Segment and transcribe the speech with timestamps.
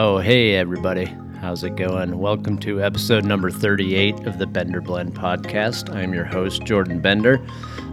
[0.00, 1.06] Oh, hey, everybody.
[1.40, 2.18] How's it going?
[2.18, 5.92] Welcome to episode number 38 of the Bender Blend podcast.
[5.92, 7.44] I'm your host, Jordan Bender.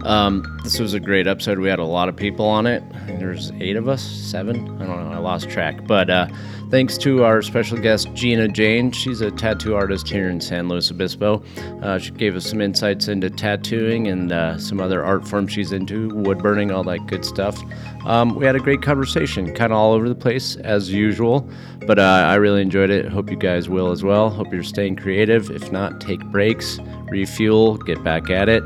[0.04, 1.58] Um, this was a great episode.
[1.58, 2.84] We had a lot of people on it.
[3.18, 4.80] There's eight of us, seven?
[4.80, 5.10] I don't know.
[5.10, 5.84] I lost track.
[5.84, 6.28] But uh,
[6.70, 8.92] thanks to our special guest, Jeana Jane.
[8.92, 11.42] She's a tattoo artist here in San Luis Obispo.
[11.82, 15.72] Uh, she gave us some insights into tattooing and uh, some other art forms she's
[15.72, 17.60] into, wood burning, all that good stuff.
[18.06, 21.50] Um, we had a great conversation, kind of all over the place as usual,
[21.88, 23.06] but uh, I really enjoyed it.
[23.08, 24.30] Hope you guys will as well.
[24.30, 25.50] Hope you're staying creative.
[25.50, 26.78] If not, take breaks,
[27.10, 28.62] refuel, get back at it.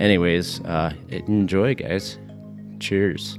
[0.00, 2.18] Anyways, uh, enjoy, guys.
[2.80, 3.38] Cheers.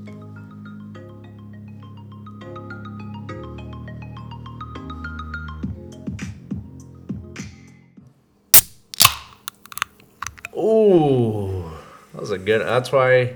[10.55, 11.63] Ooh,
[12.13, 12.61] that was a good.
[12.61, 13.34] That's why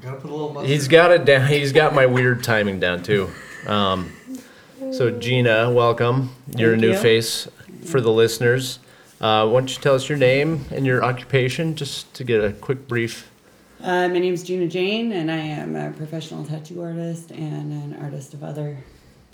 [0.00, 0.70] gotta put a little mustard.
[0.70, 1.48] He's got it down.
[1.48, 3.30] He's got my weird timing down too.
[3.66, 4.12] Um,
[4.92, 6.34] so Jeana, welcome.
[6.56, 6.98] You're Thank a new you.
[6.98, 7.48] face
[7.84, 8.78] for the listeners.
[9.20, 12.52] Uh, why don't you tell us your name and your occupation, just to get a
[12.52, 13.30] quick brief?
[13.82, 18.34] Uh, my is Jeana Jane, and I am a professional tattoo artist and an artist
[18.34, 18.78] of other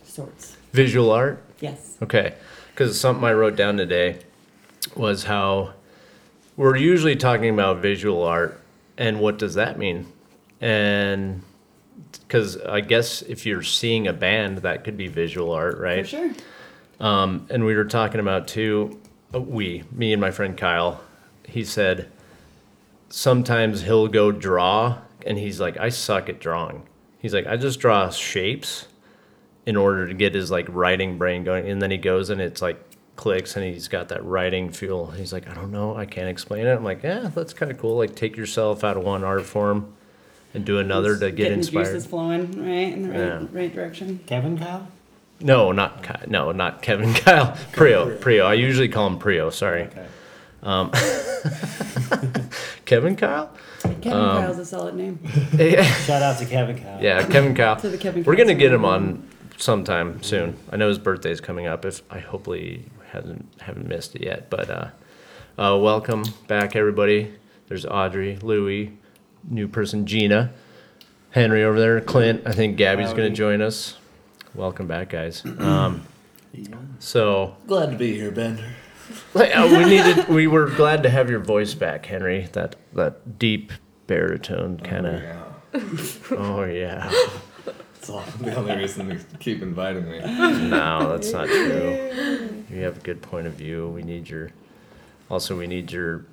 [0.05, 0.57] sorts.
[0.73, 1.43] Visual art.
[1.61, 1.97] Yes.
[2.03, 2.35] Okay,
[2.73, 4.19] because something I wrote down today
[4.97, 5.73] was how
[6.57, 8.61] we're usually talking about visual art,
[8.99, 10.07] and what does that mean?
[10.61, 11.43] And
[12.27, 16.05] because I guess if you're seeing a band, that could be visual art, right?
[16.05, 16.33] For sure.
[16.99, 19.01] Um, and we were talking about too,
[19.35, 21.01] uh, we, me and my friend Kyle,
[21.47, 22.11] he said
[23.09, 26.83] sometimes he'll go draw and he's like, I suck at drawing.
[27.19, 28.87] He's like, I just draw shapes
[29.67, 31.69] in order to get his like writing brain going.
[31.69, 32.83] And then he goes and it's like
[33.17, 35.07] clicks and he's got that writing feel.
[35.11, 36.75] He's like, I don't know, I can't explain it.
[36.75, 37.97] I'm like, yeah, that's kind of cool.
[37.97, 39.95] Like take yourself out of one art form
[40.57, 41.85] and do another to get Getting the inspired.
[41.85, 43.47] juices flowing right in the right, Yeah.
[43.53, 44.21] right direction.
[44.27, 44.89] Kevin Kyle?
[45.39, 47.53] No, not Ky- no, not Kevin Kyle.
[47.73, 48.47] Prio, Prio.
[48.47, 49.53] I usually call him Prio.
[49.53, 50.07] Sorry, Okay.
[52.87, 53.51] Kevin Kyle.
[54.01, 55.19] Kevin Um, Kyle's a solid name.
[55.53, 57.01] yeah, Shout out to Kevin Kyle.
[57.01, 57.77] Yeah, Kevin Kyle.
[57.77, 59.23] To the Kevin We're gonna Kyles get him on
[59.59, 60.57] sometime soon.
[60.73, 61.85] I know his birthday's coming up.
[61.85, 64.89] If I hopefully hasn't haven't missed it yet, but uh,
[65.59, 67.33] uh, welcome back, everybody.
[67.69, 68.97] There's Audrey, Louie,
[69.49, 70.51] new person Jeana,
[71.31, 72.43] Henry over there, Clint.
[72.47, 73.97] I think Gabby's gonna join us.
[74.55, 75.45] Welcome back, guys.
[75.59, 76.07] Um,
[76.99, 78.65] so Glad to be here, Bender.
[79.35, 80.29] Like, uh, we needed.
[80.29, 82.49] We were glad to have your voice back, Henry.
[82.53, 83.73] That that deep
[84.07, 85.23] baritone kind of.
[85.23, 85.43] Yeah.
[86.31, 87.13] Oh yeah.
[87.97, 90.21] It's all the only reason they keep inviting me.
[90.21, 92.11] No, that's not true.
[92.71, 93.89] You have a good point of view.
[93.89, 94.51] We need your.
[95.29, 96.25] Also, we need your.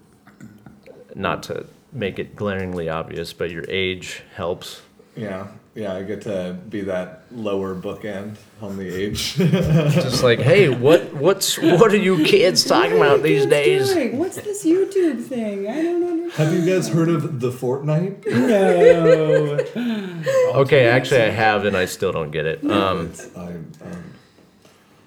[1.16, 4.82] Not to make it glaringly obvious, but your age helps.
[5.16, 9.36] Yeah, yeah, I get to be that lower bookend on the age.
[9.36, 13.46] Just like, hey, what what's what are you kids talking about What are you these
[13.46, 13.94] kids days?
[13.94, 14.18] doing?
[14.18, 15.68] What's this YouTube thing?
[15.68, 16.32] I don't understand.
[16.34, 18.26] Have you guys heard of the Fortnite?
[19.84, 20.60] No.
[20.62, 22.64] Okay, actually, I have, and I still don't get it.
[22.70, 24.14] Um, It's- I, um,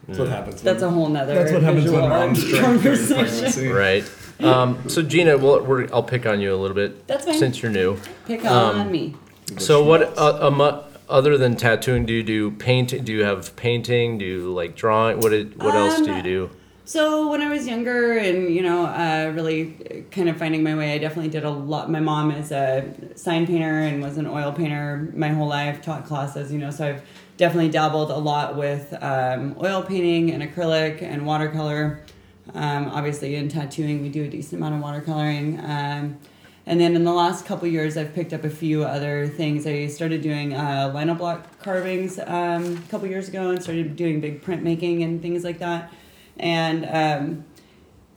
[0.06, 0.62] that's what happens.
[0.62, 3.16] That's a when, whole nother That's what happens visual when art moms drink conversation.
[3.16, 3.68] pregnancy.
[3.68, 4.04] right.
[4.40, 7.38] Um, so Jeana, we'll, we're, I'll pick on you a little bit That's fine.
[7.38, 7.98] since you're new.
[8.26, 9.14] Pick Um, on me.
[9.58, 10.60] So what uh, um,
[11.08, 13.04] other than tattooing do you do painting?
[13.04, 14.18] Do you have painting?
[14.18, 15.20] Do you like drawing?
[15.20, 16.50] What did, what else do you Um, do?
[16.84, 20.92] So when I was younger and you know uh, really kind of finding my way,
[20.92, 21.90] I definitely did a lot.
[21.90, 22.84] My mom is a
[23.16, 25.82] sign painter and was an oil painter my whole life.
[25.82, 27.02] Taught classes, you know, so I've
[27.38, 32.00] definitely dabbled a lot with um, oil painting and acrylic and watercolor.
[32.54, 35.62] Um, obviously, in tattooing, we do a decent amount of watercoloring.
[35.62, 36.18] Um,
[36.68, 39.66] and then in the last couple years, I've picked up a few other things.
[39.66, 44.20] I started doing uh, lino block carvings um, a couple years ago and started doing
[44.20, 45.92] big printmaking and things like that.
[46.38, 47.44] And um,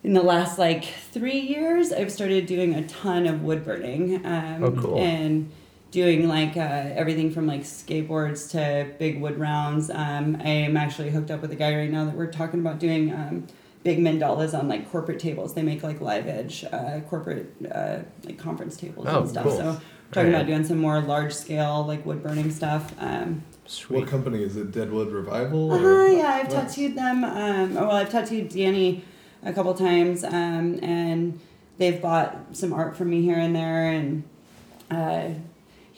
[0.03, 4.25] in the last like three years, I've started doing a ton of wood burning.
[4.25, 4.97] Um, Oh, cool.
[4.99, 5.51] And
[5.91, 9.89] doing like uh, everything from like skateboards to big wood rounds.
[9.89, 12.79] Um, I am actually hooked up with a guy right now that we're talking about
[12.79, 13.47] doing um,
[13.83, 15.53] big mandalas on like corporate tables.
[15.53, 19.43] They make like live edge uh, corporate uh, like conference tables Oh, and stuff.
[19.43, 19.57] cool.
[19.57, 19.71] So we're
[20.11, 20.39] talking Right.
[20.39, 22.93] about doing some more large scale like wood burning stuff.
[22.99, 23.99] Um, Sweet.
[23.99, 24.71] What company is it?
[24.71, 25.71] Deadwood Revival?
[25.71, 26.67] uh or- yeah, I've What?
[26.67, 27.23] tattooed them.
[27.23, 29.03] Um, or well, I've tattooed Danny
[29.43, 31.39] a couple times, um, and
[31.77, 33.91] they've bought some art from me here and there.
[33.91, 34.23] And
[34.89, 35.29] uh,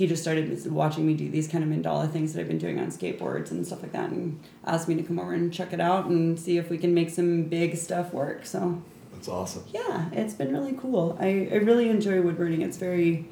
[0.01, 2.79] he just started watching me do these kind of mandala things that I've been doing
[2.79, 5.79] on skateboards and stuff like that, and asked me to come over and check it
[5.79, 8.47] out and see if we can make some big stuff work.
[8.47, 8.81] So
[9.13, 9.63] That's awesome.
[9.71, 11.15] yeah, it's been really cool.
[11.19, 12.61] I, I really enjoy woodburning.
[12.63, 13.27] It's very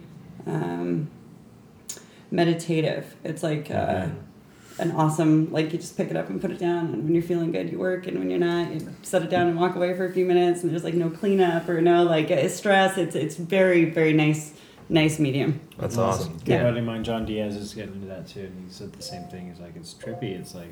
[0.46, 1.10] um,
[2.30, 3.16] meditative.
[3.24, 4.10] It's like uh,
[4.78, 7.24] an awesome like you just pick it up and put it down and when you're
[7.24, 9.94] feeling good you work and when you're not you set it down and walk away
[9.98, 13.14] for a few minutes and there's like no cleanup or no like uh, stress it's
[13.14, 14.54] it's very very nice
[14.90, 16.32] nice medium That's Awesome.
[16.34, 16.40] awesome.
[16.46, 16.56] Yeah.
[16.58, 16.64] Yeah.
[16.64, 19.24] buddy of mine, John Diaz, is getting into that too, and he said the same
[19.26, 19.50] thing.
[19.50, 20.38] He's like, it's trippy.
[20.40, 20.72] It's like,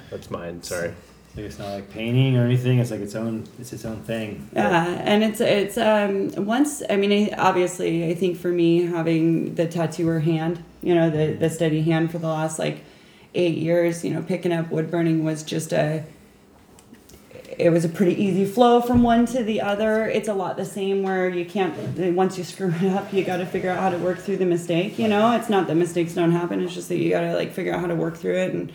[0.10, 0.62] That's mine.
[0.62, 0.88] Sorry.
[1.36, 2.78] like it's not like painting or anything.
[2.78, 3.44] It's like its own.
[3.58, 4.48] It's its own thing.
[4.54, 9.54] Yeah, and it's it's um once I mean I- obviously I think for me having
[9.56, 12.84] the tattooer hand, you know the the steady hand for the last like
[13.34, 16.04] eight years, you know picking up wood burning was just a
[17.58, 20.06] it was a pretty easy flow from one to the other.
[20.06, 21.74] It's a lot the same where you can't
[22.14, 24.46] once you screw it up, you got to figure out how to work through the
[24.46, 24.98] mistake.
[24.98, 26.60] You know, it's not that mistakes don't happen.
[26.62, 28.72] It's just that you got to like figure out how to work through it and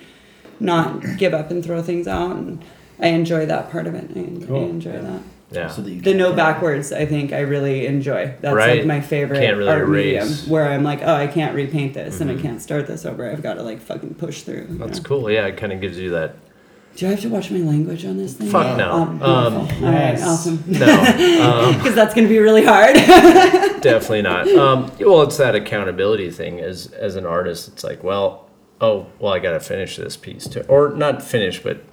[0.60, 2.36] not give up and throw things out.
[2.36, 2.64] And
[3.00, 4.12] I enjoy that part of it.
[4.16, 5.02] I, I enjoy Yeah.
[5.02, 5.22] that.
[5.52, 5.68] Yeah.
[5.70, 8.34] So that you The no backwards, I think I really enjoy.
[8.40, 8.78] That's Right.
[8.80, 10.28] like my favorite Can't really art medium.
[10.48, 12.42] Where I'm like, oh, I can't repaint this and I Mhm.
[12.44, 13.28] can't start this over.
[13.28, 14.68] I've got to like fucking push through.
[14.72, 15.04] That's know?
[15.04, 15.32] cool.
[15.32, 16.36] Yeah, it kind of gives you that.
[16.96, 18.50] Do I have to watch my language on this thing?
[18.50, 19.18] Fuck no.
[19.22, 19.86] Oh, Um, beautiful.
[19.88, 20.64] All right, awesome.
[20.68, 20.86] No,
[21.70, 22.96] um, Because that's gonna be really hard.
[23.82, 24.48] definitely not.
[24.50, 26.60] Um, well, it's that accountability thing.
[26.60, 28.50] As as an artist, it's like, well,
[28.82, 31.84] oh, well, I got to finish this piece too, or not finish, but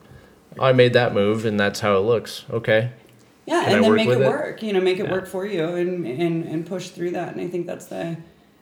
[0.58, 2.44] I made that move, and that's how it looks.
[2.50, 2.90] Okay.
[3.46, 4.28] Yeah, Can I and then make with it, it?
[4.28, 4.62] work.
[4.62, 5.12] You know, make it Yeah.
[5.12, 7.32] work for you and, and and push through that.
[7.32, 8.16] And I think that's the,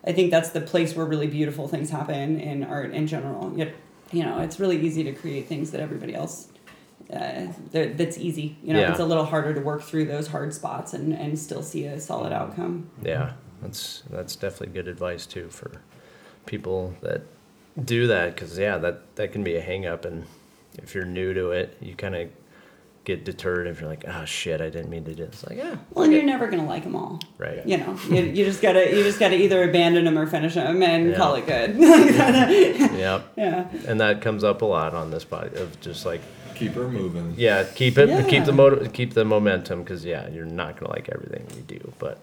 [0.07, 3.51] I think that's the place where really beautiful things happen in art in general.
[3.57, 3.73] Yet,
[4.15, 6.49] you know, it's really easy to create things that everybody else,
[7.13, 8.57] uh, that, that's easy.
[8.63, 8.91] You know, Yeah.
[8.91, 12.01] it's a little harder to work through those hard spots and and still see a
[12.01, 12.89] solid outcome.
[13.03, 13.33] Yeah,
[13.63, 15.83] that's that's definitely good advice too for
[16.47, 17.23] people that
[17.83, 20.25] do that because yeah, that that can be a hang up, and
[20.79, 22.29] if you're new to it, you kind of
[23.05, 25.45] get deterred if you're like, oh shit, I didn't mean to do this.
[25.47, 27.21] Like, yeah, Well, and you're never gonna like them all.
[27.39, 27.67] right.
[27.67, 30.83] You know, you, you just gotta you just gotta either abandon them or finish them
[30.83, 31.17] and Yeah.
[31.17, 31.77] call it good.
[32.99, 33.33] Yep.
[33.37, 33.69] yeah.
[33.87, 36.21] And that comes up a lot on this body of just like,
[36.55, 37.35] Keep her moving.
[37.37, 41.09] yeah, keep it, keep the motor, keep the momentum because yeah, you're not gonna like
[41.11, 42.23] everything you do, but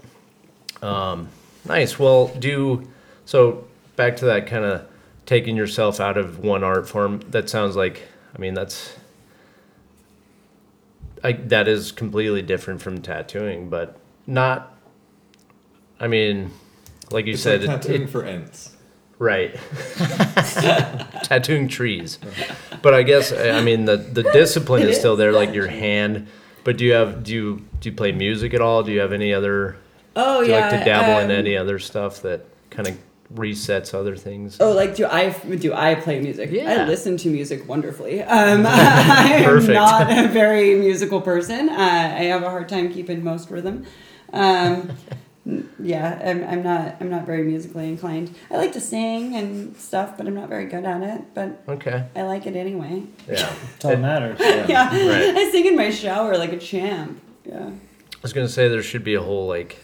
[0.81, 1.27] um,
[1.67, 1.99] nice.
[1.99, 2.87] Well, do
[3.25, 3.65] so.
[3.97, 4.87] Back to that kind of
[5.25, 7.19] taking yourself out of one art form.
[7.29, 8.01] That sounds like,
[8.35, 8.95] I mean, that's.
[11.23, 14.75] I, that is completely different from tattooing, but not.
[15.99, 16.51] I mean,
[17.11, 18.75] like you It's said, like tattooing it, for ants.
[19.19, 19.55] Right.
[21.23, 22.17] Tattooing trees.
[22.81, 26.27] But I guess I mean the the discipline is still there, like your hand.
[26.63, 28.81] But do you have do you do you play music at all?
[28.81, 29.77] Do you have any other
[30.15, 30.69] Oh do you yeah.
[30.69, 32.97] like to dabble in um, any other stuff that kind of
[33.33, 34.57] resets other things?
[34.59, 36.51] Oh, like do I do I play music?
[36.51, 36.83] Yeah.
[36.83, 38.21] I listen to music wonderfully.
[38.23, 41.69] Um, I am not a very musical person.
[41.69, 43.85] Uh, I have a hard time keeping most rhythm.
[44.33, 44.91] Um,
[45.79, 48.35] yeah, I'm, I'm not I'm not very musically inclined.
[48.49, 51.21] I like to sing and stuff, but I'm not very good at it.
[51.33, 52.05] But Okay.
[52.15, 53.03] I like it anyway.
[53.27, 53.35] Yeah.
[53.73, 54.39] That's all that matters.
[54.69, 55.35] Yeah, Right.
[55.35, 57.19] I sing in my shower like a champ.
[57.45, 57.69] Yeah.
[57.69, 59.77] I was gonna say there should be a whole like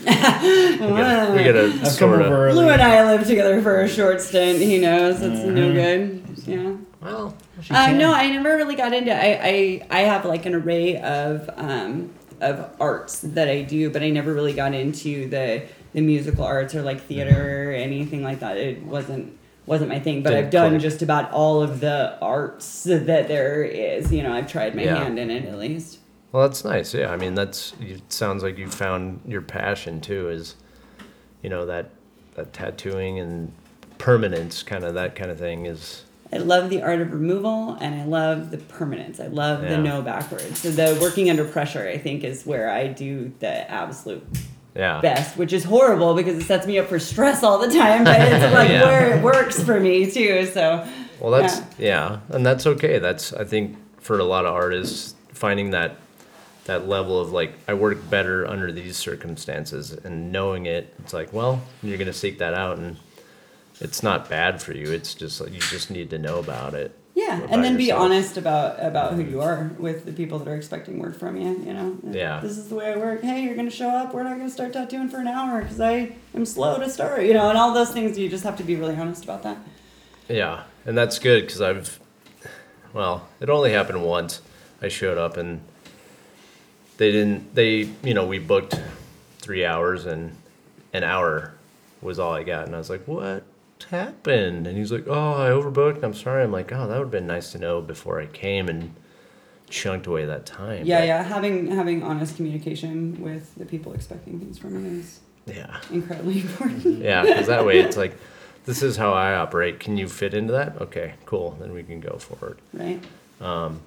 [0.00, 4.60] we gotta, we gotta sort of Lou and I lived together for a short stint.
[4.60, 6.24] He knows it's no good.
[6.46, 6.72] Yeah.
[7.00, 7.98] well She Uh, can.
[7.98, 9.12] no, I never really got into.
[9.12, 12.10] I, I I have like an array of um,
[12.40, 15.62] of arts that I do, but I never really got into the
[15.94, 18.56] the musical arts or like theater or anything like that.
[18.56, 19.36] It wasn't
[19.66, 20.22] wasn't my thing.
[20.22, 20.82] But Didn't I've done click.
[20.82, 24.12] just about all of the arts that there is.
[24.12, 24.96] You know, I've tried my Yeah.
[25.02, 25.97] hand in it at least.
[26.32, 26.92] Well, that's nice.
[26.94, 30.28] Yeah, I mean, that's it sounds like you found your passion too.
[30.28, 30.56] Is
[31.42, 31.90] you know that
[32.34, 33.52] that tattooing and
[33.98, 36.04] permanence, kind of that kind of thing is.
[36.30, 39.18] I love the art of removal and I love the permanence.
[39.18, 39.70] I love Yeah.
[39.70, 40.58] the no backwards.
[40.58, 44.22] So the working under pressure, I think, is where I do the absolute
[44.76, 45.00] Yeah.
[45.00, 48.04] best, which is horrible because it sets me up for stress all the time.
[48.04, 48.84] But it's like Yeah.
[48.84, 50.44] where it works for me too.
[50.52, 50.86] So
[51.18, 52.18] Well, that's yeah.
[52.28, 52.98] and that's okay.
[52.98, 55.96] That's I think for a lot of artists finding that
[56.68, 60.94] that level of like I work better under these circumstances and knowing it.
[61.00, 62.96] It's like well, you're gonna seek that out and
[63.80, 64.92] it's not bad for you.
[64.92, 66.96] It's just like you just need to know about it.
[67.14, 69.32] yeah, about and then be honest about about who mm-hmm.
[69.32, 71.58] you are with the people that are expecting work from you.
[71.64, 72.40] You know, Yeah.
[72.40, 73.22] This is the way I work.
[73.22, 74.12] Hey, you're gonna show up.
[74.12, 77.22] We're not gonna start tattooing for an hour because I am slow to start.
[77.22, 78.18] You know, and all those things.
[78.18, 79.56] You just have to be really honest about that.
[80.28, 81.98] Yeah, and that's good because I've,
[82.92, 84.42] well, it only happened once.
[84.82, 85.62] I showed up and
[86.98, 87.54] they didn't.
[87.54, 88.78] They, you know, we booked
[89.38, 90.36] three hours and
[90.92, 91.54] an hour
[92.02, 93.44] was all I got, and I was like, "What
[93.90, 96.02] happened?" And he's like, "Oh, I overbooked.
[96.02, 98.68] I'm sorry." I'm like, "Oh, that would have been nice to know before I came
[98.68, 98.94] and
[99.70, 101.22] chunked away that time." Yeah, But, yeah.
[101.22, 106.98] Having having honest communication with the people expecting things from you is yeah, incredibly important.
[107.02, 107.22] yeah.
[107.22, 108.16] Because that way, it's like
[108.64, 109.80] this is how I operate.
[109.80, 110.80] Can you fit into that?
[110.80, 111.56] Okay, cool.
[111.60, 112.58] Then we can go forward.
[112.72, 113.02] Right.
[113.40, 113.80] Um,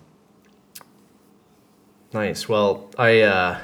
[2.13, 2.49] Nice.
[2.49, 3.59] Well, I uh,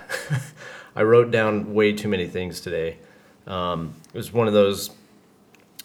[0.95, 2.97] I wrote down way too many things today.
[3.45, 4.91] Um, it was one of those.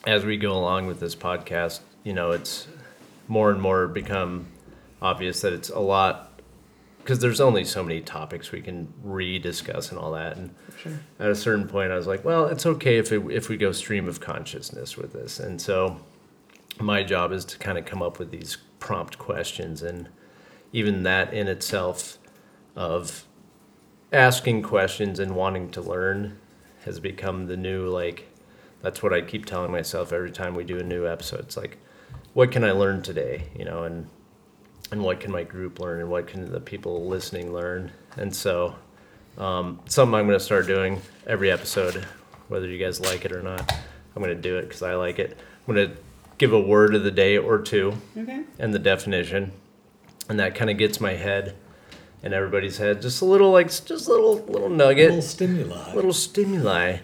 [0.05, 2.67] As we go along with this podcast, you know, it's
[3.29, 4.47] more and more become
[5.01, 6.29] obvious that it's a lot
[6.99, 10.35] because there's only so many topics we can rediscuss and all that.
[10.37, 10.99] And Sure.
[11.19, 13.71] at a certain point, I was like, well, it's okay if it, if we go
[13.71, 15.39] stream of consciousness with this.
[15.39, 15.97] And so,
[16.81, 20.09] my job is to kind of come up with these prompt questions, and
[20.73, 22.17] even that in itself,
[22.75, 23.25] of
[24.11, 26.37] asking questions and wanting to learn,
[26.85, 28.29] has become the new like.
[28.81, 31.39] That's what I keep telling myself every time we do a new episode.
[31.41, 31.77] It's like,
[32.33, 33.45] what can I learn today?
[33.57, 34.07] You know, and
[34.91, 37.91] and what can my group learn, and what can the people listening learn?
[38.17, 38.75] And so,
[39.37, 42.05] um, something I'm going to start doing every episode,
[42.49, 43.71] whether you guys like it or not.
[44.15, 45.35] I'm going to do it because I like it.
[45.67, 45.97] I'm going to
[46.37, 48.43] give a word of the day or two Okay.
[48.59, 49.53] and the definition,
[50.29, 51.55] and that kind of gets my head
[52.23, 55.93] and everybody's head just a little like just a little little nugget, Little stimuli.
[55.93, 56.97] little stimuli.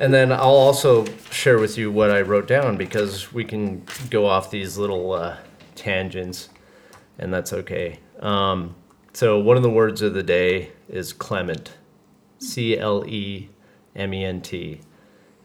[0.00, 4.26] And then I'll also share with you what I wrote down because we can go
[4.26, 5.36] off these little uh,
[5.74, 6.50] tangents,
[7.18, 7.98] and that's okay.
[8.20, 8.76] Um,
[9.12, 11.72] so one of the words of the day is clement,
[12.38, 13.48] C L E
[13.96, 14.80] M E N T,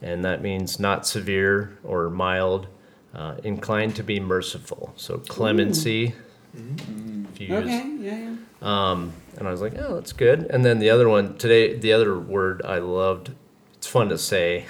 [0.04, 2.68] and that means not severe or mild,
[3.16, 4.94] uh, inclined to be merciful.
[4.98, 6.14] So clemency.
[6.54, 7.96] If you use Okay.
[8.00, 8.18] Yeah.
[8.20, 8.36] Yeah.
[8.62, 10.46] um, and I was like, oh, that's good.
[10.50, 13.32] And then the other one today, the other word I loved,
[13.76, 14.66] it's fun to say,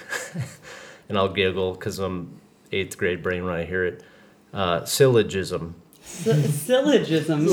[1.10, 2.40] and I'll giggle because I'm
[2.72, 4.04] eighth grade brain when I hear it.
[4.54, 5.76] Uh, syllogism.
[6.06, 7.46] Sy- syllogism.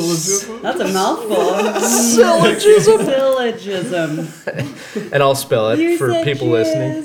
[0.62, 1.80] That's a mouthful.
[1.80, 3.04] Syllogism.
[3.04, 4.28] Syllogism.
[5.12, 7.04] And I'll spell it You for said people listening.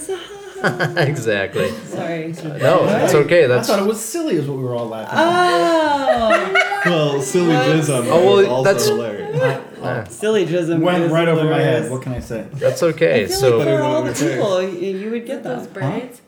[0.97, 1.69] exactly.
[1.85, 2.27] Sorry.
[2.43, 3.45] No, it's okay.
[3.45, 5.17] That's I thought it was silly, is what we were all laughing.
[5.17, 10.15] Oh, Well, syllogism Oh, well, is also that's- hilarious.
[10.15, 10.81] syllogism.
[10.81, 11.81] Went is right over my hilarious.
[11.83, 11.91] head.
[11.91, 12.45] What can I say?
[12.53, 13.23] that's okay.
[13.23, 15.73] I feel So like for all the people, you, you would get Those that.
[15.73, 16.21] braids.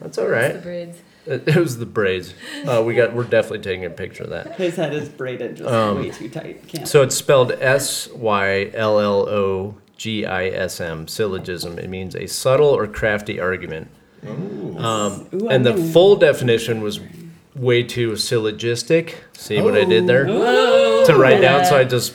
[0.00, 0.52] that's all It's right.
[0.54, 0.98] The braids.
[1.26, 2.34] It, it was the braids.
[2.66, 3.12] Uh, we got.
[3.14, 4.54] We're definitely taking a picture of that.
[4.56, 6.66] His head is braided just Um, way too tight.
[6.66, 6.88] Can't.
[6.88, 11.78] So it's spelled S Y L L O G I S M, syllogism.
[11.78, 13.88] It means a subtle or crafty argument.
[14.26, 17.00] Um, Ooh, and the I'm gonna- full definition was
[17.54, 19.24] way too syllogistic.
[19.32, 20.26] See what I did there?
[20.28, 22.14] Oh, To write down, so I just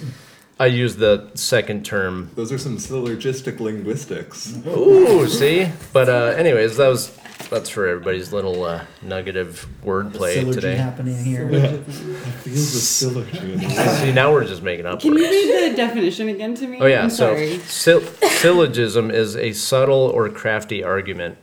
[0.60, 2.32] I used the second term.
[2.36, 4.56] Those are some syllogistic linguistics.
[4.68, 5.68] Ooh, see.
[5.92, 7.12] But uh, anyways, that was
[7.50, 10.76] that's for everybody's little uh, nugget of wordplay Syllogy today.
[10.78, 11.50] happening here.
[11.50, 13.60] Feels the syllogy.
[13.70, 15.30] See, now we're just making up Can you words.
[15.32, 16.78] read the definition again to me?
[16.80, 17.58] Oh yeah, I'm so sorry.
[17.60, 21.38] syll- syllogism is a subtle or crafty argument.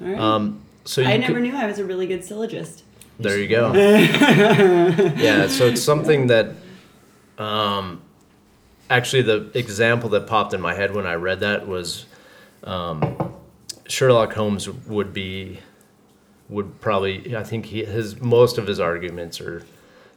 [0.00, 0.18] All right.
[0.18, 2.82] Um, so you I could- never knew I was a really good syllogist.
[3.18, 3.72] There you go.
[5.16, 6.50] yeah, so it's something that,
[7.36, 8.00] um,
[8.88, 12.06] actually, the example that popped in my head when I read that was
[12.64, 13.34] um,
[13.88, 15.58] Sherlock Holmes would be,
[16.48, 19.64] would probably, I think he, his most of his arguments are,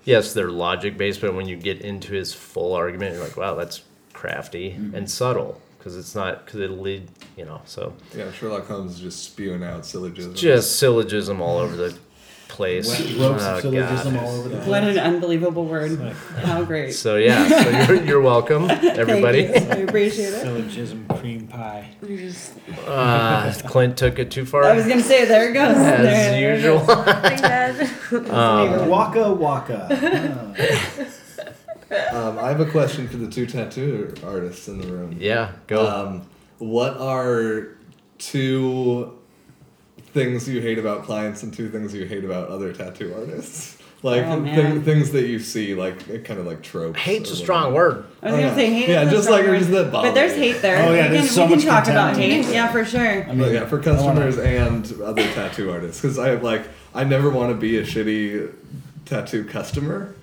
[0.05, 3.55] yes, they're logic based, but when you get into his full argument, you're like, wow,
[3.55, 3.81] that's
[4.13, 8.93] crafty and subtle because it's not, because it'll lead, you know, so Yeah, Sherlock Holmes
[8.93, 10.39] is just spewing out syllogisms.
[10.39, 11.97] just syllogism all over the
[12.51, 12.87] place.
[13.17, 14.23] Ropes Oh, of syllogism God.
[14.23, 14.67] all over the place.
[14.67, 15.97] What an unbelievable word.
[16.43, 16.91] How great.
[16.93, 17.47] So yeah,
[17.87, 19.47] so you're, you're welcome, everybody.
[19.47, 19.71] Thank you.
[19.71, 20.41] I appreciate it.
[20.41, 21.89] Syllogism cream pie.
[22.85, 25.75] Uh, Clint took it too far, I was gonna say there it goes.
[25.75, 26.85] There- as there it usual.
[26.85, 27.89] goes.
[28.11, 30.55] Thank Um, Waka waka.
[32.13, 35.17] Um, I have a question for the two tattoo artists in the room.
[35.19, 35.85] yeah, go.
[35.85, 36.21] Um,
[36.57, 37.67] what are
[38.17, 39.19] two
[40.13, 43.77] things you hate about clients and two things you hate about other tattoo artists?
[44.03, 44.81] Like Oh, thi- man.
[44.81, 46.99] things that you see, like kind of like tropes.
[46.99, 47.97] Hate's a strong word.
[48.23, 48.55] I was Oh, gonna yeah.
[48.55, 48.89] say hate.
[48.89, 50.77] Yeah, is just strong like word, there's that But there's hate there.
[50.89, 52.47] Oh, yeah, we there's can, so we can talk about contempt.
[52.47, 52.53] hate.
[52.55, 53.29] Yeah, for sure.
[53.29, 56.63] I But yeah, for customers and other tattoo artists, because I have like
[56.95, 58.51] I never want to be a shitty
[59.05, 60.15] tattoo customer.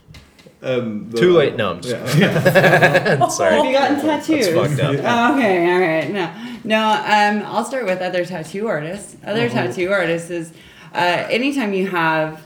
[0.60, 3.28] And the- Too late, no, I'm just- Yeah.
[3.28, 4.46] Sorry, Have you gotten tattoos?
[4.52, 5.04] that's fucked up.
[5.04, 6.10] Oh, okay, all right.
[6.10, 6.32] No,
[6.64, 6.78] no.
[6.90, 9.16] Um, I'll start with other tattoo artists.
[9.24, 9.66] Other Uh-huh.
[9.66, 10.52] tattoo artists is
[10.94, 12.42] uh, anytime you have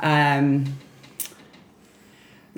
[0.00, 0.64] um,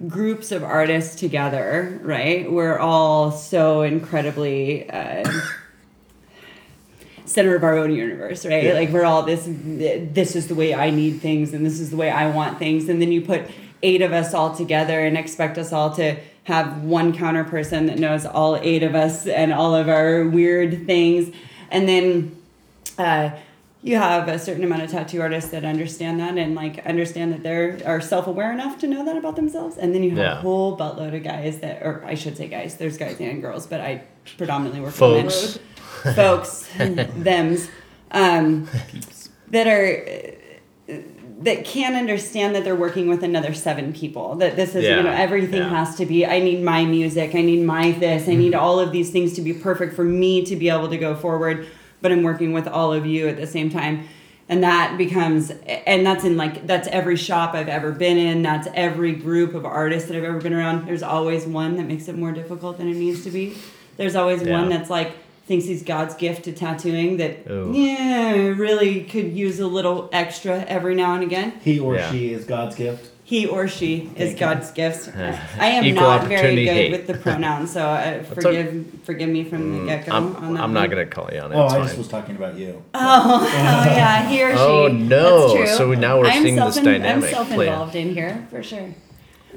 [0.07, 2.51] groups of artists together, right?
[2.51, 4.89] We're all so incredibly.
[4.89, 5.29] Uh,
[7.25, 8.73] center of our own universe right Yeah.
[8.73, 11.97] like we're all this this is the way i need things and this is the
[11.99, 13.43] way i want things and then you put
[13.83, 16.17] eight of us all together and expect us all to
[16.49, 20.87] have one counter person that knows all eight of us and all of our weird
[20.87, 21.35] things.
[21.71, 22.37] And then
[22.97, 23.31] uh,
[23.83, 27.43] you have a certain amount of tattoo artists that understand that and like understand that
[27.43, 29.77] they're are self-aware enough to know that about themselves.
[29.77, 30.33] And then you have Yeah.
[30.39, 33.67] a whole buttload of guys that or i should say guys there's guys and girls
[33.67, 34.03] but i
[34.37, 35.59] predominantly work Folks.
[36.05, 36.15] with men.
[36.15, 36.67] Folks.
[37.25, 37.71] Thems.
[38.11, 38.69] Um,
[39.49, 40.38] that are
[41.39, 45.11] that can't understand that they're working with another seven people that this is you know
[45.11, 45.69] everything yeah.
[45.69, 48.61] has to be i need my music i need my this i need mm-hmm.
[48.61, 51.67] all of these things to be perfect for me to be able to go forward
[52.01, 54.07] but i'm working with all of you at the same time
[54.49, 55.53] and that becomes
[55.87, 59.65] and that's in like that's every shop i've ever been in that's every group of
[59.65, 62.89] artists that i've ever been around there's always one that makes it more difficult than
[62.89, 63.57] it needs to be
[63.97, 64.59] there's always Yeah.
[64.59, 65.13] one that's like
[65.49, 67.73] thinks he's god's gift to tattooing that Ooh.
[67.75, 72.11] yeah really could use a little extra every now and again He or Yeah.
[72.13, 73.11] she is God's gift.
[73.25, 74.39] he or she is Thank you.
[74.39, 75.03] God's gift.
[75.17, 76.93] I am Equal not very good hate.
[76.93, 80.13] with the pronouns, so uh, forgive forgive me from the get go.
[80.13, 81.57] Mm, I'm, on that I'm not gonna call you on it.
[81.57, 82.83] Oh, it's I just was talking about you.
[82.95, 83.47] Oh, oh
[84.01, 84.59] yeah, he or she.
[84.63, 85.55] Oh, no.
[85.55, 85.77] That's true.
[85.77, 88.95] So now we're I'm seeing this self- dynamic I'm self-involved in here for sure.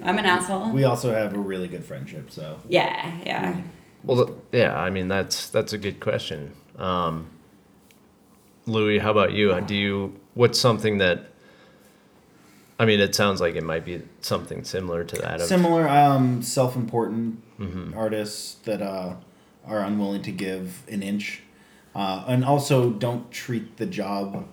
[0.04, 0.72] I'm an asshole.
[0.72, 3.62] We also have a really good friendship, so yeah, yeah.
[4.04, 4.78] Well, th- yeah.
[4.78, 6.54] I mean, that's that's a good question.
[6.78, 7.28] Um,
[8.66, 9.60] Louis, how about you?
[9.62, 11.28] Do you what's something that?
[12.80, 15.36] I mean, it sounds like it might be something similar to that.
[15.36, 17.96] Of, similar um, self-important Mm-hmm.
[17.96, 19.14] artists that uh,
[19.68, 21.44] are unwilling to give an inch,
[21.94, 24.48] uh, and also don't treat the job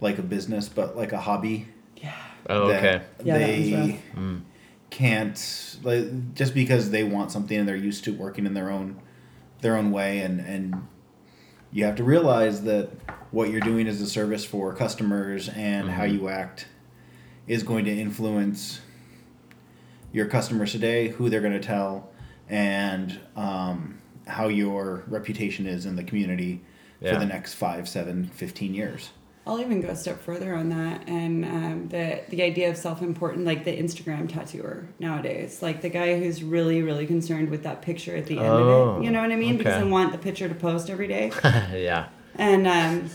[0.00, 1.66] like a business but like a hobby.
[1.96, 2.14] Yeah.
[2.48, 3.04] Oh, that okay.
[3.24, 4.00] Yeah, they one's rough.
[4.94, 8.96] Can't like just because they want something and they're used to working in their own
[9.60, 10.86] their own way and and
[11.72, 12.88] you have to realize that
[13.32, 16.14] what you're doing as a service for customers and how Mm-hmm.
[16.16, 16.68] you act
[17.48, 18.80] is going to influence
[20.12, 22.08] your customers today who they're going to tell
[22.48, 23.98] and um,
[24.28, 26.62] how your reputation is in the community
[27.00, 27.14] Yeah.
[27.14, 29.10] for the next five seven 15 years
[29.46, 33.44] I'll even go a step further on that, and um, the the idea of self-important,
[33.44, 38.16] like the Instagram tattooer nowadays, like the guy who's really, really concerned with that picture
[38.16, 39.04] at the end of Oh, it.
[39.04, 39.58] You know what I mean?
[39.58, 41.30] Because I want the picture to post every day.
[41.44, 42.08] yeah.
[42.36, 43.10] And um,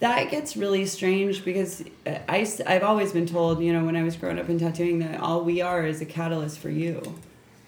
[0.00, 4.02] that gets really strange because I I, have always been told, you know, when I
[4.02, 7.00] was growing up in tattooing, that all we are is a catalyst for you.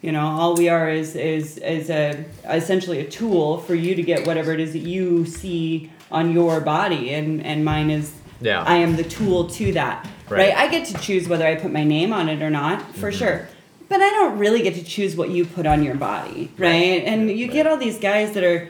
[0.00, 4.02] You know, all we are is is is a essentially a tool for you to
[4.02, 8.62] get whatever it is that you see on your body, and and mine is Yeah.
[8.66, 10.06] I am the tool to that.
[10.28, 10.48] Right.
[10.48, 10.56] Right.
[10.56, 13.18] I get to choose whether I put my name on it or not, for Mm-hmm.
[13.18, 13.48] sure.
[13.88, 17.02] But I don't really get to choose what you put on your body, right?
[17.04, 18.68] And you get all these guys that are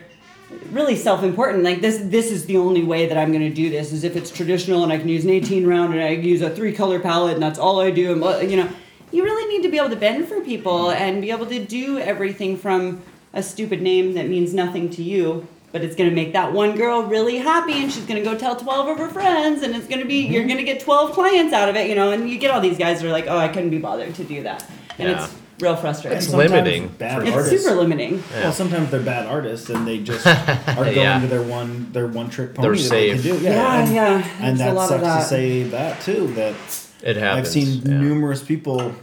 [0.71, 3.91] really self-important like this this is the only way that i'm going to do this
[3.91, 6.49] is if it's traditional and i can use an 18 round and i use a
[6.49, 8.69] three color palette and that's all i do and you know
[9.11, 11.97] you really need to be able to bend for people and be able to do
[11.97, 13.01] everything from
[13.33, 16.75] a stupid name that means nothing to you but it's going to make that one
[16.77, 19.87] girl really happy and she's going to go tell 12 of her friends and it's
[19.87, 20.33] going to be mm-hmm.
[20.33, 22.61] you're going to get 12 clients out of it you know and you get all
[22.61, 24.63] these guys that are like oh i couldn't be bothered to do that
[24.97, 25.25] and Yeah.
[25.25, 28.43] it's real frustrating It's limiting bad for it's artists super limiting Yeah.
[28.43, 31.19] Well, sometimes they're bad artists and they just are going Yeah.
[31.19, 33.39] to their one their one trick pony They're that they can safe.
[33.39, 33.43] do.
[33.43, 35.19] Yeah, and, yeah, And there's a that lot of sucks that.
[35.21, 36.27] to say that too.
[36.33, 36.55] That
[37.03, 37.47] It happens.
[37.47, 37.97] I've seen yeah.
[37.99, 38.95] numerous people, and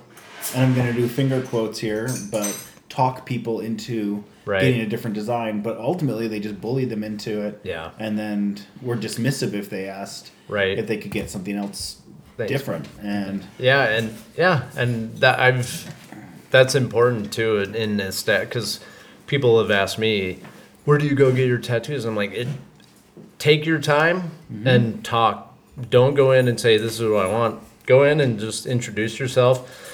[0.57, 2.53] I'm going to do finger quotes here, but
[2.89, 4.63] talk people into Right.
[4.63, 7.61] getting a different design, but ultimately they just bullied them into it.
[7.63, 7.91] Yeah.
[7.99, 10.77] And then were dismissive if they asked Right.
[10.77, 12.03] if they could get something else
[12.37, 12.51] Thanks.
[12.51, 12.89] different.
[13.01, 15.95] And Yeah, and yeah, and that I've
[16.51, 18.81] that's important too in, this stat because
[19.29, 20.41] people have asked me,
[20.85, 22.05] where do you go get your tattoos?
[22.05, 22.49] I'm like, it,
[23.39, 24.67] take your time mm-hmm.
[24.67, 25.57] and talk.
[25.91, 27.61] Don't go in and say this is what I want.
[27.87, 29.87] Go in and just introduce yourself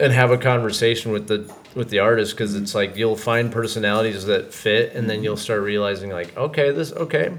[0.00, 4.24] and have a conversation with the with the artist because it's like you'll find personalities
[4.26, 5.42] that fit and then you'll mm-hmm.
[5.42, 7.32] start realizing like okay this okay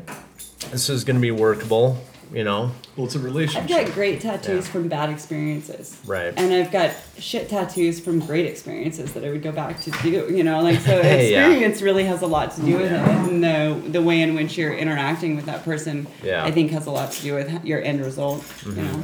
[0.71, 1.97] this is going to be workable
[2.31, 3.69] you know Well, it's a I've relationship.
[3.69, 4.71] got great tattoos Yeah.
[4.71, 5.99] from bad experiences.
[6.03, 6.33] Right.
[6.35, 10.33] And I've got shit tattoos from great experiences that I would go back to do,
[10.33, 11.17] you know, like so Yeah.
[11.17, 12.99] experience really has a lot to do with it.
[12.99, 16.43] And the the way in which you're interacting with that person Yeah.
[16.43, 18.41] I think has a lot to do with your end result.
[18.65, 18.83] You mm-hmm.
[19.01, 19.03] know.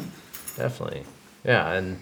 [0.58, 1.04] definitely
[1.46, 2.00] yeah and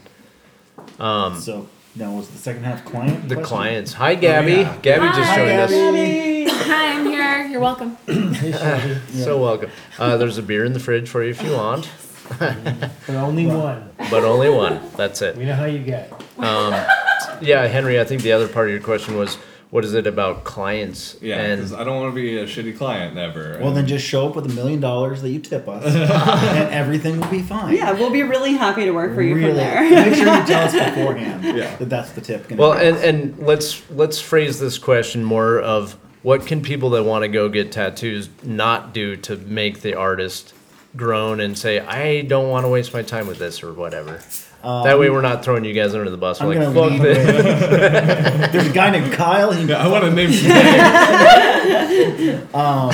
[0.99, 3.27] um, so now was the second half client?
[3.27, 3.43] The question?
[3.57, 3.93] clients.
[3.93, 4.51] Hi, Gabby.
[4.53, 4.77] yeah.
[4.81, 5.71] Gabby just Hi, joined us.
[5.71, 6.45] Gabby.
[6.49, 7.47] Hi, I'm here.
[7.47, 7.97] You're welcome.
[8.37, 8.99] Hey, Shelby.
[9.13, 9.71] So welcome.
[9.97, 11.89] Uh, there's a beer in the fridge for you if you want,
[12.37, 13.89] But only one.
[14.11, 14.79] but only one.
[14.95, 15.35] That's it.
[15.35, 16.11] We know how you get.
[16.39, 17.99] Yeah, Henry.
[17.99, 19.37] I think the other part of your question was,
[19.69, 21.17] what is it about clients?
[21.21, 23.59] Yeah, and I don't want to be a shitty client ever.
[23.61, 27.19] Well, then just show up with a million dollars that you tip us, and everything
[27.19, 27.75] will be fine.
[27.75, 29.49] Yeah, we'll be really happy to work for you really.
[29.49, 29.89] from there.
[29.89, 31.75] Make sure you tell us beforehand Yeah.
[31.77, 32.47] that that's the tip.
[32.47, 32.85] gonna well, be.
[32.85, 37.27] and and let's let's phrase this question more of what can people that want to
[37.27, 40.53] go get tattoos not do to make the artist
[40.95, 44.21] groan and say, I don't want to waste my time with this or whatever.
[44.63, 46.41] Um, that way, we're not throwing you guys under the bus.
[46.41, 48.51] We're like, gonna fuck this.
[48.51, 49.51] There's a guy named Kyle.
[49.51, 52.43] He, Yeah, I want to name some names.
[52.53, 52.91] um,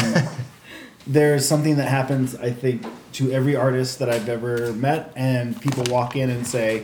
[1.08, 5.84] there's something that happens, I think, to every artist that I've ever met, and people
[5.90, 6.84] walk in and say,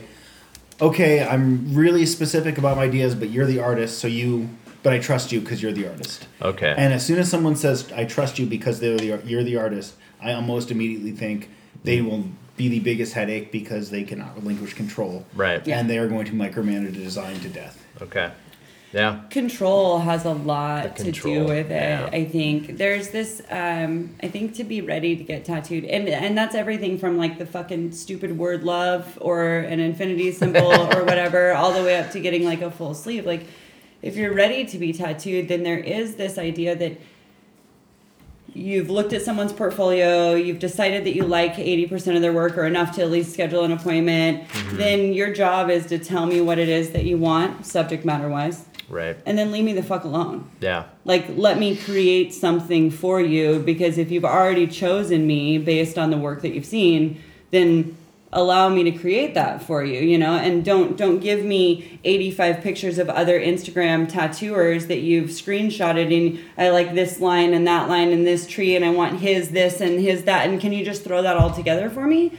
[0.82, 4.50] "Okay, I'm really specific about my ideas, but you're the artist, so you,
[4.84, 6.74] but I trust you because you're the artist." Okay.
[6.78, 9.96] And as soon as someone says, "I trust you because they're the you're the artist,"
[10.22, 11.50] I almost immediately think
[11.84, 12.26] they will
[12.60, 15.65] be the biggest headache because they cannot relinquish control, Right.
[15.65, 15.80] Yeah.
[15.80, 17.82] and they are going to micromanage the design to death.
[18.02, 18.32] Okay.
[18.91, 19.22] Yeah.
[19.30, 22.10] control has a lot to do with it yeah.
[22.12, 26.36] i think there's this um i think to be ready to get tattooed and and
[26.36, 31.54] that's everything from like the fucking stupid word love or an infinity symbol or whatever
[31.54, 33.43] all the way up to getting like a full sleeve like
[34.02, 36.93] if you're ready to be tattooed then there is this idea that
[38.54, 42.66] you've looked at someone's portfolio, you've decided that you like 80% of their work or
[42.66, 44.78] enough to at least schedule an appointment, Mm-hmm.
[44.78, 48.28] then your job is to tell me what it is that you want, subject matter
[48.30, 49.18] wise, Right.
[49.26, 50.50] and then leave me the fuck alone.
[50.62, 50.86] Yeah.
[51.06, 56.10] Like, let me create something for you because if you've already chosen me based on
[56.10, 57.96] the work that you've seen, then
[58.32, 62.62] allow me to create that for you you know and don't don't give me 85
[62.62, 67.89] pictures of other instagram tattooers that you've screenshotted and i like this line and that
[67.89, 70.86] line and this tree and i want his this and his that and can you
[70.86, 72.32] just throw that all together for me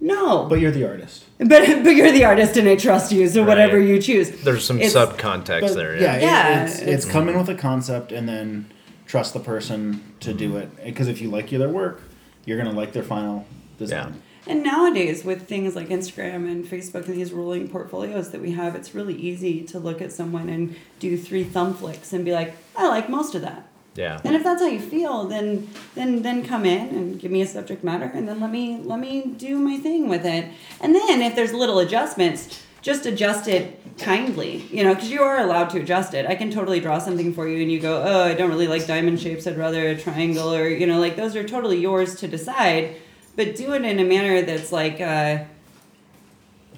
[0.00, 1.24] no But you're the artist.
[1.38, 4.80] but but you're the artist and i trust you so whatever you choose There's some
[4.84, 5.96] sub context there.
[5.96, 6.16] yeah, Yeah.
[6.16, 8.70] it- Yeah, it's, it's- it's come in with a concept and then
[9.06, 10.56] trust the person to do mm-hmm.
[10.58, 10.84] it.
[10.84, 12.02] Because if you like their work,
[12.44, 13.46] you're gonna like their final
[13.78, 14.20] design.
[14.46, 18.74] And nowadays, with things like Instagram and Facebook and these rolling portfolios that we have,
[18.74, 22.54] it's really easy to look at someone and do three thumb flicks and be like,
[22.76, 23.66] I like most of that.
[23.94, 24.20] Yeah.
[24.24, 27.46] And if that's how you feel, then then then come in and give me a
[27.46, 30.50] subject matter, and then let me let me do my thing with it.
[30.80, 35.38] And then if there's little adjustments, just adjust it kindly, you know, because you are
[35.38, 36.26] allowed to adjust it.
[36.26, 38.86] I can totally draw something for you, and you go, oh, I don't really like
[38.86, 39.46] diamond shapes.
[39.46, 42.96] I'd rather a triangle, or you know, like those are totally yours to decide.
[43.36, 45.00] But do it in a manner that's like.
[45.00, 45.44] Uh,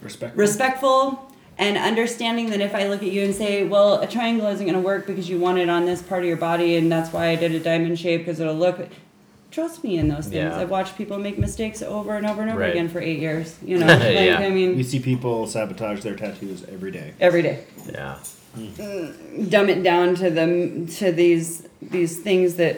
[0.02, 0.36] Respect.
[0.36, 4.64] respectful and understanding that if I look at you and say, well, a triangle isn't
[4.64, 7.12] going to work because you want it on this part of your body, and that's
[7.12, 8.88] why I did a diamond shape because it'll look.
[9.50, 10.34] Trust me in those things.
[10.34, 10.58] Yeah.
[10.58, 12.70] I've watched people make mistakes over and over and over Right.
[12.72, 13.56] again for eight years.
[13.64, 14.38] You know, like, Yeah.
[14.38, 17.14] I We mean, see people sabotage their tattoos every day.
[17.20, 17.64] every day.
[17.90, 18.18] Yeah.
[19.48, 22.76] Dumb it down to them to these these things that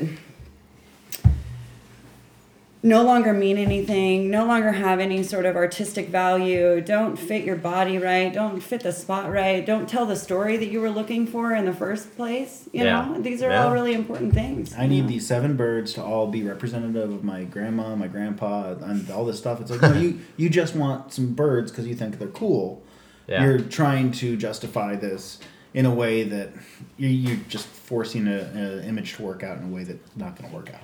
[2.82, 7.56] no longer mean anything, no longer have any sort of artistic value, don't fit your
[7.56, 11.26] body right, don't fit the spot right, don't tell the story that you were looking
[11.26, 12.68] for in the first place.
[12.72, 13.06] You Yeah.
[13.08, 13.64] know, these are Yeah.
[13.64, 14.74] all really important things.
[14.78, 15.08] I need know?
[15.08, 19.38] these seven birds to all be representative of my grandma, my grandpa, and all this
[19.38, 19.60] stuff.
[19.60, 22.82] It's like no, you you just want some birds because you think they're cool.
[23.26, 23.42] Yeah.
[23.44, 25.38] You're trying to justify this
[25.74, 26.50] in a way that
[26.96, 30.56] you're just forcing an image to work out in a way that's not going to
[30.56, 30.80] work out.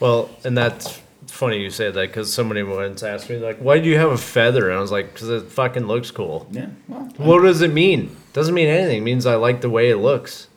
[0.00, 3.88] Well, and that's funny you say that because somebody once asked me like, "Why do
[3.88, 6.68] you have a feather?" And I was like, "Because it fucking looks cool." Yeah.
[6.88, 8.16] Well, What does it mean?
[8.32, 8.98] Doesn't mean anything.
[8.98, 10.48] It means I like the way it looks.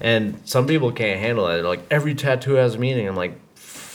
[0.00, 1.54] And some people can't handle it.
[1.56, 3.08] They're like every tattoo has meaning.
[3.08, 3.38] I'm like,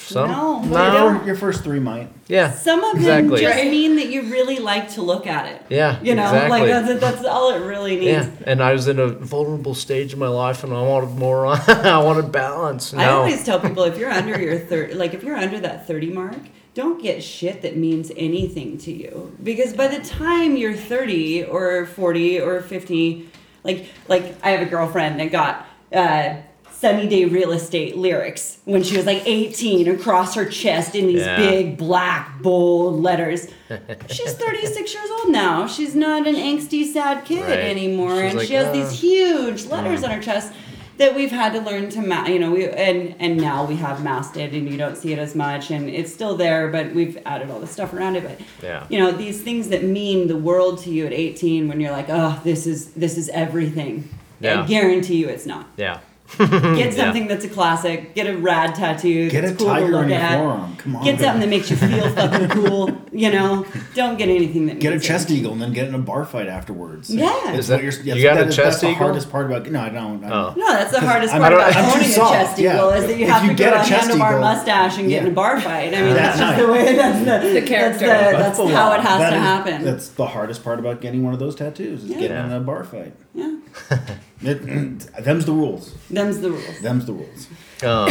[0.09, 2.09] some No, no, well, your, your first three might.
[2.27, 3.41] yeah, Some of exactly.
[3.43, 5.61] them just mean that you really like to look at it.
[5.69, 6.59] yeah, You know, exactly.
[6.59, 8.27] like that's, that's all it really needs.
[8.27, 11.45] yeah, and I was in a vulnerable stage of my life, and I wanted more.
[11.67, 12.93] I wanted balance.
[12.93, 15.87] No, I always tell people if you're under your third, like if you're under that
[15.87, 16.37] thirty mark,
[16.73, 21.85] don't get shit that means anything to you because by the time you're thirty or
[21.85, 23.29] forty or fifty,
[23.63, 25.65] like like I have a girlfriend that got.
[25.91, 26.35] Uh,
[26.79, 31.25] Sunny Day Real Estate lyrics when she was like 18 across her chest in these
[31.25, 31.35] Yeah.
[31.35, 33.47] big black bold letters.
[34.09, 35.67] She's 36 years old now.
[35.67, 37.59] She's not an angsty sad kid Right.
[37.59, 40.05] anymore She's and like, she has these huge letters mm.
[40.05, 40.53] on her chest
[40.97, 44.03] that we've had to learn to ma- you know we and and now we have
[44.03, 47.17] masked it and you don't see it as much and it's still there but we've
[47.25, 48.85] added all the stuff around it but Yeah.
[48.89, 52.07] you know these things that mean the world to you at 18 when you're like
[52.09, 54.09] oh this is this is everything
[54.41, 54.63] Yeah.
[54.63, 55.99] I guarantee you it's not yeah,
[56.37, 59.91] get something that's a classic get a rad tattoo Get a that's cool to tiger
[59.91, 60.75] look on your at forearm.
[60.77, 61.03] Come on.
[61.03, 63.65] get something that makes you feel fucking cool you know
[63.95, 65.35] don't get anything that Get a chest it.
[65.35, 67.09] eagle and then get in a bar fight afterwards.
[67.13, 67.25] Yeah.
[67.45, 69.47] That's Is that- what you're- you got a that is- chest that's the hardest part
[69.47, 69.65] about.
[69.69, 70.23] No, I don't.
[70.23, 70.31] I Oh.
[70.49, 70.57] don't.
[70.57, 72.75] No, that's the hardest part about I'm too owning a soft, chest yeah.
[72.75, 74.39] eagle is that you If have you to get grow a a chest handlebar eagle-
[74.41, 75.93] mustache and get in a bar fight.
[75.93, 76.95] I mean, That's that's, just the way.
[76.95, 78.05] That's the, The character.
[78.07, 79.83] That's, the, that's the how it has to happen.
[79.83, 82.83] That's the hardest part about getting one of those tattoos is getting in a bar
[82.83, 83.13] fight.
[83.33, 83.57] yeah,
[83.91, 83.99] It,
[84.41, 85.93] them's the rules.
[86.09, 86.79] them's the rules.
[86.81, 87.47] Them's the rules.
[87.83, 88.09] um,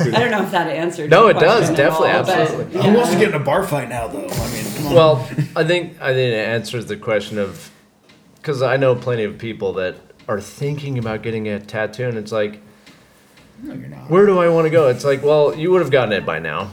[0.00, 1.10] I don't know if that answered.
[1.10, 2.82] No, your it does, definitely, all, but, absolutely.
[2.82, 4.26] Who wants to get in a bar fight now, though?
[4.26, 4.94] I mean, come on.
[4.94, 7.70] Well, I think I think it answers the question of
[8.36, 12.32] because I know plenty of people that are thinking about getting a tattoo, and it's
[12.32, 12.60] like,
[13.62, 14.10] no, you're not.
[14.10, 14.88] where do I want to go?
[14.88, 16.72] It's like, well, you would have gotten it by now.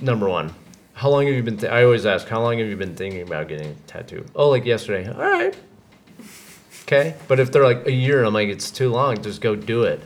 [0.00, 0.54] Number one,
[0.94, 1.58] how long have you been?
[1.58, 4.24] Th- I always ask, how long have you been thinking about getting a tattoo?
[4.34, 5.08] Oh, like yesterday.
[5.10, 5.56] All right.
[6.88, 9.20] Okay, but if they're like a year, I'm like, it's too long.
[9.20, 10.00] Just go do it.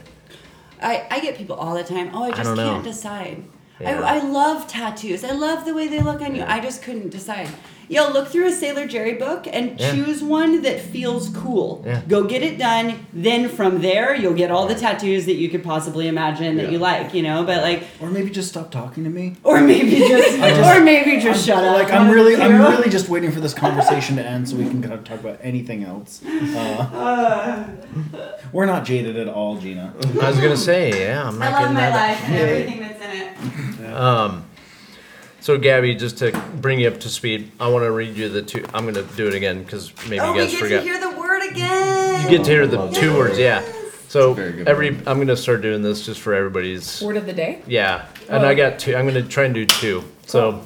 [0.81, 2.11] I, I get people all the time.
[2.13, 2.73] Oh, I just know.
[2.73, 3.41] can't decide.
[3.79, 4.01] Yeah.
[4.01, 5.23] I, I love tattoos.
[5.23, 6.43] I love the way they look on you.
[6.43, 7.47] I just couldn't decide.
[7.89, 9.91] Yo, look through a Sailor Jerry book and Yeah.
[9.93, 11.83] choose one that feels cool.
[11.85, 12.01] Yeah.
[12.07, 13.05] Go get it done.
[13.13, 16.71] Then from there, you'll get all the tattoos that you could possibly imagine that Yeah.
[16.71, 17.13] you like.
[17.13, 19.35] You know, but like, Or maybe just stop talking to me.
[19.43, 21.75] or maybe just, or maybe just shut up.
[21.77, 24.81] Like I'm really, I'm really just waiting for this conversation to end so we can
[24.81, 26.21] kind of talk about anything else.
[26.25, 27.63] Uh,
[28.51, 29.93] we're not jaded at all, Jeana.
[30.21, 32.09] I was gonna say, yeah, I'm I not love getting my that.
[32.09, 33.93] life and everything that's in it.
[33.93, 34.45] Um,
[35.43, 38.41] so Gabby, just to bring you up to speed, I want to read you the
[38.41, 38.65] two.
[38.73, 40.77] I'm gonna do it again because maybe oh, you guys we get forgot.
[40.77, 42.23] to hear the word again.
[42.23, 43.61] you get to hear the two words, yeah.
[44.07, 45.03] So every, one.
[45.05, 47.01] I'm gonna start doing this just for everybody's.
[47.01, 47.61] Word of the day.
[47.67, 48.47] Yeah, and Oh.
[48.47, 48.95] I got two.
[48.95, 50.05] I'm gonna try and do two.
[50.27, 50.61] So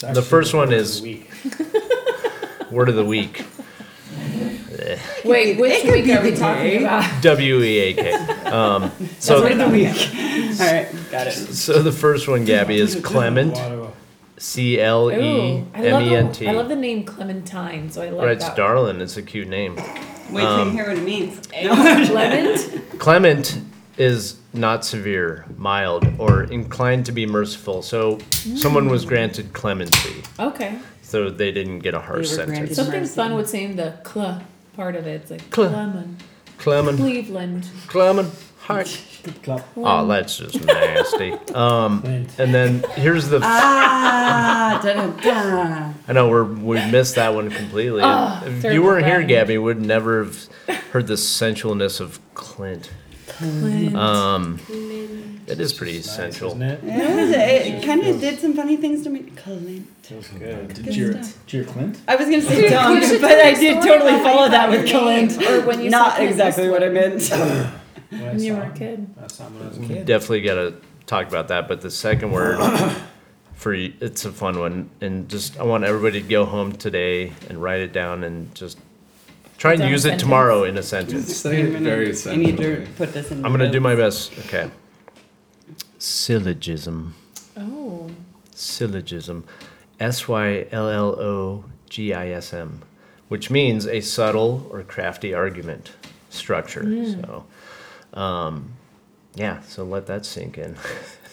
[0.00, 1.02] the first one is
[2.72, 3.44] word of the week.
[5.24, 7.04] Wait, which could week be are we talking about?
[7.22, 8.12] W E A K.
[8.46, 9.88] Um, so Word of the week.
[10.60, 11.32] all right, got it.
[11.32, 13.56] so the first one, Gabby, is Clement.
[14.36, 16.44] Water- C L E Ooh, I love, M E N T.
[16.44, 18.56] the, I love the name Clementine, so I like Right, it's that.
[18.56, 19.00] darling.
[19.00, 19.76] It's a cute name.
[20.30, 21.40] Wait till Um, you hear what it means.
[22.10, 22.98] Clement?
[22.98, 23.60] Clement
[23.96, 27.80] is not severe, mild, or inclined to be merciful.
[27.82, 28.18] So
[28.56, 30.78] someone was granted clemency, Okay.
[31.02, 32.58] so they didn't get a harsh sentence.
[32.58, 33.14] granted- Something Mercy.
[33.14, 34.42] fun with saying the cl
[34.74, 35.22] part of it.
[35.22, 36.20] It's like Cl- Clement.
[36.58, 37.68] Clement, Cleveland.
[37.86, 38.28] Clement,
[38.66, 39.00] heart.
[39.76, 41.32] Oh, that's just nasty.
[41.54, 42.02] Um,
[42.38, 43.40] and then here's the.
[43.42, 45.92] ah, da, da, da.
[46.08, 48.02] I know we're we missed that one completely.
[48.04, 49.28] Oh, if you weren't here, round.
[49.28, 50.48] Gabby, would never have
[50.92, 52.90] heard the sensualness of Clint.
[53.28, 53.94] Clint.
[53.94, 54.58] Um,
[55.46, 56.48] it is pretty Nice, sensual.
[56.50, 56.82] isn't it?
[56.84, 59.24] It, it kind of did some funny things to me.
[59.36, 59.86] Clint.
[60.02, 60.68] Feels good.
[60.74, 61.46] Good Did your, stuff.
[61.46, 62.00] did your Clint?
[62.08, 65.40] I was gonna say Tom, but I did totally follow that with Clint.
[65.42, 67.30] or when you Not exactly what I meant.
[68.10, 69.06] What I When you were a kid.
[69.22, 70.06] I saw when I was a kid.
[70.06, 70.74] Definitely got to
[71.06, 71.68] talk about that.
[71.68, 72.58] But the second word
[73.54, 77.32] for you, it's a fun one, and just I want everybody to go home today
[77.48, 78.78] and write it down and just
[79.58, 80.22] try and Down use it sentence.
[80.22, 81.36] tomorrow in a sentence.
[81.36, 82.86] Say it very I need to sensually.
[82.96, 83.44] put this in.
[83.44, 84.32] I'm gonna do my best.
[84.40, 84.70] Okay.
[85.98, 87.14] Syllogism.
[87.56, 88.10] Oh.
[88.54, 89.44] Syllogism.
[89.98, 92.82] S Y L L O G I S M,
[93.28, 95.92] which means a subtle or crafty argument
[96.30, 96.82] structure.
[96.82, 97.22] Mm.
[97.24, 97.44] So,
[98.16, 98.72] um,
[99.34, 100.76] yeah, so let that sink in.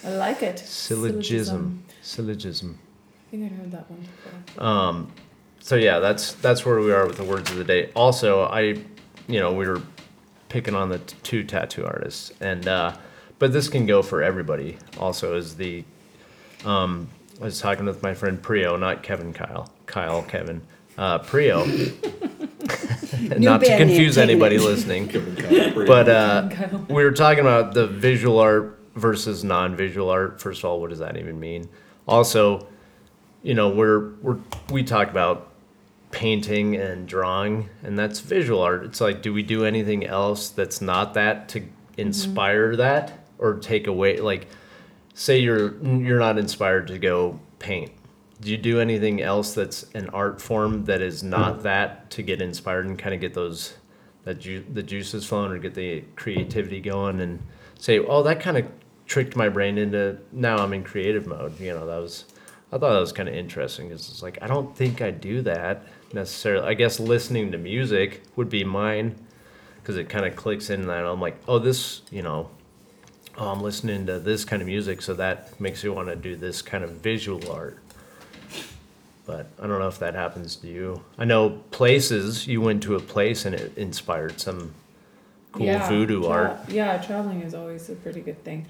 [0.04, 0.60] I like it.
[0.60, 1.84] Syllogism.
[2.02, 2.78] Syllogism.
[3.28, 4.64] I think I'd heard that one before.
[4.64, 5.12] Um,
[5.60, 7.90] so yeah, that's that's where we are with the words of the day.
[7.96, 8.62] Also, I,
[9.28, 9.82] you know, we were
[10.50, 12.96] picking on the t- two tattoo artists, and uh,
[13.40, 14.78] but this can go for everybody.
[15.00, 15.86] Also, is the
[16.66, 17.08] um,
[17.42, 20.62] I was talking with my friend Prio, not Kevin Kyle, Kyle Kevin,
[20.98, 21.66] uh, Prio.
[23.30, 24.62] Not to band name, confuse taking anybody it.
[24.62, 26.50] listening, But but uh,
[26.90, 30.40] we were talking about the visual art versus non-visual art.
[30.42, 31.70] First of all, what does that even mean?
[32.08, 32.68] Also,
[33.42, 34.38] you know, we're we're
[34.72, 35.50] we talk about
[36.12, 38.84] painting and drawing, and that's visual art.
[38.86, 41.64] It's like, do we do anything else that's not that to
[41.98, 44.18] inspire that or take away?
[44.20, 44.48] Like,
[45.14, 47.92] say you're you're not inspired to go paint.
[48.44, 51.30] Do you do anything else that's an art form that is mm-hmm.
[51.30, 53.76] not that to get inspired and kind of get those
[54.24, 57.42] that ju- the juices flowing or get the creativity going and
[57.78, 58.66] say, oh, that kind of
[59.06, 61.60] tricked my brain into now I'm in creative mode.
[61.60, 62.26] You know, that was
[62.72, 65.42] I thought that was kind of interesting because it's like I don't think I do
[65.44, 66.68] that necessarily.
[66.68, 69.16] I guess listening to music would be mine
[69.84, 72.50] because it kind of clicks in that I'm like, oh, this, you know,
[73.38, 76.38] oh, I'm listening to this kind of music, so that makes me want to do
[76.38, 77.78] this kind of visual art.
[79.26, 81.04] But I don't know if that happens to you.
[81.18, 84.74] I know places you went to a place and it inspired some
[85.54, 86.70] cool Yeah, voodoo tra- art.
[86.70, 88.66] Yeah, traveling is always a pretty good thing.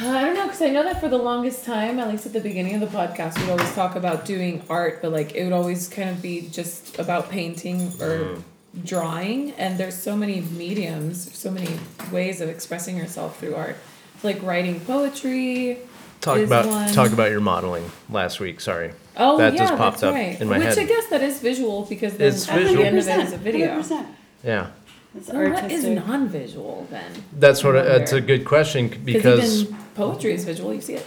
[0.00, 2.32] Uh, I don't know, because I know that for the longest time, at least at
[2.32, 5.52] the beginning of the podcast, we'd always talk about doing art, but like it would
[5.52, 8.40] always kind of be just about painting or Mm-hmm.
[8.84, 9.50] drawing.
[9.52, 11.80] And there's so many mediums, so many
[12.12, 13.76] ways of expressing yourself through art.
[14.22, 15.78] Like writing poetry.
[16.20, 16.92] Talk is about one.
[16.92, 18.60] talk about your modeling last week.
[18.60, 18.92] Sorry.
[19.16, 20.40] Oh That yeah, just popped that's up right.
[20.40, 20.76] in my Which head.
[20.76, 22.82] Which I guess that is visual because then It's at visual.
[22.82, 23.80] the end of it is a video.
[23.80, 24.06] 100%.
[24.44, 24.70] Yeah.
[25.16, 27.10] It's what is non-visual then?
[27.32, 27.76] That's what.
[27.76, 30.72] I I, that's a good question because even poetry is visual.
[30.72, 31.06] You see it.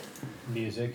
[0.49, 0.93] Music,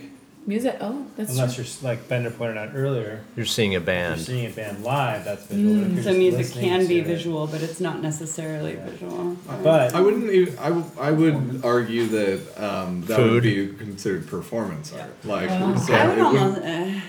[0.49, 0.79] Music.
[0.81, 1.65] Oh, that's unless true.
[1.65, 4.17] you're like Bender pointed out earlier, you're seeing a band.
[4.17, 5.75] you're seeing a band live, that's visual.
[5.75, 6.03] Mm.
[6.03, 8.87] So music can be to it- visual, but it's not necessarily Yeah.
[8.89, 9.37] visual.
[9.63, 10.31] But I wouldn't.
[10.31, 13.33] Even, I, w- I would argue that um, that Food.
[13.33, 15.11] would be considered performance art.
[15.23, 15.77] Like, Oh.
[15.77, 16.63] so I would it would- almost.
[16.63, 17.01] Uh,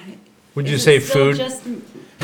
[0.56, 1.38] Would you say food?
[1.38, 1.64] Just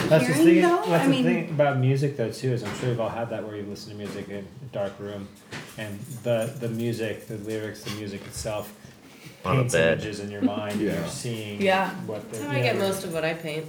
[0.09, 0.61] That's the thing.
[0.61, 0.83] though?
[0.85, 2.51] That's I the mean, thing about music, though, too.
[2.51, 4.91] Is I'm sure you've all had that where you listen to music in a dark
[4.99, 5.29] room,
[5.77, 8.73] and the the music, the lyrics, the music itself
[9.45, 9.93] On a paints bed.
[9.99, 10.73] images in your mind.
[10.73, 10.99] and Yeah.
[10.99, 11.61] You're seeing.
[11.61, 11.89] Yeah.
[12.07, 13.65] What That's the, how I get most of what I paint.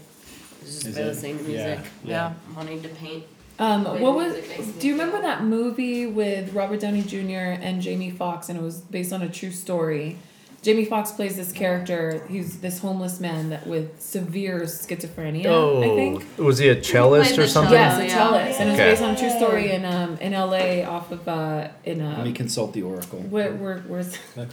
[0.63, 1.05] Is just Is by it?
[1.07, 1.93] listening to Yeah, music.
[2.05, 2.11] yeah.
[2.11, 2.33] Yeah.
[2.57, 3.25] wanting to paint.
[3.59, 4.33] Um, Way what was?
[4.35, 5.23] music makes me Do you remember feel.
[5.27, 7.57] that movie with Robert Downey Jr.
[7.63, 10.19] and Jamie Foxx, and it was based on a true story?
[10.67, 12.21] Jamie Foxx plays this character.
[12.29, 15.47] He's this homeless man that with severe schizophrenia.
[15.47, 16.39] Oh, I think.
[16.39, 17.73] was he a cellist played or something?
[17.73, 17.85] cello.
[17.87, 18.17] Yes, a yeah.
[18.19, 18.91] cellist, and it's Okay.
[18.91, 20.85] based on a true story in um in L.A.
[20.85, 23.21] off of uh in Let me uh consult the oracle.
[23.21, 24.45] where where where's the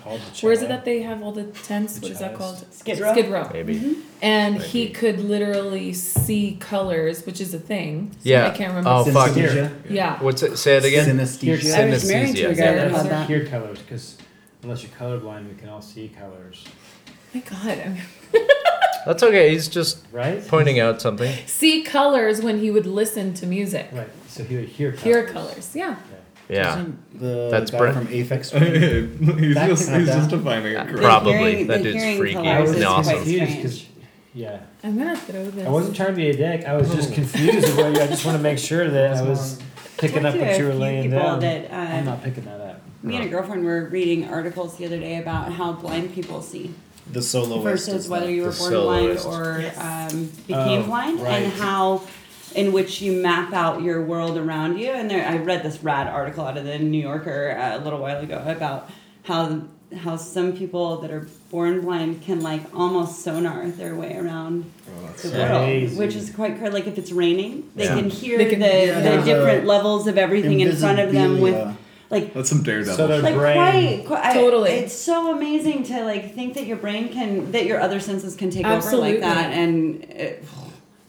[0.41, 1.95] where is it that they have all the tents?
[1.95, 2.63] The What is that called?
[2.71, 3.11] Skid Row?
[3.13, 3.49] Skid Row.
[3.51, 3.97] Maybe.
[4.21, 8.11] And Might he could literally see colors, which is a thing.
[8.19, 8.45] So Yeah.
[8.45, 8.89] I can't remember.
[8.91, 9.31] Oh, fuck.
[9.31, 9.71] Synesthesia.
[9.89, 10.21] Yeah.
[10.21, 10.57] What's it?
[10.57, 11.07] Say it again.
[11.17, 11.73] Synesthesia.
[11.73, 12.57] I was married to a Synesthesia.
[12.57, 13.25] guy Yeah, that had that.
[13.27, 14.17] Pure colors, because
[14.63, 16.63] unless you're colorblind, we can all see colors,
[17.33, 17.67] my God.
[17.79, 18.01] I mean,
[19.05, 19.49] That's okay.
[19.49, 20.45] He's just right?
[20.47, 21.35] pointing out something.
[21.45, 23.89] see colors when he would listen to music.
[23.91, 24.07] Right.
[24.27, 25.03] So he would hear colors.
[25.03, 25.75] Hear colors.
[25.75, 25.95] Yeah.
[26.49, 26.71] Yeah.
[26.79, 27.97] Isn't the That's guy Brent.
[27.97, 31.01] from Aphex he's That's just, not he's just defining it correctly.
[31.01, 31.33] Probably.
[31.37, 32.33] hearing- That the dude's hearing freaky.
[32.35, 33.03] colors is awesome.
[33.03, 33.63] quite confused strange.
[33.63, 33.85] because,
[34.33, 34.59] yeah.
[34.83, 35.65] I'm gonna throw this.
[35.67, 36.65] I wasn't trying to be a dick.
[36.65, 37.73] I was just confused.
[37.77, 38.01] about you.
[38.01, 39.59] I just want to make sure that I was
[39.97, 41.39] picking up Talked to what you were few laying people down.
[41.41, 42.62] that, uh, I'm not picking that up.
[43.03, 46.73] Me and a girlfriend were reading articles the other day about how blind people see
[47.11, 47.63] the soloist.
[47.63, 49.77] versus is whether you were the born blind soloist.
[49.77, 51.43] or um, became Oh, blind, right.
[51.43, 52.03] and how
[52.55, 54.89] in which you map out your world around you.
[54.91, 57.99] And there, I read this rad article out of the New Yorker uh, a little
[57.99, 58.89] while ago about
[59.23, 59.63] how
[59.97, 65.05] how some people that are born blind can like almost sonar their way around Oh,
[65.05, 66.73] that's the so- world, which is quite crazy.
[66.73, 67.95] Like if it's raining, they Yeah.
[67.95, 69.17] can hear They can- the, yeah.
[69.17, 71.75] the different levels of everything in front of them with invisibilia.
[72.13, 72.95] Like That's some daredevil.
[72.95, 74.71] So they're- like brain- quite, quite I- Totally.
[74.71, 78.49] it's so amazing to like think that your brain can that your other senses can
[78.49, 79.17] take Absolutely.
[79.17, 80.43] over like that and it,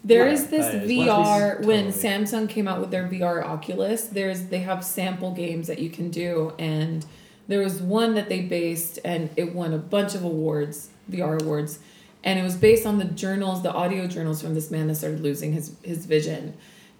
[0.06, 1.66] There Yeah, is this VR Totally.
[1.66, 4.02] when Samsung came out with their VR Oculus.
[4.04, 7.06] There's they have sample games that you can do, and
[7.48, 11.78] there was one that they based, and it won a bunch of awards, VR awards,
[12.22, 15.20] and it was based on the journals, the audio journals from this man that started
[15.20, 16.52] losing his his vision,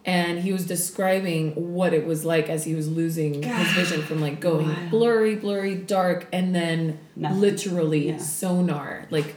[0.07, 4.21] and he was describing what it was like as he was losing his vision from
[4.21, 4.91] like going Wild.
[4.91, 7.41] blurry, blurry, dark, and then Nothing.
[7.41, 8.19] literally Yeah.
[8.19, 9.35] sonar like.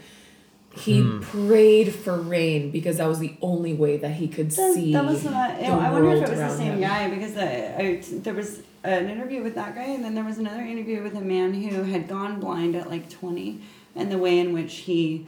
[0.75, 1.21] He hmm.
[1.21, 4.93] prayed for rain because that was the only way that he could that, see.
[4.93, 6.81] that was not, the I wonder if world it was the same him.
[6.81, 10.37] guy because the, I, there was an interview with that guy and then there was
[10.37, 13.59] another interview with a man who had gone blind at like 20
[13.95, 15.27] and the way in which he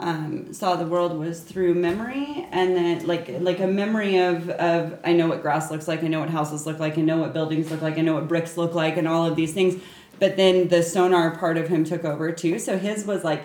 [0.00, 4.98] um, saw the world was through memory and then like like a memory of, of
[5.04, 7.32] I know what grass looks like, I know what houses look like, I know what
[7.34, 9.82] buildings look like, I know what bricks look like and all of these things.
[10.20, 12.58] But then the sonar part of him took over too.
[12.58, 13.44] So his was like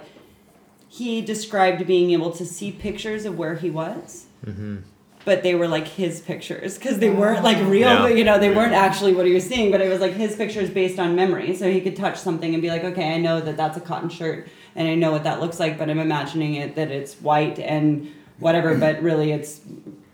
[0.90, 4.26] he described being able to see pictures of where he was.
[5.26, 8.08] But they were like his pictures because they weren't like real, Yeah.
[8.10, 10.70] you know, they weren't actually what he was seeing, but it was like his pictures
[10.70, 11.56] based on memory.
[11.56, 14.10] So he could touch something and be like, okay, I know that that's a cotton
[14.10, 17.60] shirt and I know what that looks like, but I'm imagining it that it's white
[17.60, 19.62] and whatever, but really it's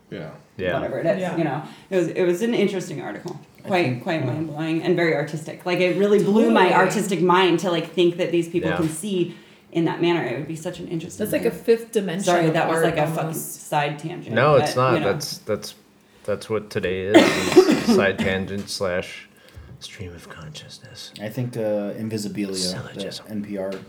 [0.10, 0.32] yeah.
[0.58, 0.74] Yeah.
[0.74, 1.38] whatever it is, Yeah.
[1.38, 1.64] you know.
[1.90, 3.40] It was it was an interesting article.
[3.64, 5.66] Quite think- quite mind blowing and very artistic.
[5.66, 8.78] Like it really blew my artistic mind to like think that these people Yeah.
[8.78, 9.36] can see
[9.72, 10.24] in that manner.
[10.24, 11.24] It would be such an interesting.
[11.26, 12.24] That's like a fifth dimension.
[12.26, 14.34] Sorry, that was art like a fucking side tangent.
[14.36, 14.94] No, but, it's not.
[14.96, 15.14] you know.
[15.14, 15.76] That's that's
[16.26, 17.58] that's what today is.
[17.58, 19.28] is side tangent slash
[19.80, 21.12] stream of consciousness.
[21.22, 23.80] I think uh, Invisibilia, the NPR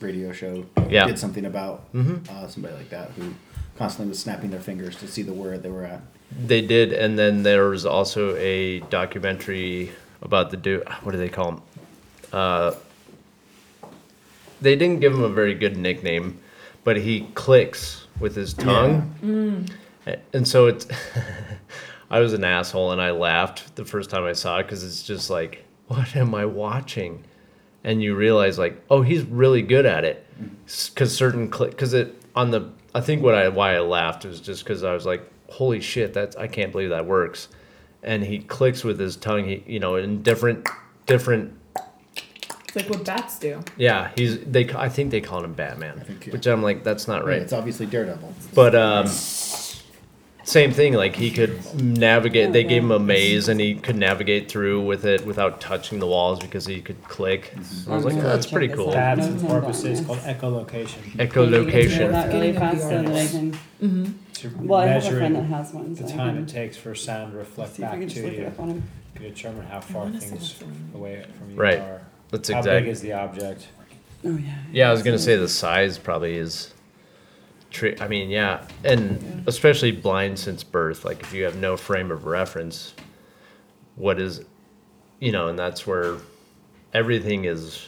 [0.00, 1.06] radio show, Yeah.
[1.06, 2.28] did something about Mhm.
[2.30, 3.34] uh, somebody like that who
[3.76, 6.00] constantly was snapping their fingers to see the word they were at.
[6.46, 9.90] They did, and then there was also a documentary
[10.22, 10.86] about the dude.
[11.02, 11.62] What do they call him?
[12.32, 12.72] Uh,
[14.60, 16.38] they didn't give him a very good nickname,
[16.84, 19.66] but he clicks with his tongue,
[20.32, 20.86] and so it's.
[22.12, 25.04] I was an asshole, and I laughed the first time I saw it because it's
[25.04, 27.22] just like, what am I watching?
[27.82, 30.26] And you realize like, oh, he's really good at it,
[30.66, 32.68] because certain click, because it on the.
[32.94, 36.12] I think what I why I laughed was just because I was like, holy shit,
[36.12, 37.48] that's I can't believe that works,
[38.02, 40.68] and he clicks with his tongue, he you know, in different
[41.06, 41.54] different
[42.64, 43.60] It's like what bats do.
[43.78, 44.68] yeah, he's they.
[44.74, 46.32] I think they call him Batman, I think, yeah.
[46.34, 47.32] which I'm like, that's not Right.
[47.34, 47.42] right.
[47.42, 48.34] It's obviously Daredevil.
[48.54, 49.06] But um,
[50.50, 50.94] same thing.
[50.94, 52.52] Like he could navigate.
[52.52, 56.06] They gave him a maze, and he could navigate through with it without touching the
[56.06, 57.54] walls because he could click.
[57.62, 58.92] So I was like, oh, that's pretty cool.
[58.92, 61.12] Tabs and no, porpoises called echolocation.
[61.16, 62.10] Echolocation.
[62.12, 63.52] That really fast so that I can.
[63.82, 64.66] Mm-hmm.
[64.66, 67.32] Well, I have a friend that has one, so the time it takes for sound
[67.32, 68.82] to reflect see if I back to look you, up to
[69.20, 70.96] determine how far things what's on it.
[70.96, 71.78] away from you Right.
[71.78, 72.00] are.
[72.30, 73.68] That's How big is the object?
[74.24, 74.54] Oh yeah.
[74.72, 76.72] Yeah, I was gonna say the size probably is.
[77.70, 81.04] Tri- I mean, yeah, and especially blind since birth.
[81.04, 82.94] Like, if you have no frame of reference,
[83.96, 84.44] what is,
[85.20, 86.16] you know, and that's where
[86.92, 87.86] everything is.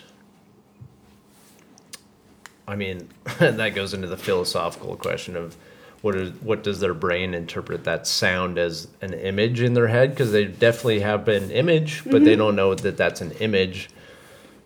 [2.69, 3.09] I mean,
[3.39, 5.57] that goes into the philosophical question of
[6.03, 10.11] what is what does their brain interpret that sound as an image in their head?
[10.11, 12.39] Because they definitely have an image, but they mm-hmm.
[12.39, 13.89] don't know that that's an image.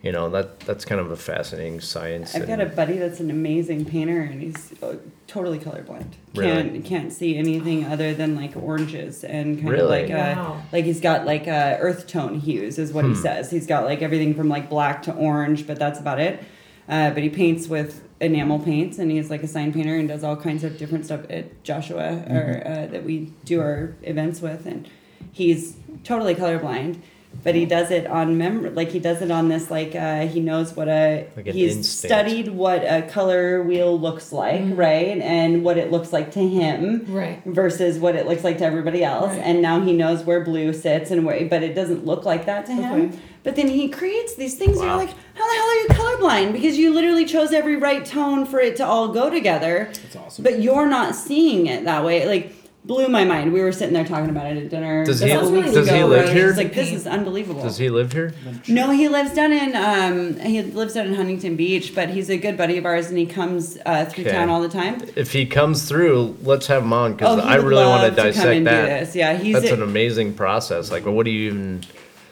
[0.07, 2.37] You know that that's kind of a fascinating science.
[2.37, 6.13] I've got a buddy that's an amazing painter, and he's uh, totally colorblind.
[6.33, 6.81] Can't Really?
[6.81, 10.05] can't see anything other than like oranges and kind Really?
[10.05, 10.63] of like uh, Wow.
[10.71, 13.15] like he's got like uh, earth tone hues is what Hmm.
[13.15, 13.51] he says.
[13.51, 16.41] He's got like everything from like black to orange, but that's about it.
[16.89, 20.23] Uh, but he paints with enamel paints, and he's like a sign painter and does
[20.23, 22.73] all kinds of different stuff at Joshua or Mm-hmm.
[22.73, 24.89] uh, that we do our events with, and
[25.33, 26.99] he's totally colorblind.
[27.45, 30.41] But he does it on mem like he does it on this like uh, he
[30.41, 31.87] knows what a Like he's instinct.
[32.15, 35.19] studied what a color wheel looks like, right?
[35.19, 37.41] And what it looks like to him Right.
[37.47, 39.31] versus what it looks like to everybody else.
[39.31, 39.39] Right.
[39.45, 42.67] And now he knows where blue sits and where but it doesn't look like that
[42.67, 43.19] to him.
[43.45, 44.97] But then he creates these things and Wow.
[44.99, 46.53] you're like, how the hell are you colorblind?
[46.53, 49.89] Because you literally chose every right tone for it to all go together.
[50.03, 50.43] That's awesome.
[50.43, 52.27] But you're not seeing it that way.
[52.27, 52.56] Like
[52.87, 53.53] blew my mind.
[53.53, 55.05] We were sitting there talking about it at dinner.
[55.05, 55.51] Does he- does
[55.91, 56.53] he live here?
[56.55, 57.63] Like this is unbelievable.
[57.63, 58.33] Does he live here?
[58.69, 62.37] No, he lives down in um he lives down in Huntington Beach, but he's a
[62.37, 64.33] good buddy of ours, and he comes uh, through Okay.
[64.33, 65.03] town all the time.
[65.17, 68.17] If he comes through, let's have him on because Oh, I really want to love
[68.17, 69.15] to come dissect that.
[69.15, 70.91] Yeah, he's That's a- an amazing process.
[70.91, 71.83] Like, what do you even?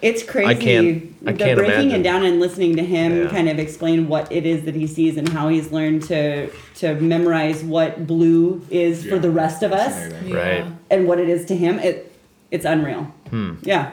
[0.05, 0.55] It's crazy.
[0.61, 2.01] can't- I the can't breaking imagine.
[2.01, 3.29] it down and listening to him Yeah.
[3.31, 6.95] kind of explain what it is that he sees and how he's learned to to
[6.97, 10.35] memorize what blue is for the rest of us fascinating.
[10.35, 10.65] Right.
[10.91, 11.79] and what it is to him.
[11.79, 12.13] It
[12.51, 13.09] it's unreal.
[13.31, 13.53] Hmm.
[13.63, 13.91] Yeah,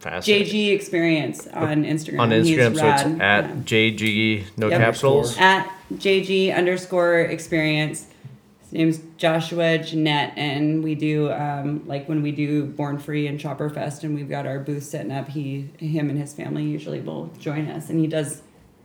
[0.00, 0.46] Fascinating.
[0.46, 2.20] JG experience on Instagram.
[2.20, 3.06] on He's Instagram, so rad.
[3.10, 3.50] it's at Yeah.
[3.64, 4.80] JG no Yep.
[4.80, 5.36] capitals.
[5.38, 5.68] at
[5.98, 8.06] JG underscore experience.
[8.70, 13.40] His name's Joshua Jeanette, and we do um, like when we do Born Free and
[13.40, 15.28] Chopper Fest, and we've got our booth setting up.
[15.28, 18.42] He, him, and his family usually will join us, and he does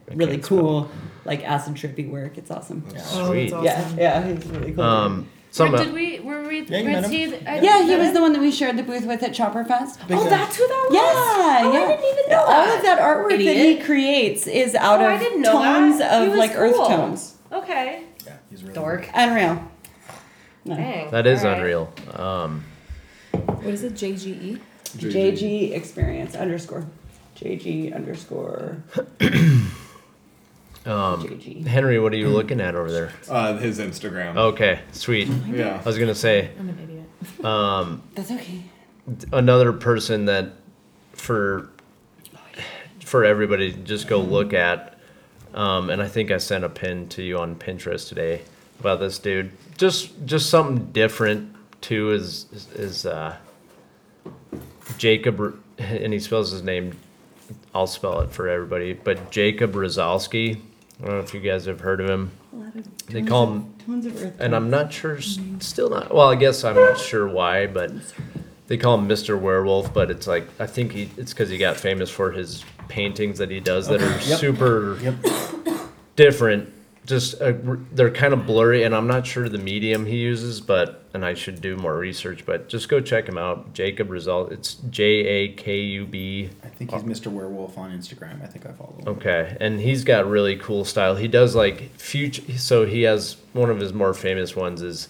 [0.09, 0.57] I really can't spell.
[0.59, 0.91] cool,
[1.25, 2.37] like acid trippy work.
[2.37, 2.85] It's awesome.
[3.11, 3.49] Oh, Sweet.
[3.51, 3.97] that's awesome.
[3.99, 4.83] Yeah, yeah, he's really cool.
[4.85, 7.11] Um, some Wait, did we were we Yeah, you met was him.
[7.11, 9.65] he the- yeah, he was the one that we shared the booth with at Chopper
[9.65, 9.99] Fest.
[10.07, 10.95] Big Oh, that's who that was.
[10.95, 11.79] Yeah, oh, yeah.
[11.79, 12.77] I didn't even know All that.
[12.77, 16.21] of that artwork that he creates is out Oh, of I didn't tones that.
[16.23, 17.35] Of was like earth tones.
[17.51, 18.03] Okay.
[18.25, 19.09] Yeah, he's really Dork.
[19.13, 19.69] Unreal.
[20.65, 20.75] No.
[20.75, 21.11] Dang.
[21.11, 21.57] that is All right.
[21.59, 21.93] unreal.
[22.13, 22.63] Um,
[23.31, 23.93] What is it?
[23.93, 24.59] JGE.
[24.97, 26.85] JG experience underscore.
[27.35, 28.83] JG underscore
[30.85, 31.65] um, JG.
[31.65, 33.11] Henry, what are you looking at over there?
[33.29, 34.37] Uh, his Instagram.
[34.37, 35.27] Okay, sweet.
[35.47, 35.79] Yeah.
[35.81, 37.45] I was gonna say I'm an idiot.
[37.45, 38.61] um, That's okay.
[39.31, 40.49] another person that
[41.13, 41.69] for
[43.03, 44.97] for everybody just go look at
[45.53, 48.41] um, and i think i sent a pin to you on pinterest today
[48.79, 53.35] about this dude just just something different too is is, is uh,
[54.97, 56.97] Jakub and he spells his name
[57.75, 60.55] i'll spell it for everybody but Jakub Rozalski.
[61.01, 63.47] i don't know if you guys have heard of him A lot of They call
[63.47, 63.73] him-
[64.07, 64.35] of earth.
[64.39, 66.13] and I'm not sure, s- still not.
[66.15, 67.91] Well, I guess I'm not sure why, but
[68.67, 69.37] they call him Mr.
[69.37, 69.93] Werewolf.
[69.93, 73.51] But it's like I think he it's because he got famous for his paintings that
[73.51, 74.39] he does that are Yep.
[74.39, 75.15] super Yep.
[76.15, 76.71] different.
[77.05, 77.53] Just uh,
[77.91, 81.33] they're kind of blurry, and I'm not sure the medium he uses, but and I
[81.33, 82.45] should do more research.
[82.45, 84.51] But just go check him out, Jakub Result.
[84.51, 87.27] It's J A K U B I think he's Mr.
[87.27, 88.41] Werewolf on Instagram.
[88.43, 89.07] I think I follow him.
[89.07, 91.15] Okay, and he's got really cool style.
[91.15, 92.57] He does like future.
[92.57, 95.09] So he has one of his more famous ones is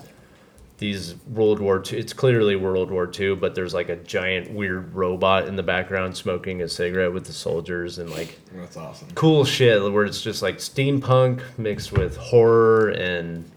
[0.78, 2.00] these World War II.
[2.00, 6.18] It's clearly World War II, but there's like a giant weird robot in the background
[6.18, 9.10] smoking a cigarette with the soldiers and like That's awesome.
[9.16, 13.50] cool shit where it's just like steampunk mixed with horror and.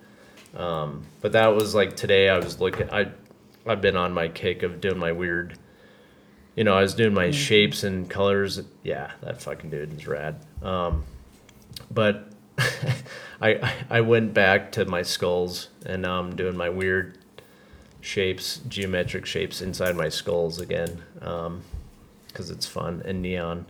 [0.57, 2.31] Um, but that was like today.
[2.31, 2.89] I was looking.
[2.91, 3.11] I
[3.67, 5.59] I've been on my kick of doing my weird.
[6.55, 8.63] You know, I was doing my shapes and colors.
[8.83, 10.37] Yeah, that fucking dude is rad.
[10.63, 11.05] Um,
[11.91, 12.31] but
[13.41, 17.19] I I went back to my skulls and now I'm doing my weird
[18.01, 21.63] shapes, geometric shapes inside my skulls again, um,
[22.29, 23.67] because it's fun and neon.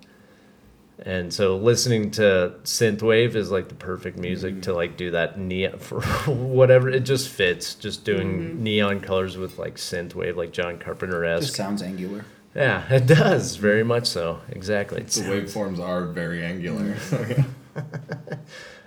[0.98, 4.60] And so listening to synthwave is like the perfect music mm-hmm.
[4.62, 7.74] to like do that neon for whatever it just fits.
[7.74, 8.62] Just doing mm-hmm.
[8.62, 11.56] neon colors with like synthwave, like John Carpenter Just esque.
[11.56, 12.24] sounds angular.
[12.54, 14.40] Yeah, it does very much so.
[14.48, 15.02] Exactly.
[15.02, 16.96] It The waveforms are very angular.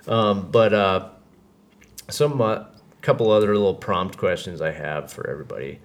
[0.10, 0.30] So, yeah.
[0.30, 1.10] Um, but uh,
[2.10, 2.66] some uh,
[3.01, 5.80] couple other little prompt questions I have for everybody.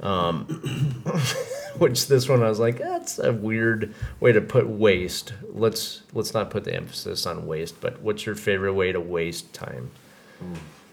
[0.00, 0.44] Um,
[1.78, 5.32] which this one I was like, that's a weird way to put waste.
[5.52, 9.54] Let's let's not put the emphasis on waste, but what's your favorite way to waste
[9.54, 9.90] time?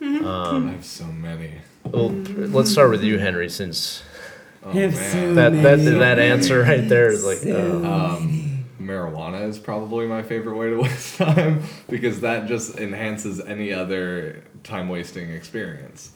[0.02, 1.56] I have so many.
[1.84, 4.04] Well, let's start with you, Henry, since
[4.66, 4.94] Oh, man.
[4.94, 8.53] so that that that answer right there is like, So uh, Um,
[8.84, 14.44] marijuana is probably my favorite way to waste time because that just enhances any other
[14.64, 16.12] time wasting experience.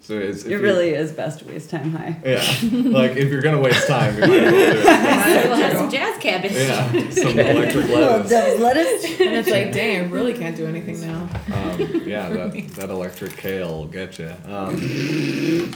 [0.00, 2.16] So it's It really is best to waste time high.
[2.24, 2.38] yeah.
[2.72, 4.84] like if you're gonna waste time, you might as well do it.
[4.84, 6.52] Might as well have some jazz cabbage.
[6.52, 8.60] Yeah, some electric lettuce.
[8.60, 9.04] lettuce.
[9.20, 11.28] And it's like, dang, I really can't do anything now.
[11.54, 14.32] Um, yeah, that, that electric kale will get you.
[14.46, 15.72] Um,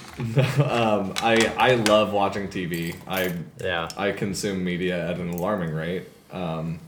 [0.61, 2.97] um, I I love watching TV.
[3.07, 3.33] I
[3.63, 3.89] yeah.
[3.97, 6.03] I consume media at an alarming rate.
[6.33, 6.79] Um,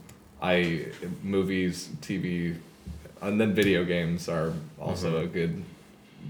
[0.41, 0.87] I
[1.23, 2.55] movies, TV,
[3.21, 5.63] and then video games are also a good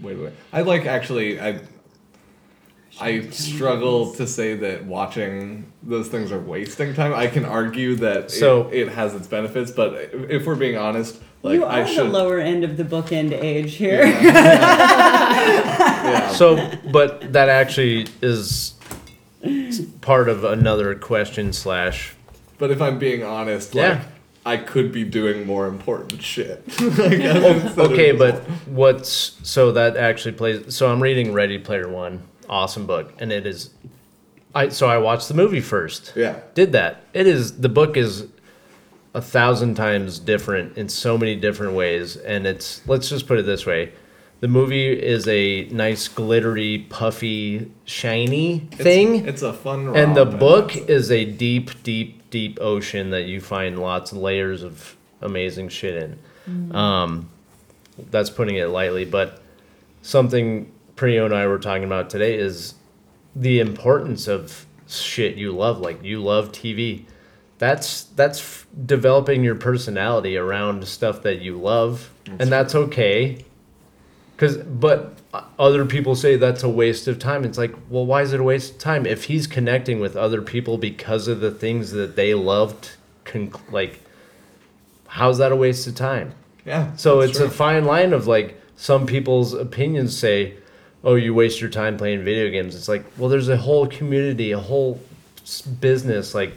[0.01, 0.31] way to.
[0.51, 1.39] I like actually.
[1.39, 1.59] I
[2.99, 7.13] I struggle to say that watching those things are wasting time.
[7.13, 9.93] I can argue that So- it, it has its benefits, but
[10.29, 12.07] if we're being honest, like you are I should.
[12.07, 14.05] the lower end of the bookend age here.
[14.23, 16.31] yeah.
[16.33, 16.57] So,
[16.91, 18.73] but that actually is
[20.01, 22.13] part of another question slash
[22.59, 24.03] But if I'm being honest, Yeah.
[24.45, 26.63] I could be doing more important shit.
[26.79, 28.35] Like, Okay, but
[28.67, 30.75] what's so that actually plays?
[30.75, 33.71] So I'm reading Ready Player One, awesome book, and it is.
[34.55, 36.13] I so I watched the movie first.
[36.15, 37.03] yeah, Did that?
[37.13, 38.27] It is the book is
[39.13, 43.45] a thousand times different in so many different ways, and it's let's just put it
[43.45, 43.91] this way:
[44.39, 49.95] the movie is a nice glittery, puffy, shiny thing, It's, a fun.
[49.95, 54.63] and the book is a deep, deep, deep ocean that you find lots of layers
[54.63, 56.19] of amazing shit in.
[56.75, 57.29] Um,
[58.11, 59.41] that's putting it lightly, but
[60.01, 62.75] something Priyo and I were talking about today is
[63.35, 65.79] the importance of shit you love.
[65.79, 67.05] Like you love TV.
[67.57, 72.09] That's that's f- developing your personality around stuff that you love,
[72.39, 73.45] and that's okay.
[74.39, 77.43] Cause, but uh, other people say that's a waste of time.
[77.43, 80.41] It's like, well, why is it a waste of time if he's connecting with other
[80.41, 82.91] people because of the things that they loved?
[83.25, 84.01] Con- like,
[85.07, 86.33] how's that a waste of time?
[86.65, 86.95] yeah.
[86.95, 87.47] So it's true.
[87.47, 90.53] a fine line of like some people's opinions say,
[91.03, 94.51] "Oh, you waste your time playing video games." It's like, well, there's a whole community,
[94.51, 95.01] a whole
[95.81, 96.53] business like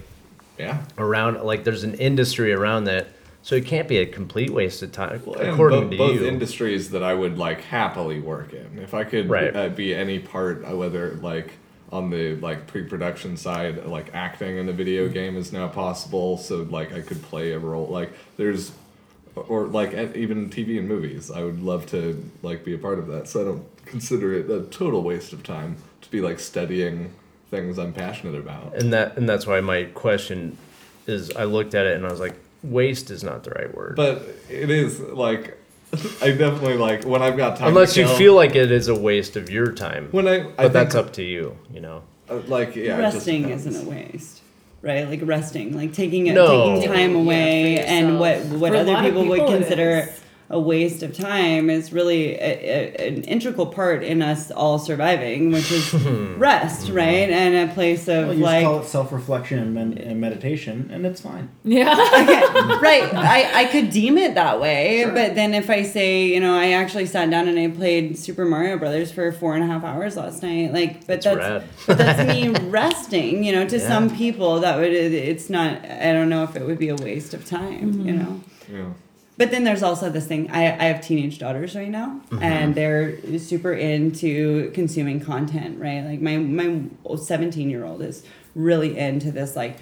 [0.58, 0.82] yeah.
[0.98, 3.08] around, like there's an industry around that.
[3.44, 6.26] So it can't be a complete waste of time, Well, according bo- to both you.
[6.26, 8.78] industries that I would like happily work in.
[8.80, 9.54] If I could Right.
[9.54, 11.50] uh, be any part, uh, whether like
[11.90, 16.38] on the like pre-production side, like acting in a video game is now possible.
[16.38, 17.86] So like I could play a role.
[17.88, 18.70] Like there's,
[19.34, 21.30] or like even TV and movies.
[21.30, 23.26] I would love to like be a part of that.
[23.28, 27.10] So I don't consider it a total waste of time to be like studying
[27.50, 28.74] things I'm passionate about.
[28.76, 30.56] and that and that's why my question
[31.08, 33.96] is, I looked at it and I was like, waste is not the right word.
[33.96, 35.58] But it is like
[36.22, 37.64] I definitely like when I've got time.
[37.64, 40.40] to Unless you kill- feel like it is a waste of your time, when I,
[40.40, 41.56] I but that's up to you.
[41.72, 42.02] You know.
[42.30, 44.40] uh, like yeah, resting isn't a waste.
[44.80, 46.74] Right, like resting, like taking it, No.
[46.74, 50.21] taking time Yeah, away, and what what For other lot people would consider is.
[50.52, 52.38] A waste of time is really a,
[53.00, 55.92] a, an integral part in us all surviving, which is
[56.36, 56.94] rest, mm-hmm.
[56.94, 60.90] right, and a place of Well, you like call it self-reflection and, men- and meditation,
[60.92, 61.48] and it's fine.
[61.64, 61.94] Yeah.
[62.82, 66.56] right I, I could deem it that way but then if i say you know
[66.56, 69.84] i actually sat down and i played super mario brothers for four and a half
[69.84, 73.88] hours last night like but That's that's but that's me resting you know to Yeah.
[73.88, 77.34] some people that would it's not i don't know if it would be a waste
[77.34, 78.18] of time you mm-hmm.
[78.18, 78.40] know
[78.70, 78.92] Yeah.
[79.38, 83.38] But then there's also this thing I, I have teenage daughters right now and they're
[83.38, 86.04] super into consuming content right?
[86.04, 86.82] Like my my
[87.16, 88.24] 17 year old is
[88.54, 89.78] really into this like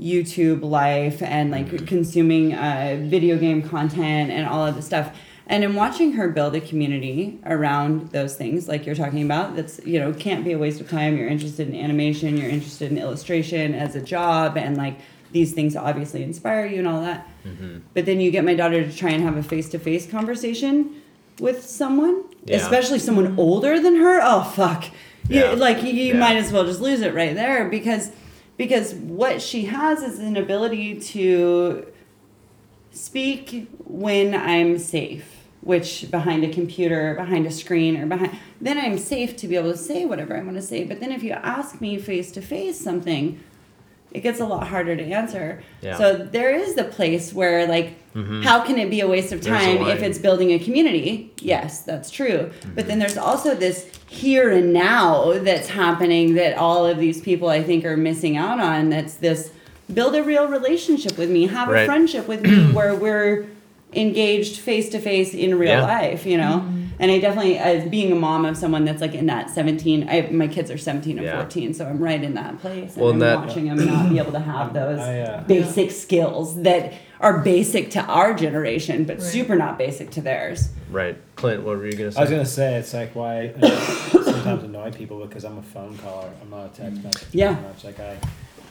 [0.00, 5.16] youtube life and like consuming uh, video game content and all of this stuff.
[5.50, 9.80] And in watching her build a community around those things like you're talking about that's
[9.84, 11.16] you know can't be a waste of time.
[11.16, 12.36] You're interested in animation.
[12.36, 14.98] You're interested in illustration as a job and like
[15.32, 17.78] these things obviously inspire you and all that mm-hmm.
[17.94, 21.02] but then you get my daughter to try and have a face-to-face conversation
[21.40, 22.56] with someone Yeah.
[22.56, 24.84] especially someone older than her oh fuck
[25.28, 25.50] you, Yeah.
[25.52, 26.18] like you, you Yeah.
[26.20, 28.10] might as well just lose it right there because
[28.56, 31.86] because what she has is an ability to
[32.90, 38.98] speak when I'm safe, which behind a computer, behind a screen, or behind, then I'm
[38.98, 40.84] safe to be able to say whatever I want to say.
[40.84, 43.38] But then if you ask me face to face something,
[44.12, 45.62] it gets a lot harder to answer.
[45.82, 45.96] Yeah.
[45.98, 47.94] So there is the place where like
[48.42, 51.32] how can it be a waste of time if it's building a community?
[51.40, 52.50] Yes, that's true.
[52.74, 57.48] But then there's also this here and now that's happening that all of these people
[57.48, 58.88] I think are missing out on.
[58.90, 59.52] That's this
[59.94, 61.82] build a real relationship with me, have Right.
[61.82, 63.46] a friendship with me where we're
[63.92, 65.82] engaged face to face in real Yeah.
[65.82, 66.62] life, you know?
[66.64, 66.77] Mm-hmm.
[67.00, 70.28] And I definitely, as being a mom of someone that's like in that 17, I,
[70.32, 71.36] my kids are 17 and Yeah.
[71.36, 72.94] 14, so I'm right in that place.
[72.94, 75.90] And Well, I'm that- watching them not be able to have those I, uh, basic
[75.92, 79.22] skills that are basic to our generation, but Right.
[79.22, 80.70] super not basic to theirs.
[80.90, 81.16] Right.
[81.36, 82.18] Clint, what were you going to say?
[82.18, 83.70] I was gonna say it's like why I
[84.22, 86.30] sometimes annoy people because I'm a phone caller.
[86.42, 87.28] I'm not a text message.
[87.32, 87.52] Yeah.
[87.52, 88.16] Much like I,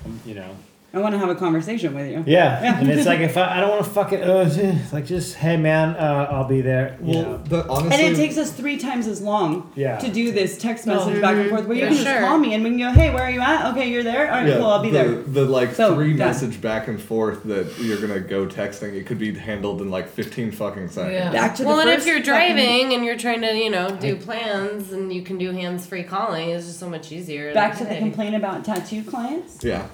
[0.05, 0.49] I'm, you know.
[0.97, 2.23] I want to have a conversation with you.
[2.25, 2.79] Yeah.
[2.79, 5.89] And it's like if I, I don't want to fucking uh, like just hey man,
[5.95, 6.97] uh, I'll be there.
[7.01, 7.37] You Well, know.
[7.37, 9.97] the, honestly, And it takes us three times as long Yeah.
[9.99, 10.95] to do this text Oh.
[10.95, 12.91] message back and forth where you Yeah, can just call me and we can go,
[12.91, 13.71] hey, where are you at?
[13.73, 14.31] Okay, you're there?
[14.33, 15.21] All right, cool, I'll be the, there.
[15.21, 16.27] The like So, three done.
[16.27, 20.09] message back and forth that you're gonna go texting, it could be handled in like
[20.09, 21.13] 15 fucking seconds.
[21.13, 21.31] Yeah.
[21.31, 23.69] Back to Well, the and first if you're fucking- driving and you're trying to, you
[23.69, 27.53] know, do plans and you can do hands-free calling, it's just so much easier.
[27.53, 29.63] Back Like, to the complaint about tattoo clients.
[29.63, 29.85] Yeah.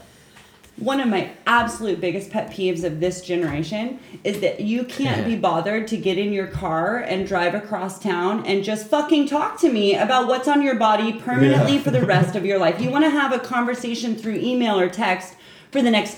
[0.78, 5.36] One of my absolute biggest pet peeves of this generation is that you can't be
[5.50, 9.72] bothered to get in your car and drive across town and just fucking talk to
[9.72, 12.82] me about what's on your body permanently for the rest of your life.
[12.82, 15.36] You want to have a conversation through email or text
[15.72, 16.18] for the next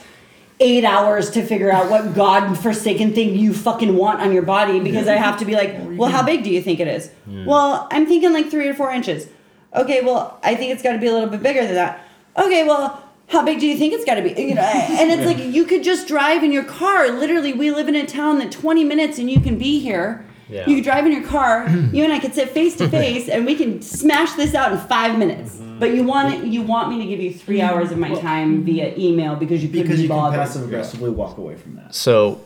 [0.62, 4.80] eight hours to figure out what god forsaken thing you fucking want on your body
[4.80, 7.12] because I have to be like, well, how big do you think it is?
[7.46, 9.28] Well, I'm thinking like three or four inches.
[9.76, 12.06] Okay, well, I think it's got to be a little bit bigger than that.
[12.38, 14.30] Okay, well, how big do you think it's got to be?
[14.42, 17.10] You know, and it's like you could just drive in your car.
[17.10, 20.26] Literally, we live in a town that 20 minutes and you can be here.
[20.48, 20.70] Yeah.
[20.70, 21.68] You could drive in your car.
[21.92, 24.78] you and I could sit face to face, and we can smash this out in
[24.78, 25.56] five minutes.
[25.56, 25.80] Mm-hmm.
[25.80, 28.94] But you want you want me to give you three hours of my time via
[28.96, 30.40] email because you couldn't because be you can bothered.
[30.40, 31.96] passive aggressively walk away from that.
[31.96, 32.42] So,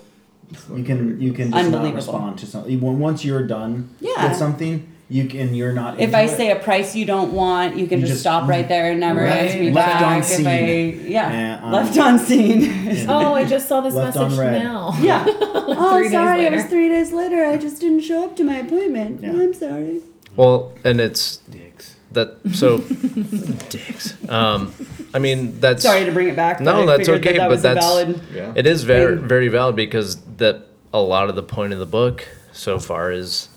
[0.73, 2.79] You can you can just not respond to something.
[2.79, 4.29] Once you're done Yeah.
[4.29, 5.95] with something, you can you're not.
[5.95, 6.29] If into I it.
[6.37, 8.99] say a price you don't want, you can You just, just- stop right there and
[8.99, 9.47] never Right.
[9.49, 10.01] ask me Left back.
[10.11, 10.47] on if scene.
[10.47, 10.59] I
[11.07, 13.05] yeah, Yeah, um, left on scene.
[13.09, 14.95] Oh, I just saw this Left message now.
[15.01, 15.25] yeah.
[15.27, 17.43] oh sorry, it was three days later.
[17.43, 19.21] I just didn't show up to my appointment.
[19.23, 19.31] Yeah.
[19.31, 20.01] I'm sorry.
[20.35, 21.95] well, and it's Dicks.
[22.11, 22.77] that, so,
[23.69, 24.15] dicks.
[24.29, 24.73] Um,
[25.13, 25.83] I mean, that's.
[25.83, 26.59] Sorry to bring it back.
[26.61, 28.21] No, that's okay, That, that but that's- valid.
[28.33, 28.53] Yeah.
[28.55, 32.27] It is very very valid because that a lot of the point of the book
[32.51, 33.47] so far is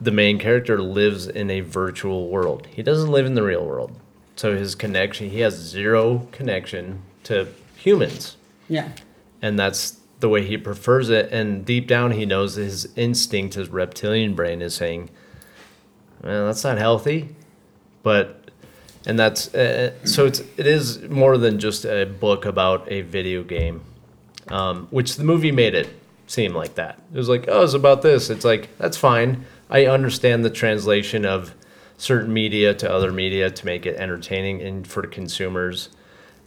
[0.00, 2.66] the main character lives in a virtual world.
[2.70, 3.98] He doesn't live in the real world.
[4.36, 8.36] So his connection, he has zero connection to humans.
[8.68, 8.90] Yeah.
[9.42, 13.68] And that's the way he prefers it and deep down he knows his instinct his
[13.68, 15.10] reptilian brain is saying,
[16.22, 17.36] "Well, that's not healthy."
[18.02, 18.50] But
[19.06, 23.44] and that's uh, so it's it is more than just a book about a video
[23.44, 23.80] game
[24.50, 25.88] um, which the movie made it
[26.26, 26.98] seem like that.
[27.12, 28.30] It was like, oh, it's about this.
[28.30, 29.44] It's like that's fine.
[29.70, 31.54] I understand the translation of
[31.96, 35.90] certain media to other media to make it entertaining and for consumers.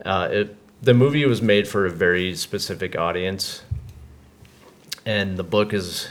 [0.03, 3.61] Uh, it, the movie was made for a very specific audience,
[5.05, 6.09] and the book is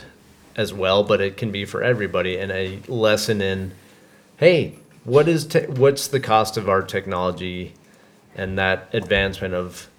[0.55, 2.37] as well, but it can be for everybody.
[2.37, 3.73] And a lesson in,
[4.37, 7.73] hey, what is te- what's the cost of our technology,
[8.35, 9.89] and that advancement of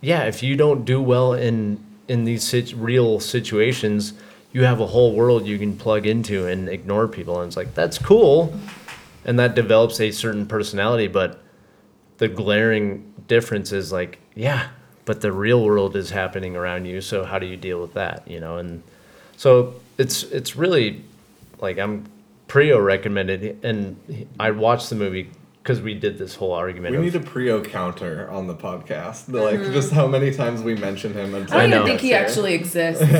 [0.00, 4.14] yeah, if you don't do well in in these sit- real situations,
[4.52, 7.74] you have a whole world you can plug into and ignore people, and it's like
[7.74, 8.54] that's cool,
[9.24, 11.08] and that develops a certain personality.
[11.08, 11.42] But
[12.18, 14.68] the glaring difference is like, yeah,
[15.04, 17.00] but the real world is happening around you.
[17.00, 18.28] So how do you deal with that?
[18.28, 18.82] You know, and
[19.36, 21.04] so it's it's really
[21.58, 22.06] like I'm
[22.48, 25.30] Prio recommended, and I watched the movie
[25.66, 26.92] because we did this whole argument.
[26.92, 29.28] We of, need a Prio counter on the podcast.
[29.32, 31.76] Like just how many times we mention him until I don't know.
[31.78, 33.02] even think he actually exists.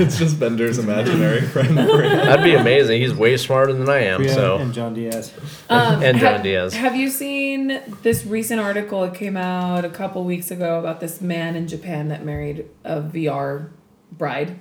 [0.00, 1.78] it's just Bender's imaginary friend.
[1.78, 3.00] That'd be amazing.
[3.00, 4.16] He's way smarter than I am.
[4.16, 5.32] Priya So and John Diaz.
[5.70, 6.74] Um, And John have, Diaz.
[6.74, 9.04] Have you seen this recent article?
[9.04, 13.00] It came out a couple weeks ago about this man in Japan that married a
[13.00, 13.70] VR
[14.10, 14.58] bride.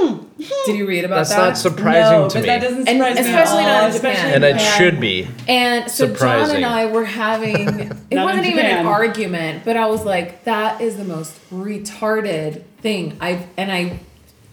[0.00, 0.24] Hmm.
[0.66, 1.36] Did you read about that's that?
[1.48, 3.20] That's not surprising no, to but me, that doesn't And surprise me.
[3.20, 4.34] especially at all, not in Japan.
[4.34, 5.28] and it should be.
[5.48, 7.56] And so John and I were having
[8.10, 13.16] it wasn't even an argument, but I was like, that is the most retarded thing.
[13.20, 13.98] I've and I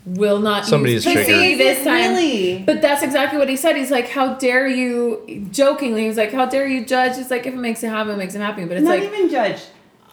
[0.06, 1.60] will not Somebody's use triggered.
[1.60, 2.14] This time.
[2.14, 2.64] Really?
[2.66, 3.76] But that's exactly what he said.
[3.76, 7.46] He's like, "How dare you?" Jokingly, he was like, "How dare you judge?" It's like
[7.46, 8.66] if it makes him happy, it makes him happy.
[8.66, 9.62] But it's Not like, even judge.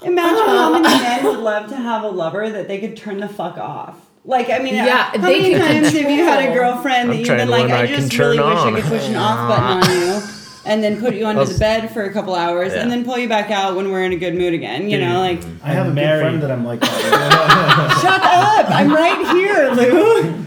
[0.02, 3.28] Imagine how many men would love to have a lover that they could turn the
[3.28, 3.96] fuck off.
[4.24, 7.14] Like I mean, Yeah, how they many can times have you had a girlfriend that
[7.14, 9.08] I'm you've been like, learn I I can just really turn wish I could push
[9.08, 10.22] an off button on you,
[10.64, 13.28] and then put you onto the bed for a couple hours, and then pull you
[13.28, 14.88] back out when we're in a good mood again.
[14.88, 16.20] You know, like I have a I'm good married.
[16.22, 17.98] friend that I'm like that.
[18.02, 20.38] shut up, I'm right here, Lou.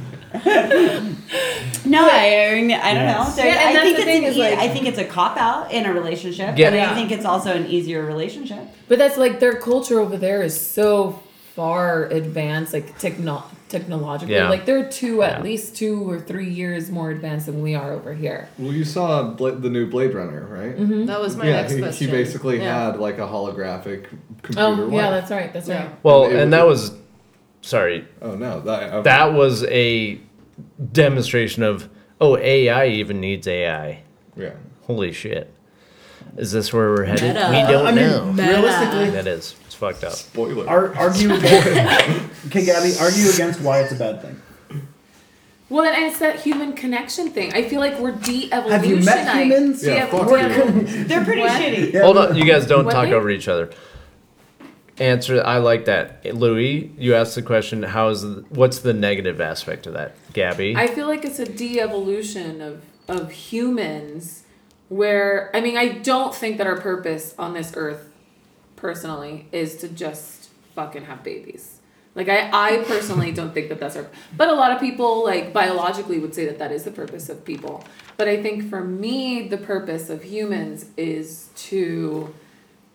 [1.86, 3.28] No, I, I mean, I don't Yes.
[3.30, 3.36] know.
[3.36, 4.86] There- Yeah, and I that's think the it's thing an is, e- like- I think
[4.88, 6.70] it's a cop out in a relationship, Yeah.
[6.72, 8.60] but I think it's also an easier relationship.
[8.88, 11.20] But that's like their culture over there is so
[11.56, 14.36] far advanced, like techno- technologically.
[14.36, 14.49] Yeah.
[14.49, 15.43] Like they're two, at Yeah.
[15.43, 18.47] least two or three years more advanced than we are over here.
[18.59, 20.78] Well, you saw Bla- the new Blade Runner, right?
[20.78, 21.05] Mm-hmm.
[21.05, 22.07] That was my yeah, next he, question.
[22.07, 22.86] he basically Yeah.
[22.91, 24.05] had like a holographic
[24.43, 24.59] computer.
[24.61, 25.51] Oh, yeah, that's right.
[25.51, 25.84] That's Yeah.
[25.88, 25.95] right.
[26.03, 26.91] Well, And and was- that was,
[27.61, 30.20] sorry, Oh no, that I- that was a
[30.91, 31.89] demonstration of
[32.22, 34.01] oh AI even needs AI.
[34.38, 34.51] yeah.
[34.84, 35.51] Holy shit!
[36.38, 37.34] Is this where we're headed?
[37.34, 37.47] Meta.
[37.49, 38.43] We don't I mean, know.
[38.43, 40.14] realistically, That is, it's fucked up.
[40.14, 40.68] Spoiler.
[40.68, 41.32] ar- argue.
[41.34, 44.42] okay, Gabby, argue against why it's a bad thing.
[45.68, 47.54] Well, and it's that human connection thing.
[47.54, 48.72] I feel like we're de-evolutionizing.
[48.72, 49.84] Have you met humans?
[49.86, 50.28] Yeah, fuck
[51.08, 51.62] They're pretty What?
[51.62, 51.94] shitty.
[51.94, 53.14] Yeah, Hold on, you guys don't What talk thing?
[53.14, 53.72] over each other.
[54.98, 55.44] Answer.
[55.44, 56.92] I like that, Louis.
[56.98, 57.84] You asked the question.
[57.84, 60.76] How is the, what's the negative aspect of that, Gabby?
[60.76, 64.44] I feel like it's a de-evolution of of humans
[64.90, 68.10] where I mean I don't think that our purpose on this earth
[68.76, 71.80] personally is to just fucking have babies.
[72.14, 75.52] Like I I personally don't think that that's our but a lot of people like
[75.52, 77.84] biologically would say that that is the purpose of people.
[78.18, 82.34] But I think for me the purpose of humans is to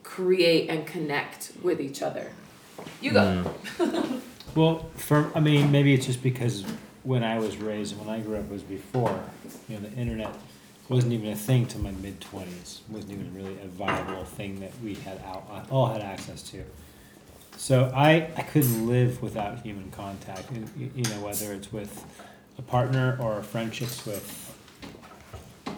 [0.03, 2.33] create and connect with each other.
[3.01, 3.45] You go.
[3.79, 4.21] Mm.
[4.55, 6.65] Well, for I mean, maybe it's just because
[7.05, 9.23] when I was raised and when I grew up was before,
[9.69, 10.35] you know, the internet
[10.91, 12.81] wasn't even a thing till my mid twenties.
[12.91, 16.63] wasn't even really a viable thing that we had out all had access to.
[17.57, 20.51] So I I couldn't live without human contact.
[20.53, 22.05] You- You you know, whether it's with
[22.59, 24.27] a partner or friendships with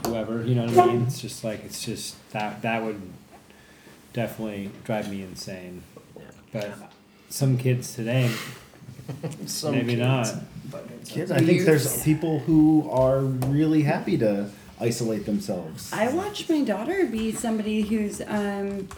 [0.06, 0.44] whoever.
[0.44, 1.02] You know what I mean?
[1.06, 3.00] It's just like it's just that that would
[4.12, 5.82] definitely drive me insane.
[6.52, 6.70] But
[7.30, 8.30] some kids today,
[9.46, 10.32] Some maybe not.
[11.06, 14.50] Kids, I think there's people who are really happy to
[14.86, 15.92] isolate themselves.
[15.92, 18.88] I watch my daughter be somebody who's um,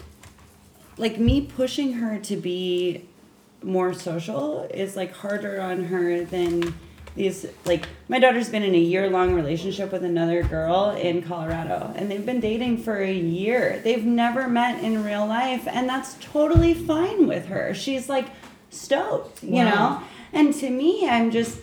[0.97, 3.05] like me pushing her to be
[3.63, 6.73] more social is like harder on her than
[7.15, 11.93] these like my daughter's been in a year long relationship with another girl in Colorado
[11.95, 13.79] and they've been dating for a year.
[13.83, 17.73] They've never met in real life and that's totally fine with her.
[17.73, 18.27] She's like
[18.69, 19.63] stoked, you Wow.
[19.63, 20.01] know?
[20.33, 21.57] And to me, I'm just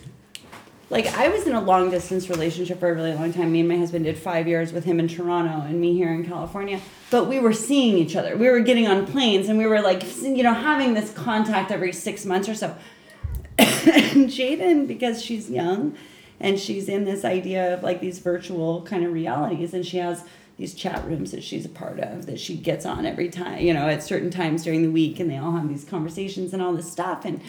[0.93, 3.51] like I was in a long distance relationship for a really long time.
[3.51, 6.23] Me and my husband did five years with him in Toronto and me here in
[6.27, 6.83] California.
[7.11, 8.37] But we were seeing each other.
[8.37, 11.95] We were getting on planes and we were like, you know, having this contact every
[11.95, 12.77] six months or so.
[13.59, 15.97] and Jaden, because she's young
[16.39, 20.25] and she's in this idea of like these virtual kind of realities, and she has
[20.59, 23.73] these chat rooms that she's a part of that she gets on every time, you
[23.73, 26.75] know, at certain times during the week, and they all have these conversations and all
[26.75, 27.25] this stuff.
[27.25, 27.41] And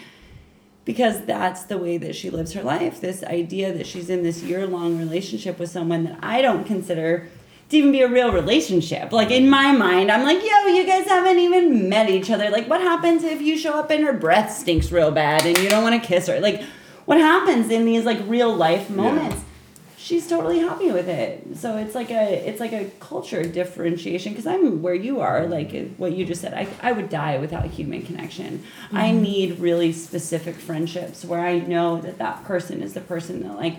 [0.85, 2.99] because that's the way that she lives her life.
[2.99, 7.29] This idea that she's in this year long relationship with someone that I don't consider
[7.69, 9.11] to even be a real relationship.
[9.11, 12.49] Like in my mind, I'm like, yo, you guys haven't even met each other.
[12.49, 15.69] Like, what happens if you show up and her breath stinks real bad and you
[15.69, 16.39] don't want to kiss her?
[16.39, 16.61] Like,
[17.05, 19.43] what happens in these like real life moments?
[20.03, 21.55] She's totally happy with it.
[21.55, 25.73] So it's like a it's like a culture differentiation because I'm where you are, like
[25.73, 26.53] uh, what you just said.
[26.53, 28.65] I, I would die without a human connection.
[28.91, 29.21] I mm-hmm.
[29.21, 33.77] need really specific friendships where I know that that person is the person that like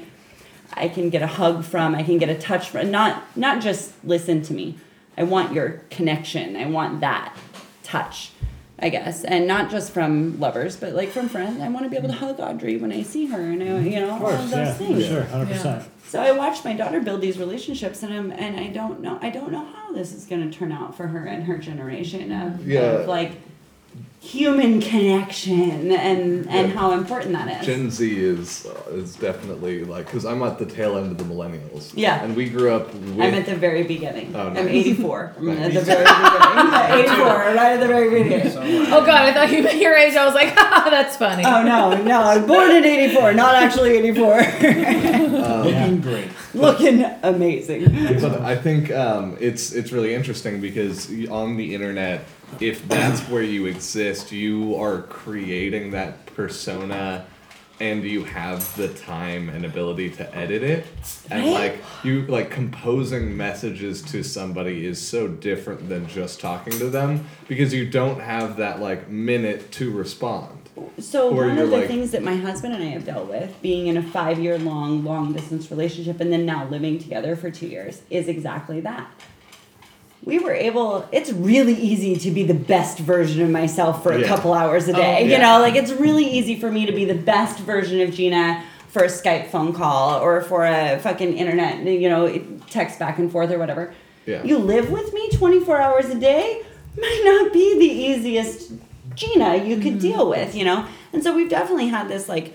[0.72, 3.92] I can get a hug from, I can get a touch from, not not just
[4.02, 4.78] listen to me.
[5.18, 6.56] I want your connection.
[6.56, 7.36] I want that
[7.82, 8.30] touch,
[8.78, 11.60] I guess, and not just from lovers, but like from friends.
[11.60, 12.18] I want to be able to mm.
[12.18, 13.88] hug Audrey when I see her, and I, mm-hmm.
[13.88, 15.06] you know, Of all course, of those yeah, things.
[15.06, 15.90] sure, hundred percent.
[16.14, 19.30] So I watched my daughter build these relationships, and I'm and I don't know I
[19.30, 22.64] don't know how this is going to turn out for her and her generation of,
[22.64, 22.82] Yeah.
[22.82, 23.32] of like
[24.24, 26.78] human connection and and Yeah.
[26.78, 27.66] how important that is.
[27.66, 31.24] Gen Z is uh, is definitely like because I'm at the tail end of the
[31.24, 31.92] millennials.
[31.94, 32.22] Yeah.
[32.24, 33.20] And we grew up with.
[33.20, 34.32] I'm at the very beginning.
[34.34, 34.66] Oh, I'm nice.
[34.68, 35.34] 84.
[35.38, 35.58] I'm Right.
[35.58, 37.04] at the very beginning.
[37.04, 38.56] 84, right at the very beginning.
[38.64, 40.14] Uh, oh god, I thought you meant your age.
[40.16, 41.44] I was like, haha, that's funny.
[41.44, 44.40] Oh no, no, I'm born in 84, not actually 84.
[44.40, 46.28] Um, Looking great.
[46.60, 47.92] Looking amazing.
[48.20, 52.24] but I think um, it's it's really interesting because on the internet,
[52.60, 57.26] if that's where you exist, you are creating that persona
[57.80, 60.86] and you have the time and ability to edit it.
[61.30, 66.88] And like you like composing messages to somebody is so different than just talking to
[66.88, 70.63] them because you don't have that like minute to respond
[70.98, 73.54] So Or one of the like- things that my husband and I have dealt with,
[73.62, 77.50] being in a five year long long distance relationship and then now living together for
[77.50, 79.06] two years, is exactly that.
[80.24, 81.06] We were able.
[81.12, 84.26] It's really easy to be the best version of myself for a Yeah.
[84.26, 85.30] couple hours a Oh, day.
[85.30, 88.62] You know, like it's really easy for me to be the best version of Jeana
[88.88, 93.30] for a Skype phone call or for a fucking internet, you know, text back and
[93.30, 93.92] forth or whatever.
[94.26, 94.42] Yeah.
[94.42, 96.62] You live with me 24 hours a day
[96.98, 98.72] might not be the easiest
[99.14, 99.98] Jeana you could mm-hmm.
[99.98, 100.86] deal with, you know?
[101.12, 102.54] And so we've definitely had this like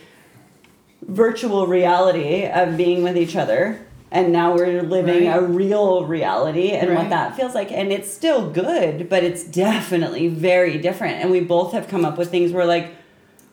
[1.01, 3.85] virtual reality of being with each other.
[4.11, 5.37] And now we're living Right.
[5.37, 7.71] a real reality and what that feels like.
[7.71, 11.17] And it's still good, but it's definitely very different.
[11.17, 12.91] And we both have come up with things where, like,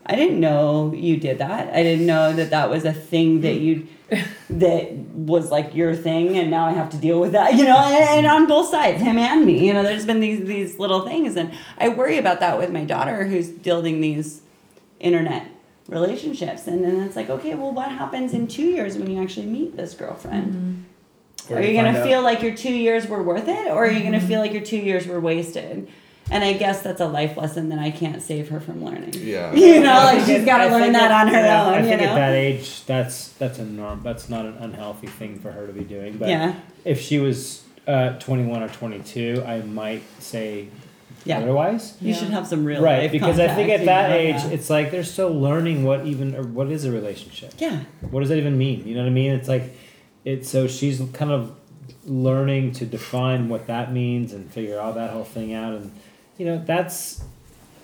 [0.06, 1.74] I didn't know you did that.
[1.74, 3.60] I didn't know that that was a thing that mm.
[3.60, 3.86] you
[4.50, 7.76] that was like your thing and now I have to deal with that, you know,
[7.76, 9.66] and, and on both sides, him and me.
[9.66, 12.84] You know, there's been these these little things and I worry about that with my
[12.84, 14.42] daughter who's building these
[15.00, 15.48] internet
[15.88, 19.46] relationships and then it's like, okay, well what happens in 2 years when you actually
[19.46, 20.84] meet this girlfriend?
[21.50, 23.90] Or Are you find out- feel like your two years were worth it, or are
[23.90, 24.26] you gonna mm-hmm.
[24.26, 25.88] feel like your two years were wasted?
[26.30, 29.14] And I guess that's a life lesson that I can't save her from learning.
[29.14, 31.74] yeah You know, like she's got to learn that on her yeah, own.
[31.74, 32.08] I you think know.
[32.08, 34.02] at that age, that's that's a norm.
[34.02, 36.18] That's not an unhealthy thing for her to be doing.
[36.18, 36.54] But yeah,
[36.84, 40.68] if she was uh, 21 or 22, I might say
[41.24, 41.38] yeah.
[41.38, 41.96] otherwise.
[42.00, 44.48] You should have some real right, life because I think at that know, age, yeah.
[44.48, 47.54] it's like they're still learning what even or what is a relationship.
[47.58, 48.86] yeah, What does that even mean?
[48.86, 49.32] You know what I mean?
[49.32, 49.76] It's like
[50.24, 51.54] it's so she's kind of
[52.04, 55.92] learning to define what that means and figure all that whole thing out and
[56.38, 57.22] you know that's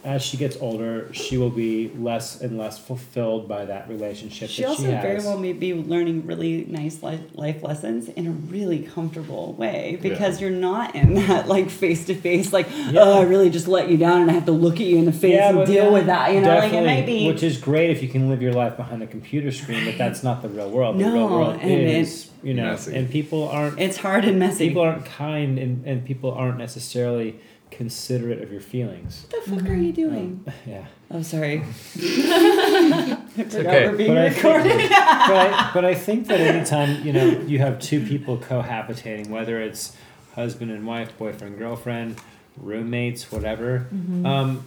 [0.05, 4.63] as she gets older she will be less and less fulfilled by that relationship she
[4.63, 5.01] that also she has.
[5.01, 9.97] very well may be learning really nice life, life lessons in a really comfortable way
[10.03, 13.89] because you're not in that like face to face like oh I really just let
[13.91, 15.91] you down and I have to look at you in the face and deal yeah,
[15.91, 16.35] with that.
[16.35, 17.27] You know, like it definitely, might be.
[17.29, 20.25] which is great if you can live your life behind a computer screen, but that's
[20.25, 20.99] not the real world.
[20.99, 22.97] The real No, world and is, you know, Messy.
[22.97, 24.67] and people aren't it's hard and messy.
[24.69, 27.39] people aren't kind and, and people aren't necessarily
[27.73, 29.27] considerate of your feelings.
[29.31, 30.45] what the fuck are you doing?
[30.67, 30.87] Yeah.
[31.11, 31.59] Oh, sorry.
[31.97, 33.17] I
[33.49, 33.89] forgot okay.
[33.89, 34.43] we're being But I think-
[34.91, 39.61] but I, but I think that anytime you know you have two people cohabitating, whether
[39.61, 39.97] it's
[40.35, 42.17] husband and wife, boyfriend girlfriend,
[42.57, 43.87] roommates, whatever,
[44.25, 44.67] um,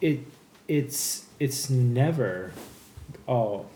[0.00, 0.20] it
[0.66, 2.52] it's it's never
[3.26, 3.70] all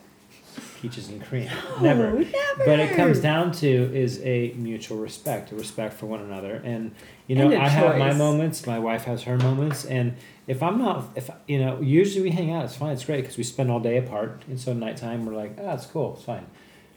[0.82, 1.48] peaches and cream.
[1.80, 2.08] Never.
[2.08, 2.30] Oh, never.
[2.66, 6.92] But it comes down to is a mutual respect, a respect for one another, and
[7.28, 10.16] you know And I have my moments, my wife has her moments, and
[10.48, 12.64] if I'm not, if you know, usually we hang out.
[12.64, 12.92] It's fine.
[12.92, 15.86] It's great because we spend all day apart, and so nighttime we're like, ah, it's
[15.86, 16.14] cool.
[16.16, 16.46] It's fine.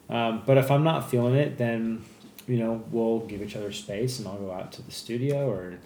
[0.09, 2.03] Um, but if I'm not feeling it, then
[2.47, 5.77] you know we'll give each other space, and I'll go out to the studio or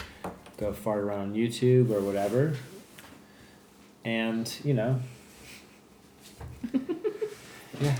[0.57, 2.55] go fart around on YouTube or whatever.
[4.05, 5.01] And you know,
[7.81, 7.95] yeah.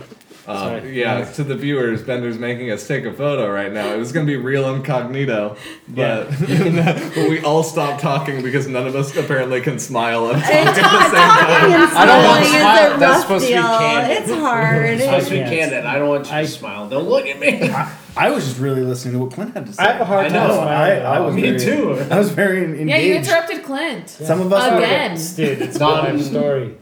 [0.47, 0.99] Uh, Sorry.
[0.99, 3.93] yeah, to the viewers, Bender's making us take a photo right now.
[3.93, 5.55] It was going to be real incognito,
[5.87, 6.39] but, but
[7.29, 10.73] we all stopped talking because none of us apparently can smile and talk at the
[10.73, 11.71] same time.
[11.71, 12.95] and I don't want smiling to smile.
[12.95, 13.63] a That's rough supposed to be deal.
[13.63, 14.17] candid.
[14.17, 14.85] It's hard.
[14.89, 15.49] I'm supposed to be Yes.
[15.69, 15.85] candid.
[15.85, 16.89] I don't want you I- to smile.
[16.89, 17.69] Don't look at me.
[17.69, 17.95] I
[18.31, 19.83] was just really listening to what Clint had to say.
[19.83, 20.47] I have a hard I time.
[20.47, 20.59] know.
[20.59, 22.05] I- I was Me very- too.
[22.11, 22.89] I was very engaged.
[22.89, 24.09] Yeah, you interrupted Clint.
[24.09, 25.15] Some of us were Again.
[25.35, 26.75] Dude, it's Not a story.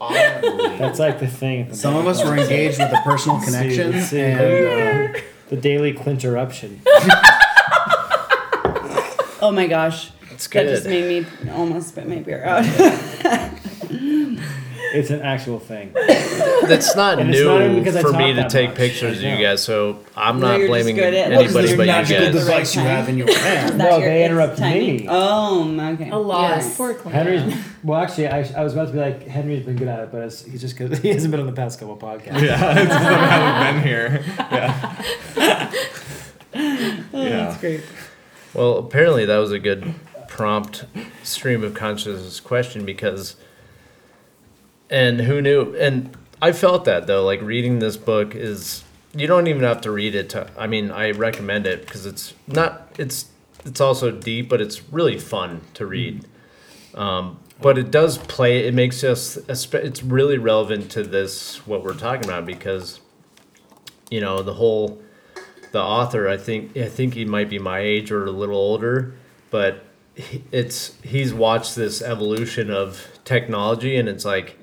[0.80, 1.70] That's like the thing.
[1.70, 5.20] the some of us were engaged with a personal connection, See, see, and uh,
[5.50, 6.80] the daily clinterruption.
[9.40, 10.10] Oh my gosh.
[10.32, 12.66] It's That just made me almost spit my beer out.
[14.98, 15.92] It's an actual thing.
[15.94, 18.70] That's not And it's not even new because I for talk me to that take
[18.70, 18.78] much.
[18.78, 19.42] pictures of I you know.
[19.42, 21.86] guys, so I'm No, not you're just blaming good at- anybody What is but your
[21.86, 22.34] you magical guys.
[22.46, 23.78] device you have in your hand.
[23.78, 25.06] No, your- they interrupt me.
[25.10, 26.10] Oh, okay.
[26.10, 26.50] A lot.
[26.58, 26.76] Yes.
[26.78, 27.16] Poor Clint.
[27.16, 30.12] Henry's well, actually, I, I was about to be like Henry's been good at it,
[30.12, 32.42] but it's, he's just because he hasn't been on the past couple podcasts.
[32.42, 34.24] Yeah, it's 'cause I haven't been here.
[35.36, 35.74] Yeah.
[37.14, 37.30] Oh, Yeah.
[37.46, 37.82] that's great.
[38.54, 39.94] Well, apparently that was a good
[40.28, 40.86] prompt
[41.24, 43.36] stream of consciousness question because,
[44.90, 45.76] and who knew?
[45.76, 48.84] And I felt that though, like reading this book is
[49.14, 50.50] you don't even have to read it to.
[50.58, 52.90] I mean, I recommend it because it's not.
[52.98, 53.30] It's
[53.66, 56.26] it's also deep, but it's really fun to read.
[56.96, 58.68] Um, but it does play.
[58.68, 59.38] It makes us.
[59.48, 63.00] It's really relevant to this what we're talking about because,
[64.10, 65.02] you know, the whole
[65.72, 69.16] the author i think i think he might be my age or a little older
[69.50, 69.86] but
[70.52, 74.58] it's he's watched this evolution of technology and it's like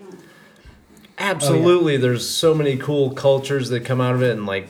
[1.30, 1.96] absolutely.
[1.96, 4.68] Oh, There's so many cool cultures that come out of it and like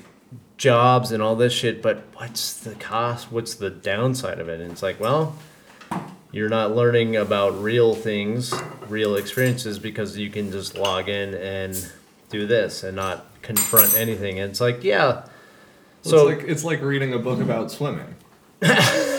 [0.56, 4.60] jobs and all this shit but what's the cost what's the downside of it?
[4.60, 5.36] And it's like well
[6.32, 8.54] you're not learning about real things
[8.88, 11.90] real experiences because you can just log in and
[12.30, 14.38] do this and not confront anything.
[14.40, 15.26] And it's like yeah.
[16.02, 18.14] So it's like it's like reading a book about swimming.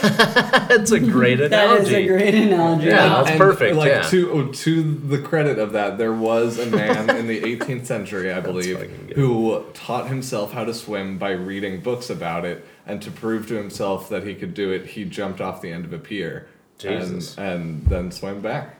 [0.67, 2.87] that's a great analogy is a great analogy.
[2.87, 3.07] Yeah.
[3.09, 4.01] that's And, perfect, Like yeah.
[4.03, 8.31] to oh, to the credit of that, there was a man in the 18th century,
[8.31, 8.79] I believe,
[9.15, 13.55] who taught himself how to swim by reading books about it, and to prove to
[13.55, 16.47] himself that he could do it, he jumped off the end of a pier
[16.77, 17.37] Jesus.
[17.37, 18.75] and and then swam back.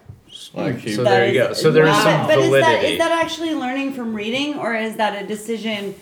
[0.53, 1.53] Like he, So there you That go.
[1.53, 2.03] So there is Wow.
[2.03, 2.93] some but is that, validity.
[2.93, 5.95] is that actually learning from reading, or is that a decision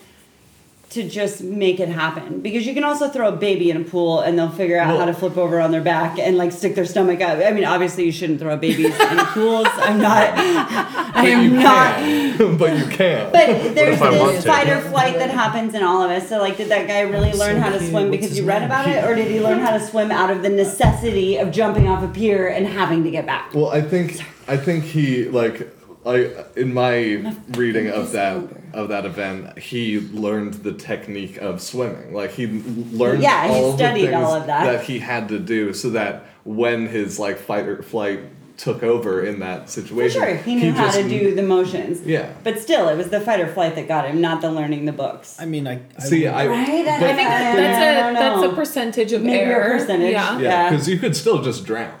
[0.94, 2.40] to just make it happen?
[2.40, 5.04] Because you can also throw a baby in a pool and they'll figure out how
[5.04, 7.38] to flip over on their back and like stick their stomach up.
[7.38, 9.66] I mean, obviously you shouldn't throw babies in pools.
[9.74, 10.30] I'm not.
[10.36, 11.96] I am not.
[11.96, 12.56] can.
[12.58, 13.32] but you can.
[13.32, 16.28] But there's if I want this fight or flight that happens in all of us.
[16.28, 19.04] So, like, did that guy really learn how to swim because you read about it,
[19.04, 22.08] or did he learn how to swim out of the necessity of jumping off a
[22.08, 23.52] pier and having to get back?
[23.54, 25.68] Well, I think I think he like
[26.06, 32.12] I in my reading of that of that event, he learned the technique of swimming.
[32.12, 34.64] Like he learned Yeah, he all the studied things all of that.
[34.64, 38.20] that he had to do so that when his like fight or flight
[38.56, 40.20] took over in that situation.
[40.20, 42.02] For situation, sure, he knew how just- to do the motions.
[42.06, 42.32] Yeah.
[42.44, 44.92] But still, it was the fight or flight that got him, not the learning the
[44.92, 45.36] books.
[45.40, 46.60] I mean, I, I See, I Right?
[46.60, 49.78] I think I that's a that's a percentage of Maybe a error.
[49.78, 50.12] percentage.
[50.12, 50.38] Yeah.
[50.38, 50.70] yeah, Yeah.
[50.70, 51.94] because you could still just drown.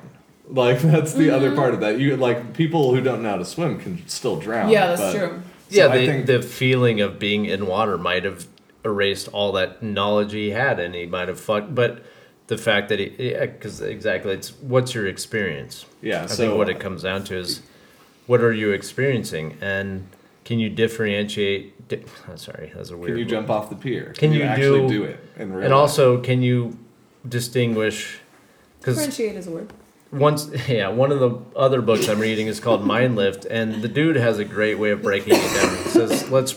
[0.46, 1.34] Like that's the Mm-hmm.
[1.34, 1.98] other part of that.
[1.98, 4.68] You like people who don't know how to swim can still drown.
[4.70, 5.42] Yeah, that's but- true.
[5.74, 8.46] Yeah, so I the, think- the feeling of being in water might have
[8.84, 11.74] erased all that knowledge he had, and he might have fucked.
[11.74, 12.04] But
[12.46, 15.86] the fact that he, yeah, because exactly, it's what's your experience.
[16.02, 17.62] Yeah, I so think what it comes down to is
[18.26, 20.06] what are you experiencing, and
[20.44, 21.88] can you differentiate?
[21.88, 23.08] Di- oh, sorry, that's a weird.
[23.10, 23.30] Can you word.
[23.30, 24.12] jump off the pier?
[24.16, 25.80] Can you actually do- do it in real And life?
[25.80, 26.78] also, can you
[27.28, 28.18] distinguish?
[28.80, 29.72] Because Differentiate is a word.
[30.12, 33.88] Once yeah one of the other books i'm reading is called mind lift and the
[33.88, 35.76] dude has a great way of breaking it down.
[35.76, 36.54] He says let's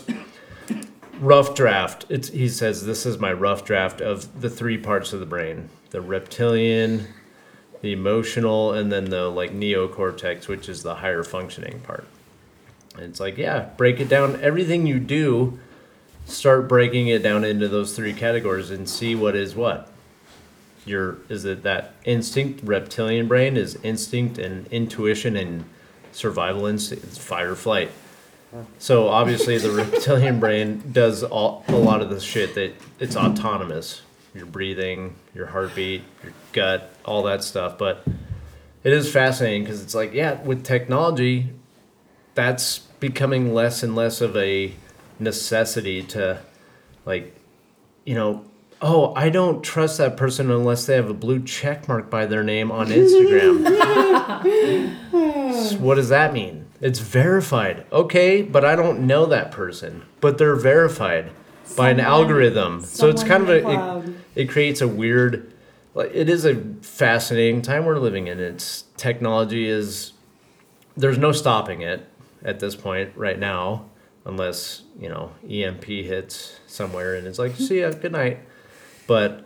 [1.20, 2.06] rough draft.
[2.08, 5.68] It's he says this is my rough draft of the three parts of the brain
[5.90, 7.08] the reptilian
[7.80, 12.06] the emotional and then the like neocortex which is the higher functioning part.
[12.94, 14.40] And it's like yeah break it down.
[14.40, 15.58] Everything you do
[16.24, 19.90] start breaking it down into those three categories and see what is what
[20.88, 25.64] your is it that instinct reptilian brain is instinct and intuition and
[26.12, 27.90] survival instinct it's fight or flight.
[28.78, 34.02] So obviously the reptilian brain does all, a lot of the shit that it's autonomous.
[34.34, 37.78] Your breathing your heartbeat your gut all that stuff.
[37.78, 38.04] But
[38.84, 41.50] it is fascinating because it's like yeah with technology
[42.34, 44.72] that's becoming less and less of a
[45.18, 46.40] necessity to
[47.04, 47.34] like
[48.04, 48.44] you know
[48.80, 52.42] oh i don't trust that person unless they have a blue check mark by their
[52.44, 53.64] name on instagram.
[55.48, 56.66] So what does that mean?
[56.80, 57.84] It's verified.
[57.90, 60.02] Okay but i don't know that person.
[60.20, 61.30] But they're verified
[61.76, 62.82] by an algorithm.
[62.82, 63.58] So it's kind of a
[64.04, 65.52] it, it creates a weird
[65.94, 68.38] like it is a fascinating time we're living in.
[68.38, 70.12] It's technology is
[70.96, 72.06] there's no stopping it
[72.44, 73.86] at this point right now
[74.24, 78.38] unless you know emp hits somewhere and it's like see ya good night
[79.08, 79.44] but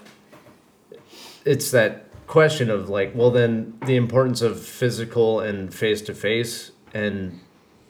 [1.47, 6.71] it's that question of like well then the importance of physical and face to face
[6.93, 7.41] and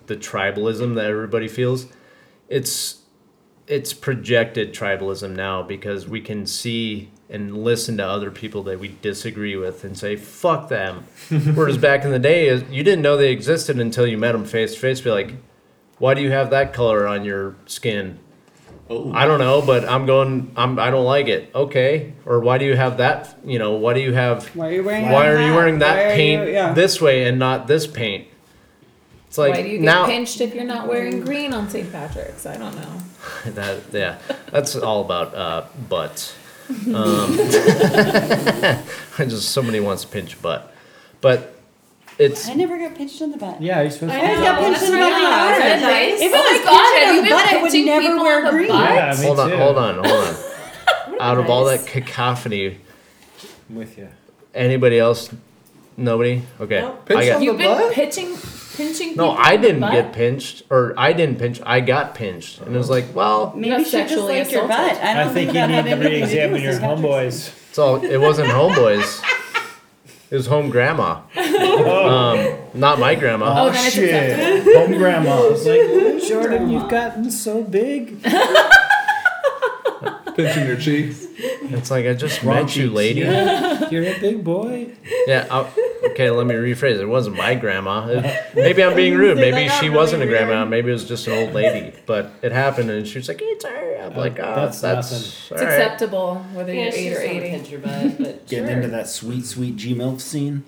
[0.07, 1.87] the tribalism that everybody feels
[2.49, 3.03] it's
[3.67, 8.89] it's projected tribalism now because we can see and listen to other people that we
[9.01, 11.07] disagree with and say fuck them.
[11.55, 14.75] Whereas back in the day you didn't know they existed until you met them face
[14.75, 15.35] to face be like
[15.99, 18.19] why do you have that color on your skin
[18.93, 19.13] Oh.
[19.15, 20.53] I don't know, but I'm going.
[20.57, 20.79] I'm.
[20.79, 21.51] I don't like it.
[21.55, 22.13] Okay.
[22.27, 23.39] Or why do you have that?
[23.45, 24.47] You know, why do you have?
[24.55, 26.73] Why are you wearing Why that are you wearing that are paint you- yeah.
[26.75, 28.27] this way and not this paint?
[29.29, 31.91] It's like Why do you get now pinched if you're not wearing green on St.
[31.91, 32.45] Patrick's?
[32.45, 32.99] I don't know.
[33.53, 34.19] that yeah,
[34.51, 36.35] that's all about uh, butts.
[36.73, 36.87] Um,
[39.19, 40.73] I just somebody wants to pinch butt,
[41.21, 41.52] but
[42.19, 43.61] it's I never got pinched in the butt.
[43.63, 44.19] Yeah, you're supposed to.
[44.21, 45.77] I got pinched that's in the butt Yeah, hard.
[45.77, 46.21] is nice?
[46.21, 47.71] If it Oh my was God, pinched have in you the been butt, I would
[47.73, 48.69] pinching never people wear the green.
[48.69, 48.95] butt?
[48.95, 49.57] Yeah, me hold on, too.
[49.57, 50.35] hold on, hold on.
[51.21, 52.79] Out of all that cacophony,
[53.69, 54.09] I'm with you.
[54.55, 55.31] anybody else?
[55.97, 56.43] Nobody.
[56.61, 57.07] Okay, Nope.
[57.11, 57.37] I got.
[57.37, 57.93] on You've the been butt?
[57.93, 58.37] pitching,
[58.77, 59.09] pinching.
[59.15, 59.93] No, people I on the didn't butt?
[59.93, 61.61] get pinched, or I didn't pinch.
[61.67, 64.65] I got pinched, and it was like, well, Maybe got she just sexually liked your
[64.65, 64.97] assaulted.
[64.99, 65.05] butt.
[65.05, 66.85] I don't I think you that need had to anything do re-examine with your St.
[66.85, 67.53] Homeboys.
[67.69, 68.03] it's all.
[68.05, 69.23] It wasn't homeboys.
[70.33, 71.21] It was home grandma.
[71.37, 73.67] Um, Not my grandma.
[73.67, 74.15] Oh, then it's shit.
[74.15, 74.79] acceptable.
[74.79, 75.67] Home grandmas.
[75.67, 78.23] Like Jordan, you've gotten so big.
[80.35, 81.27] Pinching your cheeks.
[81.65, 83.21] It's like I just Wrong met you, lady.
[83.21, 84.93] Yeah, you're a big boy.
[85.27, 85.47] Yeah.
[85.51, 85.73] I'll,
[86.11, 86.99] okay, let me rephrase.
[87.01, 88.07] It wasn't my grandma.
[88.09, 89.37] It- maybe I'm being rude.
[89.39, 90.65] Maybe she really wasn't a grandma.
[90.65, 91.97] Maybe it was just an old lady.
[92.07, 95.13] But it happened, and she was like, "It's her." I'm oh, like, "Oh, that's that's,
[95.13, 95.27] nothing.
[95.27, 97.51] It's right." acceptable whether Yeah, you're eight or not eighty.
[97.57, 98.77] pinch your butt, but Getting sure.
[98.77, 100.65] into that sweet, sweet G milk scene.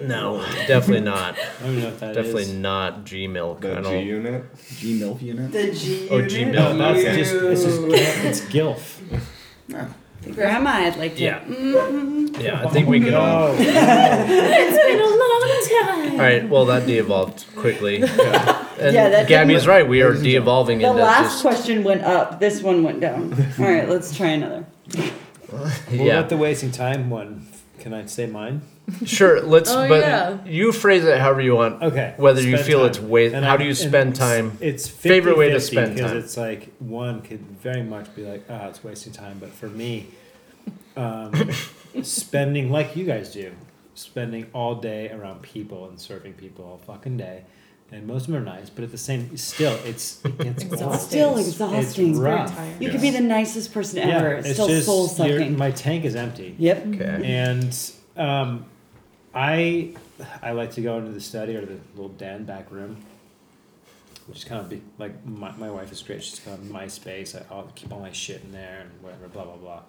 [0.00, 1.36] No, definitely not.
[1.38, 2.26] I don't know what that is.
[2.26, 3.60] Definitely not G milk.
[3.60, 4.06] The I G don't.
[4.06, 4.44] unit.
[4.78, 5.52] G milk unit.
[5.52, 6.76] The G Oh, G milk.
[6.76, 7.16] No, that's Okay.
[7.16, 8.98] just it's just it's gilf.
[9.72, 9.86] No.
[10.34, 11.22] Grandma, I'd like to.
[11.22, 11.40] Yeah.
[11.40, 12.40] Mhm.
[12.40, 13.48] Yeah, I think we can all.
[13.48, 16.12] Oh, It's been a long time.
[16.12, 16.48] All right.
[16.48, 17.96] Well, that de-evolved quickly.
[18.02, 19.88] And Yeah, that Gabby's didn't- right.
[19.88, 21.42] We are de-evolving The into last just.
[21.42, 22.38] question went up.
[22.38, 23.32] This one went down.
[23.58, 24.64] All right, let's try another.
[25.50, 26.18] What Yeah.
[26.18, 27.46] about the wasting time one?
[27.82, 28.62] Can I say mine?
[29.04, 29.40] Sure.
[29.40, 29.70] Let's.
[29.70, 30.44] Oh, but yeah.
[30.44, 31.82] you phrase it however you want.
[31.82, 32.14] Okay.
[32.16, 32.88] Whether you feel time.
[32.90, 33.34] it's waste.
[33.34, 34.58] And How I- do you and spend it's- time?
[34.60, 36.20] It's Favorite way to 50-50 spend because time.
[36.20, 40.06] it's like one could very much be like, oh, it's wasting time, but for me,
[40.96, 41.32] um,
[42.02, 43.52] spending like you guys do,
[43.94, 47.44] spending all day around people and serving people all fucking day,
[47.92, 50.72] and most of them are nice, but at the same, still, it's it gets old.
[50.72, 51.08] Exhausting.
[51.08, 52.18] Still It's exhausting.
[52.18, 52.54] rough.
[52.56, 52.80] tired.
[52.82, 54.32] You could be the nicest person ever.
[54.34, 55.56] it's it's still just soul you're- sucking.
[55.58, 56.54] My tank is empty.
[56.58, 56.86] Yep.
[56.88, 57.20] Okay.
[57.24, 58.64] And um,
[59.34, 59.94] I
[60.42, 62.96] I like to go into the study or the little den back room,
[64.26, 66.22] which is kind of be, like my, my wife is great.
[66.22, 67.34] She's kind of my space.
[67.34, 69.80] I, I'll keep all my shit in there and whatever, blah blah blah.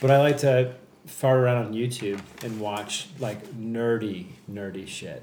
[0.00, 0.74] But I like to
[1.06, 5.22] fart around on YouTube and watch like nerdy nerdy shit.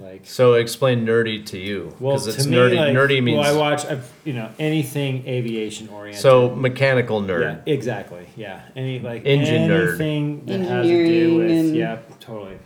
[0.00, 2.76] Like So explain nerdy to you well, because it's to me, nerdy.
[2.76, 6.20] like, nerdy means well, I watch I've, you know anything aviation oriented.
[6.20, 7.62] so mechanical nerd.
[7.66, 8.26] Yeah, exactly.
[8.36, 9.90] Yeah, any like Engine nerd.
[9.90, 12.58] anything that has to do with and- yeah, totally.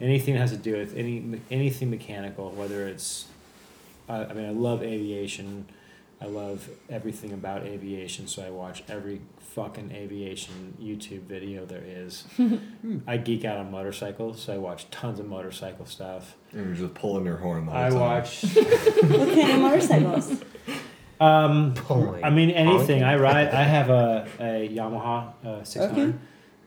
[0.00, 3.26] Anything that has to do with any anything mechanical, whether it's,
[4.08, 5.66] uh, I mean, I love aviation.
[6.20, 9.20] I love everything about aviation, so I watch every
[9.54, 12.24] fucking aviation YouTube video there is.
[13.06, 16.36] I geek out on motorcycles, so I watch tons of motorcycle stuff.
[16.52, 18.00] And you're just pulling your horn the whole I time.
[18.00, 18.44] watch.
[18.54, 20.42] What kind of motorcycles?
[21.20, 22.24] Um, Pulling.
[22.24, 23.00] I mean anything.
[23.00, 23.02] Honking.
[23.04, 23.48] I ride.
[23.48, 26.12] I have a, a Yamaha uh, six Okay.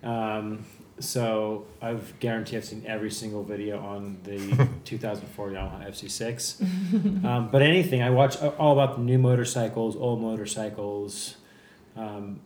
[0.04, 0.66] Um,
[1.00, 4.38] so I've guaranteed I've seen every single video on the
[4.86, 7.26] 2004 Yamaha FZ6.
[7.26, 11.36] um, but anything I watch all about the new motorcycles, old motorcycles.
[11.98, 12.40] Um,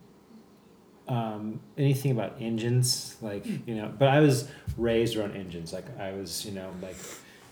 [1.08, 3.92] um, anything about engines, like you know.
[3.98, 5.72] But I was raised around engines.
[5.72, 6.96] Like I was, you know, like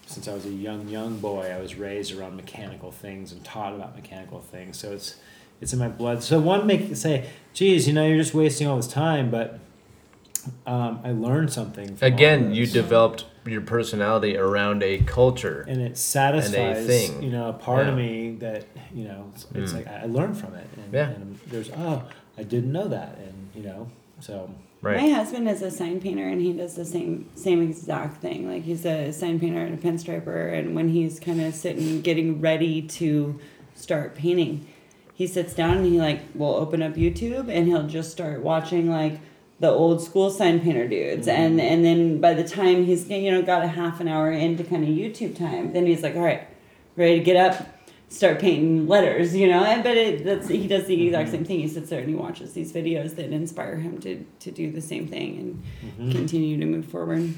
[0.07, 3.75] since I was a young young boy, I was raised around mechanical things and taught
[3.75, 4.79] about mechanical things.
[4.79, 5.17] So it's
[5.61, 6.23] it's in my blood.
[6.23, 9.59] So one make say, geez, you know, you're just wasting all this time, but
[10.67, 11.97] um, I learned something.
[11.97, 15.65] From Again, you developed your personality around a culture.
[15.69, 17.23] and it satisfies thing.
[17.23, 19.77] you know a part of me that you know it's, it's Mm.
[19.77, 21.09] like I learned from it and, Yeah.
[21.11, 22.03] and there's oh
[22.37, 23.91] I didn't know that and you know
[24.21, 24.51] so
[24.83, 24.97] Right.
[24.97, 28.49] My husband is a sign painter, and he does the same same exact thing.
[28.51, 32.41] Like he's a sign painter and a pinstriper, and when he's kind of sitting getting
[32.41, 33.39] ready to
[33.75, 34.67] start painting,
[35.13, 38.89] he sits down and he like will open up YouTube and he'll just start watching
[38.91, 39.21] like
[39.59, 41.43] the old school sign painter dudes, mm-hmm.
[41.43, 44.65] and and then by the time he's you know got a half an hour into
[44.65, 46.49] kind of YouTube time, then he's like, all right,
[46.97, 47.80] ready to get up.
[48.11, 49.63] Start painting letters, you know.
[49.65, 51.61] And but it, that's he does the exact same thing.
[51.61, 54.81] He sits there and he watches these videos that inspire him to to do the
[54.81, 55.63] same thing
[55.97, 57.33] and continue to move forward.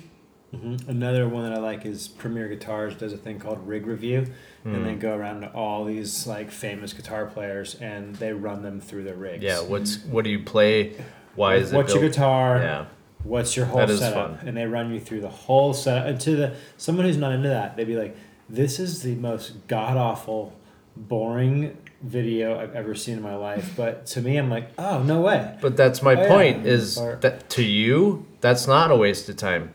[0.55, 4.27] hmm another one that I like is Premier Guitars does a thing called Rig Review
[4.65, 4.85] and Hmm.
[4.85, 9.05] they go around to all these like famous guitar players and they run them through
[9.05, 9.61] their rigs Yeah.
[9.61, 10.95] What's what do you play?
[11.37, 12.85] Why is it what's your guitar Yeah.
[13.25, 14.49] what's your whole That is setup fun.
[14.49, 17.49] and they run you through the whole setup and to the someone who's not into
[17.49, 18.15] that they'd be like
[18.49, 20.53] this is the most god awful
[20.97, 25.21] boring video i've ever seen in my life but to me i'm like oh no
[25.21, 26.29] way But that's my Oh, yeah.
[26.29, 26.67] point.
[26.67, 28.27] Is Or- that to you?
[28.41, 29.73] That's not a waste of time.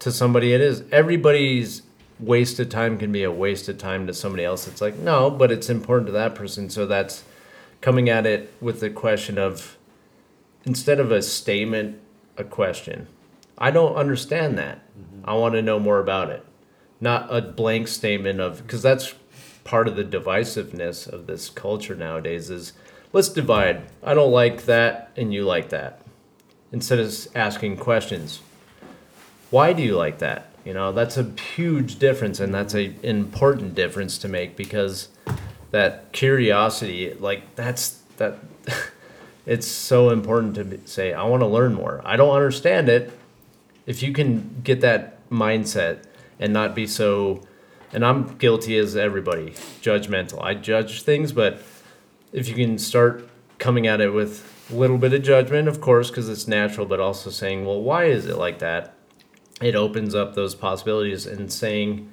[0.00, 0.84] To somebody, it is.
[0.92, 1.82] Everybody's
[2.20, 4.68] waste of time can be a waste of time to somebody else.
[4.68, 6.70] It's like no, but it's important to that person.
[6.70, 7.24] So that's
[7.80, 9.76] coming at it with the question of
[10.64, 11.98] instead of a statement,
[12.36, 13.08] a question.
[13.58, 14.78] I don't understand that.
[14.96, 15.28] Mm-hmm.
[15.28, 16.44] I want to know more about it.
[17.00, 19.14] Not a blank statement of because that's
[19.68, 22.72] part of the divisiveness of this culture nowadays is
[23.12, 23.82] let's divide.
[24.02, 26.00] I don't like that and you like that.
[26.72, 28.40] Instead of asking questions.
[29.50, 30.46] Why do you like that?
[30.64, 35.08] You know, that's a huge difference and that's a important difference to make because
[35.70, 38.38] that curiosity like that's that
[39.46, 42.00] it's so important to say I want to learn more.
[42.06, 43.12] I don't understand it.
[43.84, 46.04] If you can get that mindset
[46.40, 47.42] and not be so.
[47.92, 49.50] And I'm guilty as everybody,
[49.80, 50.42] judgmental.
[50.42, 51.62] I judge things, but
[52.32, 53.28] if you can start
[53.58, 57.00] coming at it with a little bit of judgment, of course, because it's natural, but
[57.00, 58.94] also saying, well, why is it like that?
[59.62, 62.10] It opens up those possibilities and saying,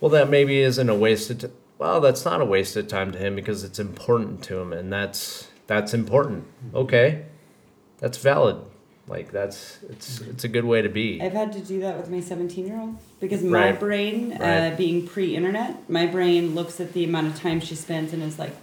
[0.00, 1.40] well, that maybe isn't a wasted.
[1.40, 1.48] T-
[1.78, 5.48] well, that's not a wasted time to him because it's important to him, and that's
[5.66, 6.46] that's important.
[6.74, 7.26] Okay,
[7.98, 8.56] that's valid.
[9.10, 11.20] Like that's it's it's a good way to be.
[11.20, 13.80] I've had to do that with my 17 year old because my Right.
[13.80, 14.72] brain, Right.
[14.72, 18.22] uh, being pre internet, my brain looks at the amount of time she spends and
[18.22, 18.54] is like,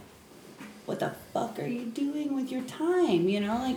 [0.86, 3.28] what the fuck are you doing with your time?
[3.28, 3.76] You know, like,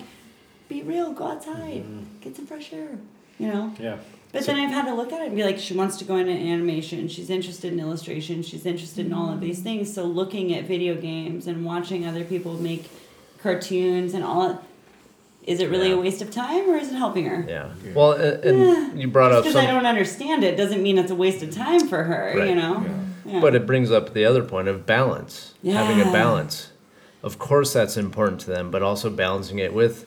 [0.69, 1.85] be real, go outside,
[2.21, 2.91] get some fresh air,
[3.41, 3.75] you know?
[3.81, 3.97] Yeah.
[4.33, 6.15] But then I've had to look at it and be like, she wants to go
[6.15, 7.09] into animation.
[7.09, 8.45] She's interested in illustration.
[8.45, 9.93] She's interested in all of these things.
[9.93, 12.89] So looking at video games and watching other people make
[13.43, 14.63] cartoons and all,
[15.51, 15.95] is it really Yeah.
[15.97, 17.45] a waste of time or is it helping her?
[17.49, 17.71] Yeah.
[17.93, 19.63] Well, and, and you brought up Just some.
[19.63, 22.35] because I don't understand it doesn't mean it's a waste of time for her.
[22.37, 22.49] Right.
[22.49, 22.87] You know.
[23.27, 23.41] Yeah.
[23.41, 25.55] But it brings up the other point of balance.
[25.65, 26.71] Having a balance.
[27.23, 30.07] Of course, that's important to them, but also balancing it with,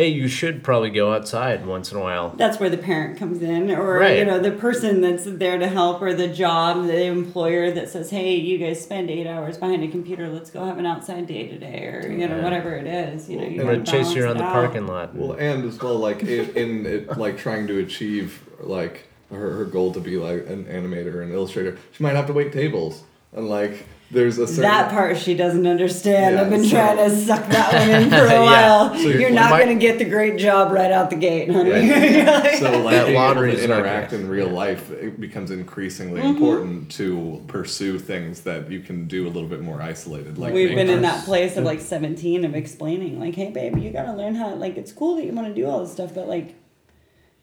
[0.00, 2.30] hey, you should probably go outside once in a while.
[2.38, 4.16] that's where the parent comes in, or Right.
[4.18, 8.08] you know, the person that's there to help, or the job, the employer that says,
[8.08, 10.30] "Hey, you guys spend eight hours behind a computer.
[10.30, 12.42] Let's go have an outside day today," or you know, Yeah.
[12.44, 13.28] whatever it is.
[13.28, 14.52] You know, you I'm gonna chase you balance around the out.
[14.52, 15.14] parking lot.
[15.14, 19.64] Well, and as well, like in, in it, like trying to achieve like her, her
[19.66, 23.02] goal to be like an animator or an illustrator, she might have to wait tables,
[23.36, 26.34] and like there's a certain That part she doesn't understand.
[26.34, 28.40] Yeah, I've been so- trying to suck that one in for a Yeah.
[28.42, 28.94] while.
[28.96, 31.50] So you're you're- not my- going to get the great job right out the gate,
[31.50, 31.70] honey.
[31.70, 32.50] Right.
[32.60, 36.28] So like That being lottery to interact in real life, it becomes increasingly Mm-hmm.
[36.30, 40.38] important to pursue things that you can do a little bit more isolated.
[40.38, 43.90] Like We've been in that place of like 17 of explaining, like, hey, babe, you
[43.92, 46.54] gotta learn how, like, it's cool that you wanna do all this stuff, but like,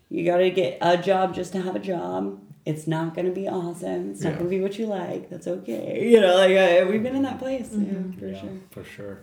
[0.09, 2.39] you gotta get a job just to have a job.
[2.69, 4.11] It's not gonna be awesome.
[4.11, 4.37] It's not Yeah.
[4.39, 5.29] gonna be what you like.
[5.29, 6.07] That's okay.
[6.11, 8.49] You know, like, uh, we've been in that place, yeah, for yeah, sure.
[8.71, 9.17] for sure.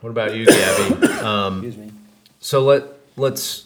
[0.00, 1.06] What about you, Gabby?
[1.26, 1.92] Um, Excuse me.
[2.40, 2.82] so let
[3.16, 3.64] let's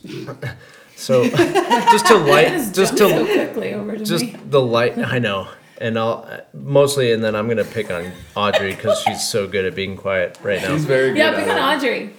[0.97, 4.37] so just to light just so to quickly over to just me.
[4.49, 4.97] the light.
[4.99, 5.49] I know,
[5.81, 9.75] and I'll mostly, and then I'm gonna pick on Audrey because she's so good at
[9.75, 10.71] being quiet right now.
[10.75, 11.19] She's very good.
[11.19, 12.11] Yeah, at pick on Audrey.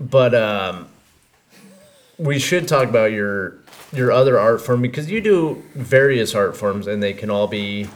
[0.00, 0.88] but um,
[2.18, 3.58] we should talk about your
[3.92, 7.88] your other art form because you do various art forms and they can all be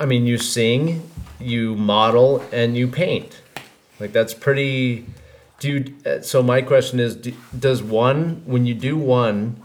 [0.00, 1.10] i mean you sing
[1.40, 3.40] you model and you paint.
[3.98, 5.06] Like that's pretty
[5.58, 5.68] do
[6.04, 9.60] you, so my question is do, does one when you do one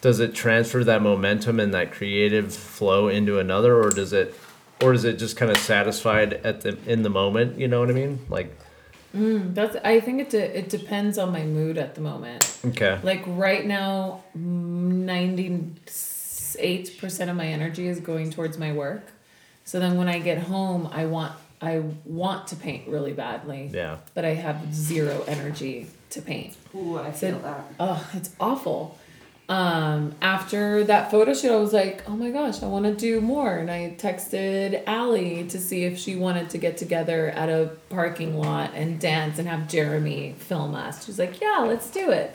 [0.00, 4.38] does it transfer that momentum and that creative flow into another or does it
[4.80, 7.90] or is it just kind of satisfied at the in the moment you know what
[7.90, 8.20] i mean?
[8.28, 8.56] Like
[9.14, 9.54] Mm.
[9.54, 9.76] That's.
[9.84, 10.30] I think it.
[10.30, 12.58] De- it depends on my mood at the moment.
[12.66, 15.60] okay Like right now, ninety
[16.58, 19.12] eight percent of my energy is going towards my work.
[19.64, 21.32] So then when I get home, I want
[21.62, 23.70] I want to paint really badly.
[23.72, 26.56] yeah But I have zero energy to paint.
[26.74, 27.64] Ooh, I feel that.
[27.80, 28.98] Oh, it's awful.
[29.46, 33.20] Um, after that photo shoot, I was like, oh my gosh, I want to do
[33.20, 33.52] more.
[33.56, 38.38] And I texted Allie to see if she wanted to get together at a parking
[38.38, 41.04] lot and dance and have Jeremy film us.
[41.04, 42.34] She's like, yeah, let's do it.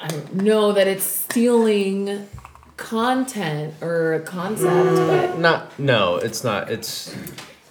[0.00, 2.28] I don't know that it's stealing
[2.76, 6.70] content or a concept, but Not no, it's not.
[6.70, 7.14] It's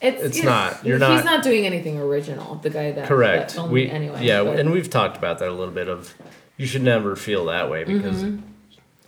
[0.02, 0.86] it's It's know, not.
[0.86, 2.56] You're he's not- not doing anything original.
[2.56, 3.56] The guy that correct.
[3.56, 4.26] that We me anyway.
[4.26, 5.88] yeah, but- and we've talked about that a little bit.
[5.88, 6.14] Of
[6.58, 8.24] you should never feel that way because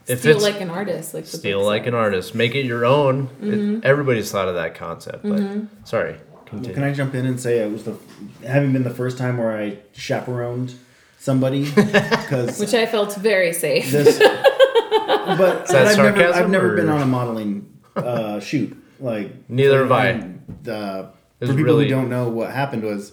[0.08, 2.86] if steal it's like an artist, like the steal like an artist, make it your
[2.86, 3.28] own.
[3.28, 3.76] Mm-hmm.
[3.78, 5.42] It, everybody's thought of that concept, but
[5.86, 6.74] sorry, continue.
[6.74, 7.98] Can I jump in and say it was the
[8.46, 10.76] having been the first time where I chaperoned
[11.20, 13.92] somebody because which I felt very safe.
[13.92, 18.76] this, but, but that I've never sarcasm, I've never been on a modeling uh, shoot
[19.00, 20.08] like Neither have I.
[20.08, 21.08] and, Uh,
[21.40, 23.12] for people really- who don't know, what happened was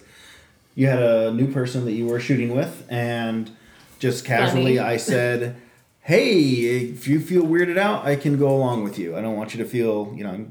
[0.74, 3.50] you had a new person that you were shooting with, and
[4.00, 4.94] just casually Funny.
[4.94, 5.56] I said,
[6.00, 9.16] "Hey, if you feel weirded out, I can go along with you.
[9.16, 10.46] I don't want you to feel, you know,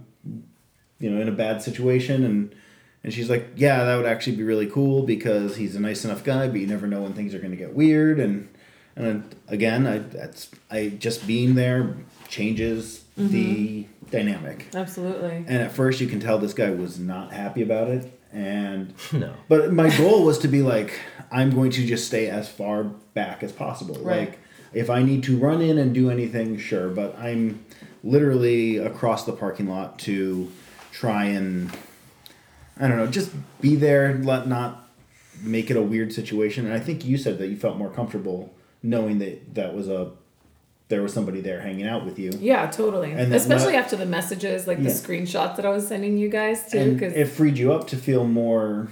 [1.00, 2.56] you know, in a bad situation." And
[3.04, 6.24] and she's like, "Yeah, that would actually be really cool because he's a nice enough
[6.24, 8.48] guy, but you never know when things are going to get weird." And
[8.96, 11.98] and again, I that's I just being there
[12.30, 13.32] changes mm-hmm.
[13.34, 14.68] the dynamic.
[14.74, 15.44] Absolutely.
[15.48, 18.12] And at first, you can tell this guy was not happy about it.
[18.32, 19.34] And No.
[19.48, 21.00] but my goal was to be like,
[21.31, 23.95] I'm going to just stay as far back as possible.
[23.95, 24.30] Right.
[24.30, 24.39] Like,
[24.73, 26.89] if I need to run in and do anything, sure.
[26.89, 27.65] But I'm
[28.03, 30.51] literally across the parking lot to
[30.91, 31.72] try and,
[32.80, 33.31] I don't know, just
[33.61, 34.89] be there, let not
[35.41, 36.65] make it a weird situation.
[36.65, 40.11] And I think you said that you felt more comfortable knowing that that was a
[40.89, 42.31] there was somebody there hanging out with you.
[42.39, 43.11] Yeah, totally.
[43.11, 46.69] And Especially what- after the messages, like the screenshots that I was sending you guys
[46.69, 48.89] too, because it freed you up to feel more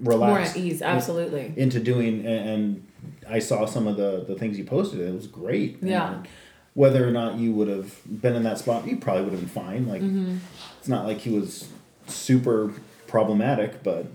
[0.00, 0.82] relaxed more at ease.
[0.82, 1.52] Absolutely.
[1.56, 2.82] into doing and,
[3.28, 6.14] I saw some of the the things you posted it was great Yeah.
[6.14, 6.28] And
[6.74, 9.48] whether or not you would have been in that spot you probably would have been
[9.48, 10.36] fine like Mm-hmm.
[10.78, 11.68] it's not like he was
[12.08, 12.72] super
[13.06, 14.06] problematic but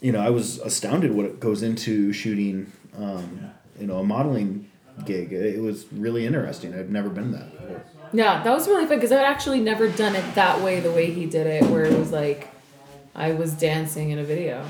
[0.00, 4.68] you know I was astounded what it goes into shooting um, you know a modeling
[5.04, 7.82] gig it was really interesting I've never been that before.
[8.12, 11.12] Yeah, that was really fun because I'd actually never done it that way, the way
[11.12, 12.48] he did it, where it was like
[13.20, 14.64] I was dancing in a video.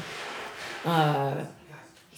[0.84, 1.44] Uh,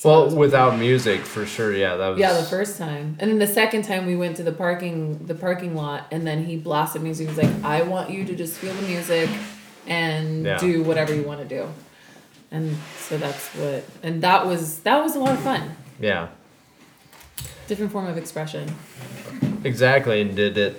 [0.05, 1.73] Well, without music, for sure.
[1.73, 2.19] Yeah, that was.
[2.19, 5.35] yeah, the first time, and then the second time we went to the parking the
[5.35, 7.29] parking lot, and then he blasted music.
[7.29, 9.29] He was like, "I want you to just feel the music
[9.87, 10.59] and Yeah.
[10.59, 11.69] do whatever you want to do,"
[12.51, 15.77] and so that's what, and that was that was a lot of fun.
[16.01, 16.29] Yeah,
[17.69, 18.75] Different form of expression.
[19.63, 20.21] exactly.
[20.21, 20.75] And did it?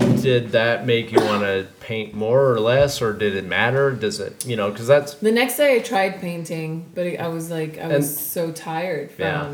[0.00, 3.90] Did that make you want to paint more or less, or did it matter?
[3.92, 4.44] Does it?
[4.46, 7.86] You know, because that's The next day I tried painting, but I was like I
[7.88, 9.52] was And- so tired from Yeah.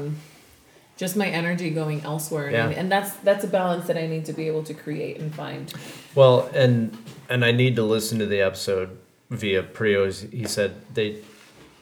[0.96, 2.66] just my energy going elsewhere, Yeah.
[2.66, 5.34] and, and that's that's a balance that I need to be able to create and
[5.34, 5.72] find.
[6.14, 6.96] Well, and
[7.28, 8.96] and I need to listen to the episode
[9.30, 10.30] via Prios.
[10.32, 11.18] He said they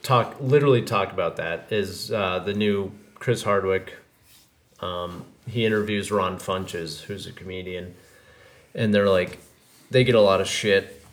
[0.02, 1.66] talk literally talk about that.
[1.70, 3.94] Is uh, the new Chris Hardwick?
[4.80, 7.94] Um, he interviews Ron Funches, who's a comedian,
[8.74, 9.38] and they're like,
[9.90, 11.04] they get a lot of shit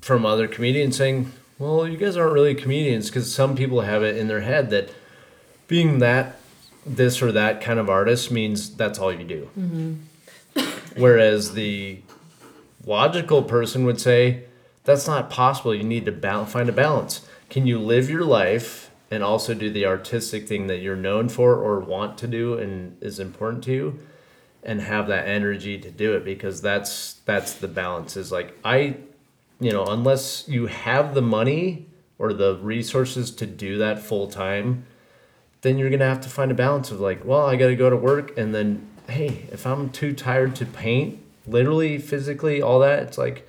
[0.00, 4.16] from other comedians saying, "Well, you guys aren't really comedians," because some people have it
[4.16, 4.90] in their head that
[5.66, 6.36] being that
[6.86, 9.50] this or that kind of artist means that's all you do.
[9.58, 11.00] Mm-hmm.
[11.00, 12.00] Whereas the
[12.84, 14.44] logical person would say
[14.84, 15.74] that's not possible.
[15.74, 17.26] You need to bal- find a balance.
[17.50, 21.54] Can you live your life and also do the artistic thing that you're known for
[21.54, 23.98] or want to do and is important to you
[24.68, 28.96] and have that energy to do it because that's that's the balance is like I
[29.58, 31.86] you know unless you have the money
[32.18, 34.84] or the resources to do that full time
[35.62, 37.96] then you're gonna have to find a balance of like, well, I gotta go to
[37.96, 43.16] work, and then hey, if I'm too tired to paint, literally, physically, all that, it's
[43.18, 43.48] like,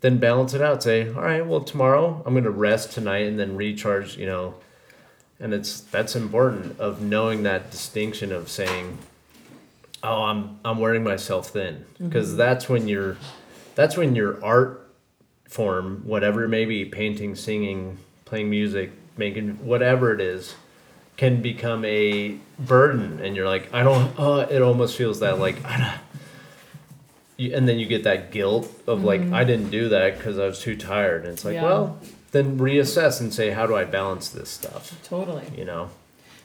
[0.00, 0.82] then balance it out.
[0.82, 4.54] Say, all right, well, tomorrow I'm gonna rest tonight and then recharge, you know.
[5.40, 8.98] And it's that's important of knowing that distinction of saying,
[10.02, 12.08] oh, I'm I'm wearing myself thin, mm-hmm.
[12.08, 13.16] because that's when you're,
[13.74, 14.88] that's when your art
[15.48, 20.54] form, whatever it may be, painting, singing, playing music, making whatever it is,
[21.16, 23.20] can become a burden.
[23.20, 25.42] And you're like i don't uh, it almost feels that mm-hmm.
[25.42, 26.00] like I don't,
[27.36, 29.34] you, and then you get that guilt of like mm-hmm.
[29.34, 31.24] i didn't do that because i was too tired.
[31.24, 31.64] And it's like Yeah.
[31.64, 31.98] well
[32.30, 34.98] then reassess and say how do i balance this stuff?
[35.02, 35.44] Totally.
[35.56, 35.90] you know?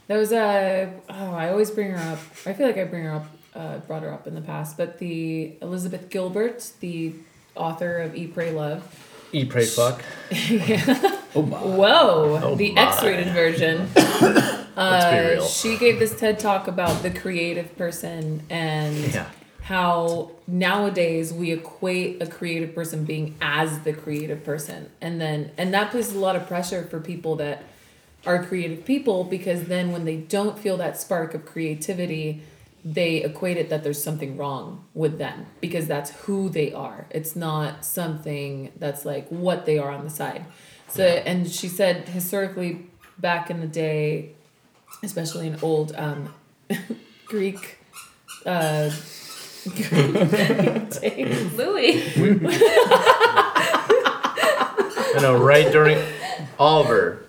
[0.07, 2.19] There was uh, a oh I always bring her up.
[2.45, 4.97] I feel like I bring her up, uh, brought her up in the past, but
[4.99, 7.13] the Elizabeth Gilbert, the
[7.55, 8.81] author of Eat Pray Love.
[9.31, 10.01] eat pray fuck
[11.35, 11.57] Oh my.
[11.57, 12.81] Whoa, Oh the my.
[12.89, 13.87] X-rated version.
[14.75, 19.29] Uh, she gave this TED talk about the creative person and yeah
[19.61, 25.73] how nowadays we equate a creative person being as the creative person and then and
[25.75, 27.63] that places a lot of pressure for people that
[28.25, 32.41] are creative people because then when they don't feel that spark of creativity
[32.85, 37.07] they equate it that there's something wrong with them because that's who they are.
[37.09, 40.45] It's not something that's like what they are on the side.
[40.89, 42.87] So and she said historically
[43.17, 44.33] back in the day
[45.01, 46.33] especially in old um,
[47.25, 47.79] greek
[48.45, 48.91] uh.
[51.55, 52.03] Louis.
[55.15, 55.97] i know right during
[56.59, 57.25] oliver.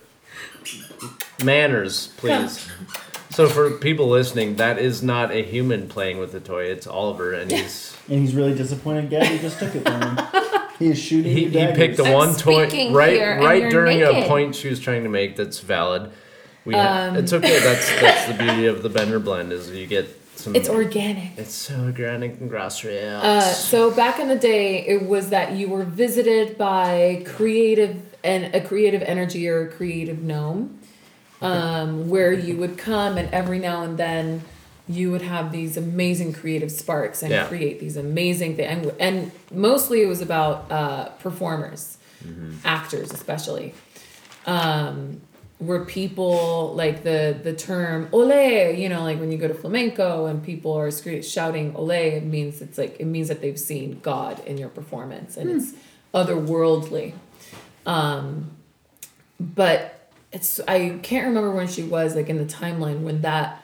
[1.44, 2.68] Manners please
[3.34, 7.32] so for people listening that is not a human playing with the toy it's oliver
[7.32, 10.18] and he's And he's really disappointed Gabby just took it from him.
[10.78, 13.44] He is shooting he, you he picked the I'm one toy speaking right here and
[13.44, 16.10] right you're during a point she was trying to make that's valid.
[16.64, 17.60] We ha- Um, it's okay.
[17.60, 20.56] That's that's the beauty of the Bender blend is you get some.
[20.56, 21.38] It's organic.
[21.38, 23.22] It's so organic and grassroots.
[23.22, 28.52] Uh, so back in the day, it was that you were visited by creative and
[28.54, 30.80] a creative energy or a creative gnome,
[31.44, 34.42] um, where you would come and every now and then
[34.88, 37.46] you would have these amazing creative sparks and Yeah.
[37.46, 38.68] create these amazing things.
[38.70, 41.98] And, and mostly it was about uh, performers,
[42.64, 43.74] actors especially.
[44.46, 45.20] Um,
[45.58, 50.26] where people like the the term ole you know like when you go to flamenco
[50.26, 53.98] and people are scre- shouting ole it means it's like it means that they've seen
[54.02, 55.72] god in your performance and it's
[56.12, 57.14] otherworldly
[57.86, 58.50] um
[59.38, 59.93] but
[60.34, 63.62] it's I can't remember when she was like in the timeline when that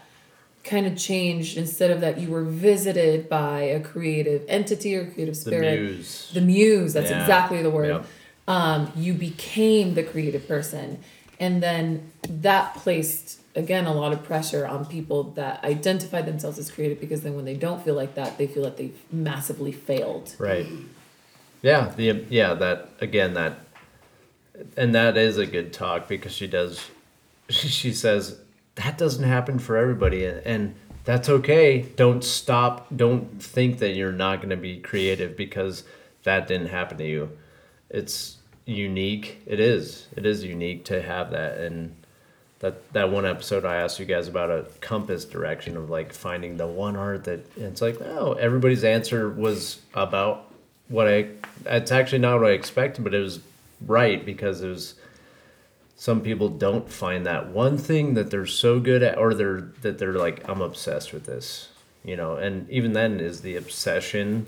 [0.64, 5.34] kind of changed instead of that you were visited by a creative entity or creative
[5.34, 6.30] The spirit muse.
[6.32, 7.20] the muse that's Yeah.
[7.20, 8.05] exactly the word Yep.
[8.47, 10.98] um, you became the creative person
[11.38, 16.70] and then that placed again a lot of pressure on people that identify themselves as
[16.70, 20.34] creative because then when they don't feel like that they feel that they've massively failed
[20.38, 20.66] Right.
[21.62, 21.92] Yeah.
[21.97, 23.52] The yeah that again that,
[24.77, 26.87] and that is a good talk because she does,
[27.49, 28.39] she says
[28.77, 30.74] that doesn't happen for everybody and,
[31.05, 31.82] that's okay.
[31.97, 32.87] Don't stop.
[32.95, 35.85] Don't think that you're not going to be creative because
[36.24, 37.31] that didn't happen to you.
[37.89, 39.41] It's unique.
[39.47, 40.07] It is.
[40.16, 41.97] It is unique to have that and.
[42.61, 46.59] That, that one episode I asked you guys about a compass direction of like finding
[46.59, 50.53] the one art that it's like oh everybody's answer was about
[50.89, 51.28] what I
[51.65, 53.41] it's actually not what I expected, but it was
[53.81, 54.94] right because was
[55.97, 59.98] some people don't find that one thing that they're so good at or they're that
[59.98, 61.69] they're like I'm obsessed with this.
[62.02, 64.47] You know, and even then is the obsession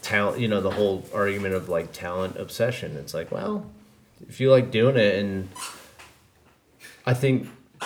[0.00, 2.96] talent you know, the whole argument of like talent obsession.
[2.96, 3.66] It's like, well,
[4.28, 5.48] if you like doing it and
[7.04, 7.48] I think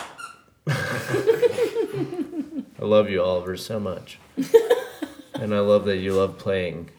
[0.67, 0.75] I
[2.79, 4.19] love you, Oliver, so much.
[5.35, 6.91] and I love that you love playing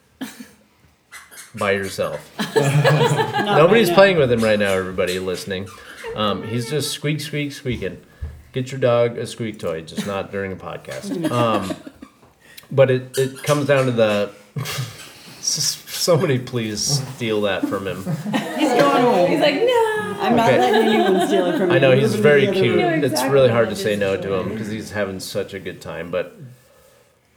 [1.55, 2.19] by yourself.
[2.55, 5.67] Nobody's right playing with him right now, everybody listening.
[6.15, 8.01] Um, he's just squeak, squeak, squeaking.
[8.53, 11.29] Get your dog a squeak toy, just not during a podcast.
[11.31, 11.73] Um,
[12.73, 14.31] but it, it comes down to the.
[15.41, 16.81] Somebody please
[17.15, 17.97] steal that from him.
[18.57, 19.27] He's going away.
[19.27, 20.59] he's like no I'm not Okay.
[20.59, 21.75] letting anyone steal it from me.
[21.75, 22.77] I know he's very cute.
[22.77, 23.01] room.
[23.01, 25.81] know It's really hard to say no to him because he's having such a good
[25.81, 26.11] time.
[26.11, 26.35] But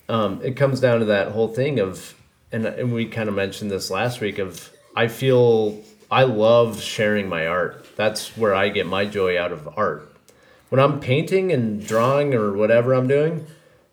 [0.08, 2.14] um, it comes down to that whole thing of,
[2.54, 7.28] and, and we kind of mentioned this last week of I feel I love sharing
[7.28, 7.84] my art.
[7.96, 10.14] That's where I get my joy out of art.
[10.68, 13.46] When I'm painting and drawing or whatever I'm doing,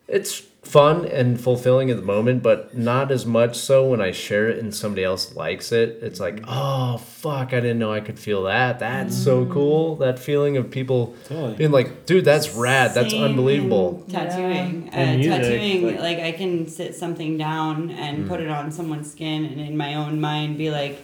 [0.06, 4.48] it's fun and fulfilling at the moment, but not as much so when I share
[4.48, 5.98] it and somebody else likes it.
[6.02, 8.78] It's like, oh fuck, I didn't know I could feel that.
[8.78, 9.96] That's so cool.
[9.96, 11.56] That feeling of people Totally.
[11.56, 12.94] being like, dude, that's rad.
[12.94, 14.04] That's unbelievable.
[14.06, 17.94] in Tattooing, uh, music, tattooing, like- like, I can sit something down Mm.
[17.98, 21.02] and put it on someone's skin, and in my own mind be like,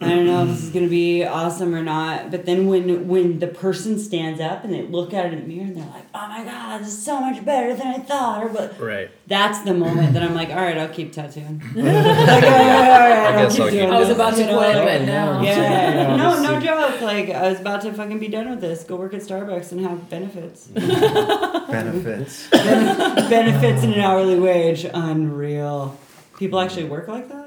[0.00, 2.30] I don't know if this is gonna be awesome or not.
[2.30, 5.46] But then when when the person stands up and they look at it in the
[5.46, 8.44] mirror and they're like, Oh my god, this is so much better than I thought,
[8.44, 8.78] or what?
[8.78, 9.10] Right.
[9.26, 11.60] That's the moment that I'm like, all right, I'll keep tattooing.
[11.74, 13.98] like, all right, all right, all right, I I'll guess keep I'll keep doing I
[13.98, 15.42] was this, about to quit, but now.
[15.42, 15.56] Yeah,
[16.06, 17.00] Yeah, no, no joke.
[17.00, 18.84] Like I was about to fucking be done with this.
[18.84, 20.68] Go work at Starbucks and have benefits.
[20.68, 22.48] Benefits.
[22.50, 24.84] benefits and an hourly wage.
[24.92, 25.98] Unreal.
[26.38, 27.45] People actually work like that?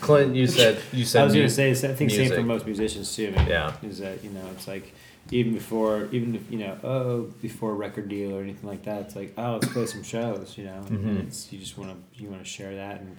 [0.00, 2.66] Clint, you said you said I was mu- gonna say, I think same for most
[2.66, 3.32] musicians too.
[3.36, 3.72] I Yeah.
[3.82, 4.92] is that you know it's like
[5.30, 9.02] even before, even if you know, oh, before a record deal or anything like that,
[9.02, 10.82] it's like oh, let's play some shows, you know.
[10.88, 11.08] Mhm.
[11.08, 13.16] And it's you just want to you want to share that and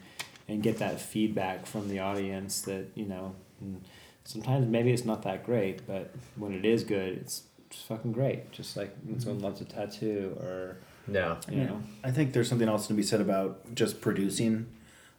[0.48, 3.34] and get that feedback from the audience that you know.
[3.62, 3.82] And
[4.24, 8.52] sometimes maybe it's not that great, but when it is good, it's it's fucking great.
[8.52, 10.78] Just like when someone loves a tattoo or
[11.12, 11.38] Yeah.
[11.50, 11.82] you know.
[12.04, 14.68] I think there's something else to be said about just producing.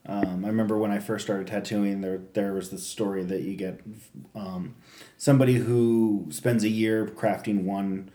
[0.08, 3.56] Um, I remember when I first started tattooing, there there was this story that you
[3.56, 3.80] get
[4.34, 4.76] um,
[5.16, 8.10] somebody who spends a year crafting one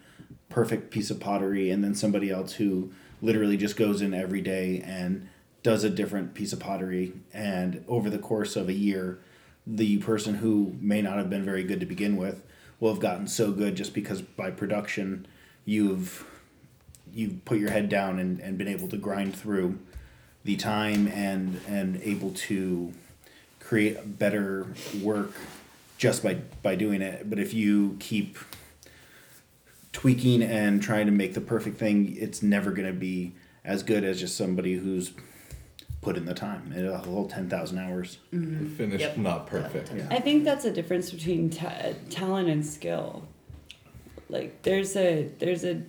[0.49, 2.91] perfect piece of pottery, and then somebody else who
[3.21, 5.27] literally just goes in every day and
[5.63, 7.13] does a different piece of pottery.
[7.33, 9.19] And over the course of a year,
[9.67, 12.41] the person who may not have been very good to begin with
[12.79, 15.27] will have gotten so good just because by production
[15.65, 16.25] you've
[17.13, 19.77] you've put your head down and, and been able to grind through
[20.43, 22.93] the time and and able to
[23.59, 24.67] create better
[25.01, 25.33] work
[25.97, 28.37] just by by doing it but if you keep
[29.93, 34.03] tweaking and trying to make the perfect thing it's never going to be as good
[34.03, 35.11] as just somebody who's
[36.01, 38.73] put in the time a whole 10,000 hours mm-hmm.
[38.75, 39.17] Finished, Yep.
[39.17, 39.91] not perfect.
[39.95, 40.07] Yeah.
[40.09, 43.27] I think that's a difference between ta- talent and skill.
[44.29, 45.83] Like there's a there's a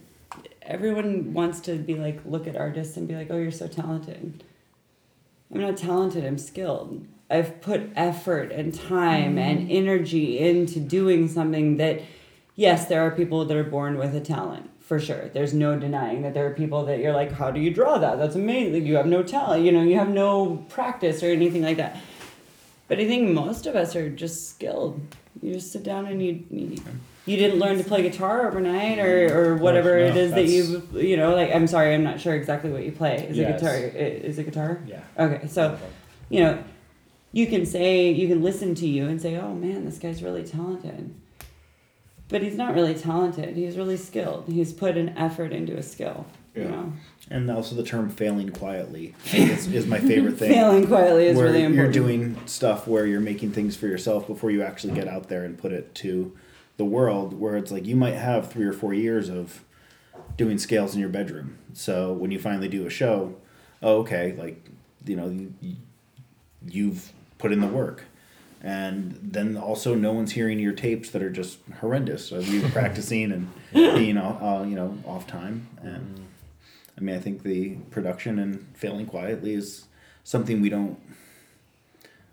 [0.65, 4.45] everyone wants to be like look at artists and be like, "Oh, you're so talented."
[5.53, 7.07] I'm not talented, I'm skilled.
[7.29, 9.71] I've put effort and time and mm-hmm.
[9.71, 12.01] energy into doing something that
[12.55, 14.71] yes, there are people that are born with a talent.
[14.81, 15.29] For sure.
[15.29, 18.19] There's no denying that there are people that you're like, how do you draw that?
[18.19, 18.85] That's amazing.
[18.85, 21.99] You have no talent, you know, you have no practice or anything like that.
[22.89, 25.01] But I think most of us are just skilled.
[25.41, 26.77] You just sit down and you you,
[27.25, 29.37] you didn't learn to play guitar overnight or, mm-hmm.
[29.37, 32.35] or whatever no, it is that you you know like I'm sorry I'm not sure
[32.35, 33.27] exactly what you play.
[33.29, 33.75] Is it guitar?
[33.77, 34.81] Is it guitar?
[34.87, 35.03] Yeah.
[35.19, 35.79] Okay, so
[36.29, 36.63] you know
[37.33, 40.45] you can say you can listen to you and say oh man this guy's really
[40.45, 41.15] talented
[42.29, 43.57] but he's not really talented.
[43.57, 44.45] He's really skilled.
[44.49, 46.27] He's put an effort into a skill.
[46.57, 46.71] You Yeah.
[46.71, 46.93] know,
[47.31, 50.51] And also the term failing quietly is, is my favorite thing.
[50.55, 51.95] failing quietly is where really important.
[51.95, 55.45] you're doing stuff where you're making things for yourself before you actually get out there
[55.45, 56.33] and put it to
[56.77, 59.65] the world where it's like you might have three or four years of
[60.37, 61.59] doing scales in your bedroom.
[61.73, 63.37] So when you finally do a show
[63.83, 64.71] oh okay like
[65.05, 65.29] you know
[65.61, 65.77] you,
[66.67, 68.05] you've put in the work.
[68.65, 73.33] And then also no one's hearing your tapes that are just horrendous of you practicing
[73.33, 75.69] and being uh, you know off time.
[75.83, 76.27] And
[76.97, 79.87] i mean i think the production and failing quietly is
[80.25, 80.99] something we don't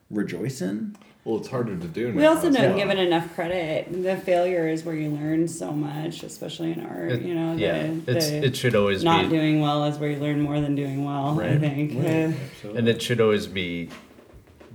[0.09, 0.95] rejoice in
[1.29, 2.07] Well, it's harder to do.
[2.07, 2.77] We now also as don't well.
[2.77, 4.01] give it enough credit.
[4.01, 7.11] The failure is where you learn so much, especially in art.
[7.11, 9.99] It- you know, the, yeah, it's the it should always not be, doing well is
[9.99, 11.39] where you learn more than doing well.
[11.39, 11.59] I Right.
[11.59, 11.93] think.
[12.03, 12.33] Right.
[12.65, 13.89] Uh, and it should always be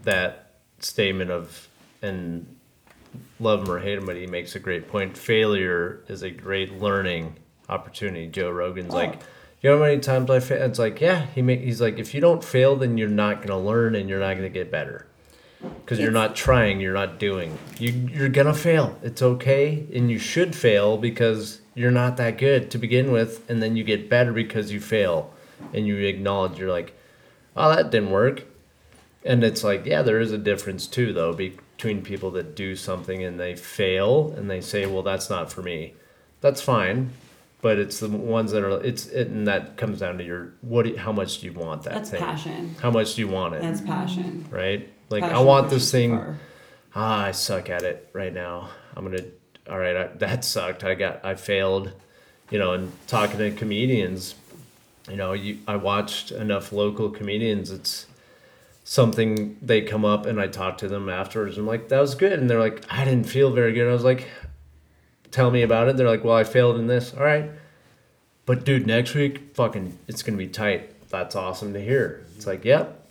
[0.05, 1.67] that statement of
[2.03, 2.47] and
[3.41, 5.19] love him or hate him, but he makes a great point.
[5.19, 7.35] Failure is a great learning
[7.69, 8.29] opportunity.
[8.29, 8.99] Joe Rogan's Oh.
[8.99, 9.15] like,
[9.61, 10.63] you know how many times I fail?
[10.63, 13.61] It's like, yeah, he make, he's like, if you don't fail, then you're not gonna
[13.61, 15.07] learn and you're not gonna get better.
[15.85, 17.59] Because you're not trying, you're not doing.
[17.79, 18.99] You you're gonna fail.
[19.03, 23.63] It's okay, and you should fail because you're not that good to begin with, and
[23.63, 25.33] then you get better because you fail,
[25.73, 26.97] and you acknowledge you're like,
[27.57, 28.45] oh, that didn't work,
[29.25, 33.25] and it's like, yeah, there is a difference too, though, between people that do something
[33.25, 35.95] and they fail and they say, well, that's not for me.
[36.41, 37.11] That's fine,
[37.63, 38.83] but it's the ones that are.
[38.85, 40.95] It's it, and that comes down to your what.
[40.99, 42.21] How much do you want that That's thing?
[42.21, 42.77] passion.
[42.83, 43.63] How much do you want it?
[43.63, 44.47] That's passion.
[44.51, 44.93] right?
[45.11, 46.17] Like I want this thing.
[46.17, 46.39] far.
[46.95, 48.71] Ah, I suck at it right now.
[48.97, 49.25] I'm gonna.
[49.69, 50.85] All right, I, that sucked.
[50.85, 51.25] I got.
[51.25, 51.93] I failed.
[52.51, 54.35] You know, and talking to comedians,
[55.11, 57.71] you know, you I watched enough local comedians.
[57.71, 58.07] It's
[58.85, 61.57] something they come up and I talk to them afterwards.
[61.57, 63.89] I'm like, that was good, and they're like, I didn't feel very good.
[63.89, 64.29] I was like,
[65.31, 65.97] tell me about it.
[65.97, 67.15] They're like, well, I failed in this.
[67.15, 67.51] All right,
[68.47, 71.09] but dude, next week, fucking, it's gonna be tight.
[71.09, 72.27] That's awesome to hear.
[72.37, 73.04] It's like, yep,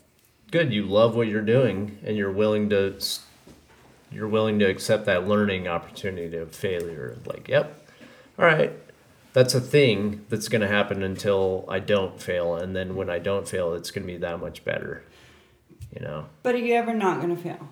[0.53, 0.71] good.
[0.71, 2.95] You love what you're doing, and you're willing to,
[4.11, 7.17] you're willing to accept that learning opportunity of failure.
[7.25, 7.89] Like, yep,
[8.37, 8.71] all right,
[9.33, 13.47] that's a thing that's gonna happen until I don't fail, and then when I don't
[13.47, 15.03] fail, it's gonna be that much better.
[15.91, 16.25] You know.
[16.43, 17.69] But are you ever not going to fail?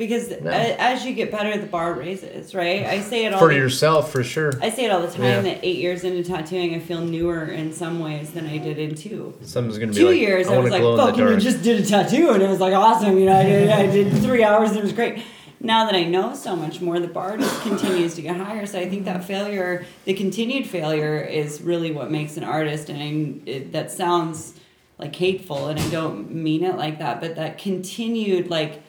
[0.00, 0.48] Because No.
[0.50, 2.86] a- as you get better, the bar raises, right?
[2.86, 3.38] I say it all.
[3.38, 4.50] For the- yourself, for sure.
[4.62, 5.40] I say it all the time Yeah.
[5.42, 8.94] that eight years into tattooing, I feel newer in some ways than I did in
[8.94, 9.34] two.
[9.42, 11.36] Someone's gonna be Two like, years, I, I, was like, glow in the "Fucking, you
[11.36, 13.18] just did a tattoo," and it was like awesome.
[13.18, 15.18] You know, I did, I did three hours, and it was great.
[15.60, 18.64] Now that I know so much more, the bar just continues to get higher.
[18.64, 22.88] So I think that failure, the continued failure, is really what makes an artist.
[22.88, 24.54] And I, it, that sounds
[24.98, 27.20] like hateful, and I don't mean it like that.
[27.20, 28.80] But that continued, like,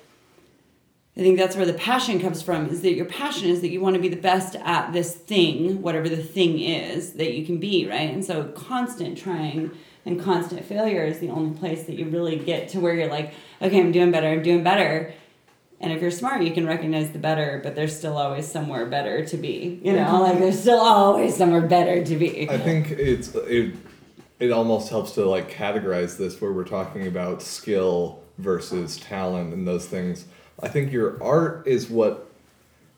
[1.17, 2.67] I think that's where the passion comes from.
[2.67, 5.81] Is that your passion is that you want to be the best at this thing,
[5.81, 8.09] whatever the thing is that you can be, right?
[8.13, 9.71] And so constant trying
[10.05, 13.33] and constant failure is the only place that you really get to where you're like,
[13.61, 15.13] okay, I'm doing better, I'm doing better.
[15.81, 19.25] And if you're smart, you can recognize the better, but there's still always somewhere better
[19.25, 19.79] to be.
[19.83, 22.49] You know, like there's still always somewhere better to be.
[22.49, 23.75] I think it's it.
[24.39, 29.67] It almost helps to like categorize this where we're talking about skill versus talent and
[29.67, 30.25] those things.
[30.61, 32.29] I think your art is what,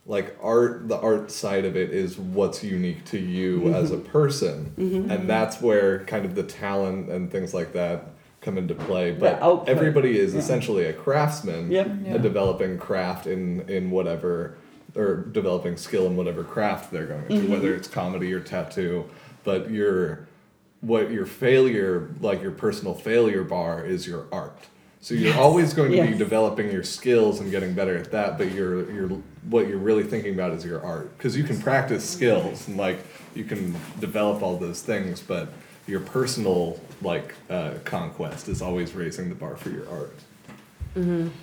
[0.06, 3.74] like art, the art side of it is what's unique to you mm-hmm.
[3.76, 5.10] as a person, mm-hmm.
[5.10, 8.10] and that's where kind of the talent and things like that
[8.42, 9.12] come into play.
[9.12, 10.40] But everybody is Yeah.
[10.40, 11.88] essentially a craftsman, Yep.
[12.06, 12.16] Yeah.
[12.16, 14.56] a developing craft in in whatever
[14.96, 17.52] or developing skill in whatever craft they're going into, mm-hmm.
[17.52, 19.06] whether it's comedy or tattoo.
[19.44, 20.28] But your
[20.82, 24.60] what your failure, like your personal failure bar, is your art.
[25.04, 28.38] So you're always going to be developing your skills and getting better at that.
[28.38, 29.10] But you're you're
[29.50, 33.00] what you're really thinking about is your art because you can practice skills and like
[33.36, 35.50] you can develop all those things, but
[35.88, 40.16] your personal like uh, conquest is always raising the bar for your art.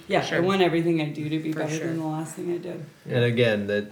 [0.09, 0.39] yeah, Sure.
[0.39, 1.87] I want everything I do to be For better sure.
[1.89, 2.83] than the last thing I did.
[3.07, 3.91] And again, that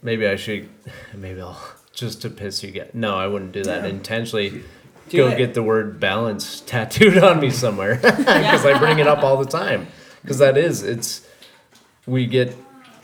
[0.00, 0.68] maybe I should,
[1.14, 1.60] maybe I'll
[1.92, 2.90] just to piss you guys.
[2.94, 4.62] No, I wouldn't do that intentionally.
[5.10, 5.38] Do Go it.
[5.38, 9.50] get the word balance tattooed on me somewhere because I bring it up all the
[9.50, 9.86] time.
[10.22, 11.26] Because that is, it's
[12.06, 12.56] we get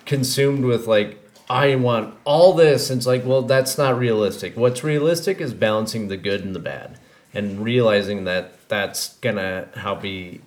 [0.06, 2.90] consumed with like I want all this.
[2.90, 4.56] And it's like, well, that's not realistic.
[4.56, 6.98] What's realistic is balancing the good and the bad,
[7.32, 10.40] and realizing that that's gonna how be.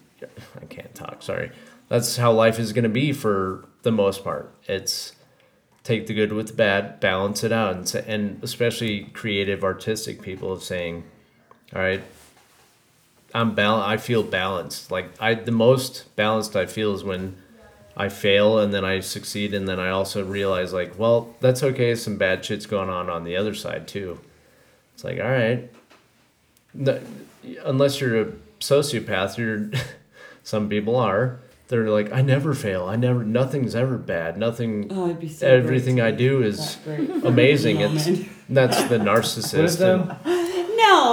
[0.59, 1.21] I can't talk.
[1.21, 1.51] Sorry.
[1.89, 4.51] That's how life is gonna be for the most part.
[4.67, 5.13] It's
[5.83, 10.51] take the good with the bad, balance it out, and, and especially creative, artistic people
[10.51, 11.05] of saying,
[11.75, 12.01] "All right,
[13.33, 14.91] I'm bal- I feel balanced.
[14.91, 17.37] Like I, the most balanced I feel is when
[17.95, 21.95] I fail and then I succeed and then I also realize like, well, that's okay.
[21.95, 24.19] Some bad shit's going on on the other side too.
[24.93, 25.69] It's like, all right,
[26.73, 26.99] no,
[27.63, 29.69] unless you're a sociopath, you're
[30.43, 31.39] some people are.
[31.69, 32.85] They're like, I never fail.
[32.85, 33.25] I never.
[33.25, 34.37] Nothing's ever bad.
[34.37, 34.87] Nothing.
[34.89, 37.09] Oh, it'd be so everything great I do is that great.
[37.25, 37.81] amazing.
[37.81, 38.05] It's
[38.47, 40.46] that's the What is narcissist.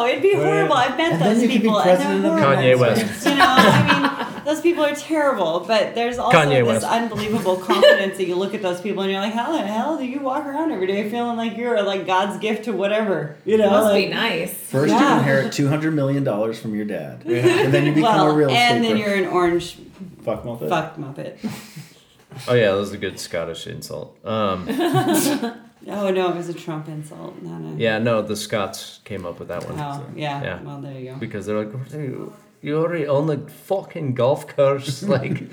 [0.04, 0.10] Them?
[0.18, 0.74] it'd be horrible.
[0.74, 2.62] I've met And then those you could be people, and president they're of horrible.
[2.62, 3.26] Kanye West.
[3.26, 5.60] You know, I mean, those people are terrible.
[5.60, 6.86] But there's also Kanye this West.
[6.86, 10.04] unbelievable confidence that you look at those people and you're like, how the hell do
[10.04, 13.36] you walk around every day feeling like you're like God's gift to whatever?
[13.44, 14.52] You know, It must like, be nice.
[14.54, 18.30] First, you inherit two hundred million dollars from your dad, and then you become well,
[18.30, 18.58] a real estate.
[18.60, 19.76] and then you're an orange
[20.22, 20.68] fuck Muppet.
[20.68, 21.36] fuck muppet.
[22.48, 24.18] Oh yeah, that was a good Scottish insult.
[24.26, 24.66] Um,
[25.86, 27.74] Oh no, it was a Trump insult, not a.
[27.76, 30.42] yeah, no, the Scots came up with that one Oh yeah.
[30.42, 30.62] Yeah.
[30.62, 31.16] Well, there you go.
[31.18, 32.32] because they're like, "You-
[32.62, 35.02] you already own the fucking golf course.
[35.16, 35.44] Like,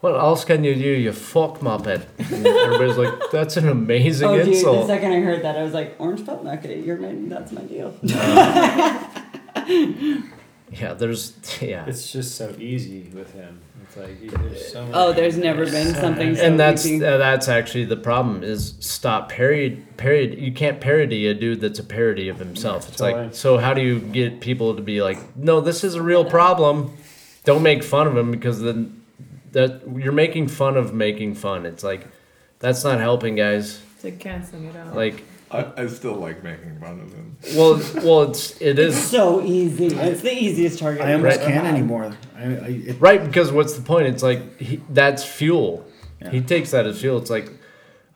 [0.00, 0.80] what else can you do?
[1.06, 2.04] You fuck muppet.
[2.18, 4.54] And everybody's like, that's an amazing Oh, dude!
[4.54, 7.62] The second I heard that, I was like, "Orange fuck muppet, you're my, that's my
[7.62, 7.96] deal."
[10.70, 13.60] yeah, there's yeah, It's just so easy with him.
[13.96, 17.84] It's like there's so Oh, there's never been something so and that's uh, that's actually
[17.84, 20.36] the problem is stop parody parody.
[20.36, 22.88] You can't parody a dude that's a parody of himself.
[22.88, 23.26] It's Totally.
[23.26, 26.24] like so how do you get people to be like, no, this is a real
[26.24, 26.96] problem.
[27.44, 29.02] Don't make fun of him because then
[29.52, 31.66] that you're making fun of making fun.
[31.66, 32.06] It's like
[32.58, 33.80] that's not helping guys.
[33.96, 34.96] It's like canceling it out.
[34.96, 35.24] Like
[35.54, 37.36] I, I still like making fun of him.
[37.56, 37.74] well
[38.04, 39.86] well it's it It's so easy.
[39.86, 41.02] It's the easiest target.
[41.02, 41.46] I almost Right.
[41.48, 42.16] can't anymore.
[42.36, 42.46] I, I,
[42.90, 44.06] it, right because what's the point?
[44.08, 45.86] It's like he, that's fuel.
[46.20, 46.30] Yeah.
[46.30, 47.18] He takes that as fuel.
[47.18, 47.50] It's like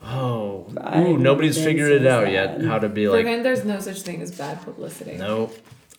[0.02, 2.64] oh I've ooh, nobody's been figured it so out yet sad.
[2.66, 5.16] how to be For like him, there's no such thing as bad publicity.
[5.16, 5.50] no.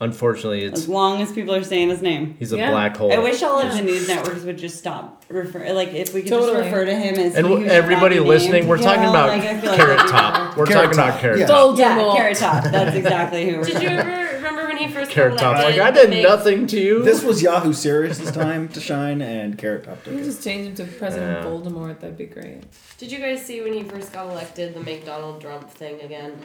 [0.01, 2.35] Unfortunately, it's As long as people are saying his name.
[2.39, 2.71] he's a Yeah.
[2.71, 3.11] black hole.
[3.11, 6.29] I wish all of the news networks would just stop refer like if we could
[6.29, 6.53] Totally.
[6.53, 9.27] just refer to him as And he w- everybody listening, named, we're you talking about
[9.37, 10.55] Like, like Carrot Top.
[10.55, 11.45] We're Carrot talking Top, about Carrot yeah.
[11.47, 11.77] Top.
[11.77, 12.15] Yeah, Voldemort.
[12.15, 12.63] Carrot Top.
[12.63, 15.57] That's exactly who we're Did talking you ever remember when he first Carrot top?
[15.57, 17.03] Top's like, I did big- nothing to you.
[17.03, 20.23] this was Yahoo Serious' time to shine, and Carrot Top took You it.
[20.23, 21.49] just change him to President Yeah.
[21.51, 21.99] Voldemort.
[21.99, 22.61] That'd be great.
[22.97, 26.37] Did you guys see when he first got elected the McDonald Trump thing again?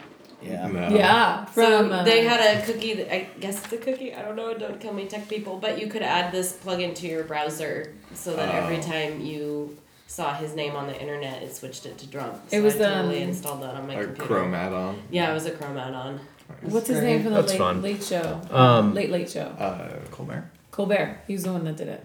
[0.44, 0.66] Yeah.
[0.66, 0.88] No.
[0.88, 2.94] yeah, from so uh, they had a cookie.
[2.94, 4.14] That, I guess it's a cookie.
[4.14, 4.52] I don't know.
[4.54, 5.58] Don't kill me, tech people.
[5.58, 8.82] But you could add this plugin to your browser so that every Oh.
[8.82, 9.76] time you
[10.06, 12.36] saw his name on the internet, it switched it to Drumpf.
[12.46, 14.26] It So was, I totally um, installed that on my Like computer.
[14.34, 15.02] Chrome add-on.
[15.10, 16.20] Yeah, it was a Chrome add-on.
[16.62, 17.82] what's his name from the That's late, fun.
[17.82, 18.40] late show?
[18.50, 19.46] Um, late late show.
[19.58, 20.50] Uh, Colbert.
[20.70, 21.20] Colbert.
[21.26, 22.04] He was the one that did it.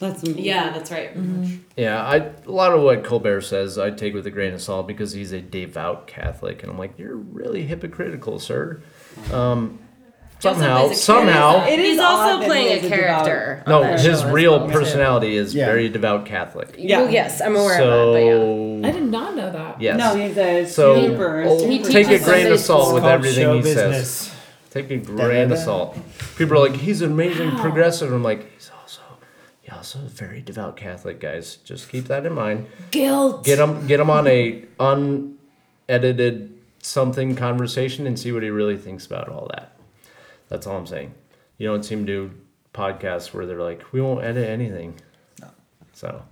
[0.00, 0.44] That's amazing.
[0.44, 1.10] Yeah, that's right.
[1.76, 4.86] Yeah, I a lot of what Colbert says I take with a grain of salt
[4.88, 8.80] because he's a devout Catholic, and I'm like, you're really hypocritical, sir.
[9.32, 9.78] Um,
[10.38, 11.66] somehow, somehow.
[11.66, 13.62] It is He's also playing a is a devout- character.
[13.66, 14.70] no, his real well.
[14.70, 15.66] personality is Yeah.
[15.66, 16.74] very devout Catholic.
[16.78, 17.02] Yeah.
[17.02, 18.12] Well, yes, I'm aware of that.
[18.12, 18.32] But yeah.
[18.32, 19.82] So I did not know that.
[19.82, 21.42] yes, No, he's a So, super.
[21.42, 23.74] He super take a grain of salt with everything show he says.
[23.74, 24.36] business.
[24.70, 25.98] Take a grain of salt.
[26.38, 28.10] People are like, he's an amazing progressive.
[28.12, 28.70] I'm like, he's
[29.80, 31.56] also, a very devout Catholic, guys.
[31.56, 32.66] Just keep that in mind.
[32.90, 33.44] Guilt.
[33.44, 39.06] Get him, get him on a unedited something conversation and see what he really thinks
[39.06, 39.74] about all that.
[40.50, 41.14] That's all I'm saying.
[41.56, 42.30] You don't seem to do
[42.74, 45.00] podcasts where they're like, we won't edit anything.
[45.40, 45.48] No.
[45.94, 46.24] So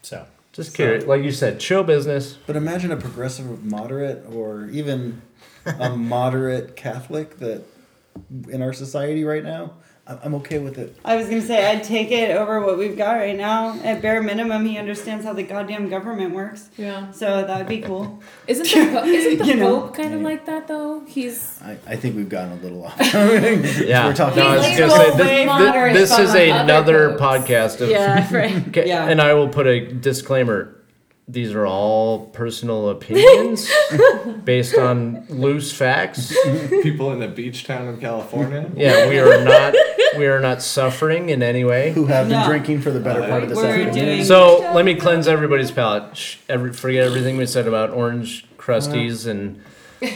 [0.00, 2.38] So just curious, like you said, show business.
[2.46, 5.20] But imagine a progressive moderate or even
[5.66, 7.64] a moderate Catholic that
[8.48, 9.74] in our society right now.
[10.08, 10.96] I- I'm okay with it.
[11.04, 13.78] I was gonna say I'd take it over what we've got right now.
[13.84, 17.10] At bare minimum, he understands how the goddamn government works, Yeah.
[17.10, 18.20] so that would be cool.
[18.46, 19.80] Isn't the, po- isn't the You know.
[19.82, 21.02] Pope kind of like that though?
[21.06, 22.94] He's I, I think we've gotten a little off.
[23.84, 27.46] Yeah, We're talking no, I was gonna say this, this, this is another popes.
[27.46, 28.66] podcast of Yeah, right.
[28.68, 29.08] Okay, Yeah.
[29.08, 30.74] and I will put a disclaimer.
[31.30, 33.70] These are all personal opinions
[34.44, 36.34] based on loose facts.
[36.82, 38.70] People in a beach town in California.
[38.74, 39.74] Yeah, we are not
[40.16, 41.92] we are not suffering in any way.
[41.92, 42.46] Who have been No.
[42.46, 44.24] drinking for the better part of this We're afternoon.
[44.24, 46.16] So let me cleanse everybody's palate.
[46.16, 49.62] Shh, every, forget everything we said about orange crusties and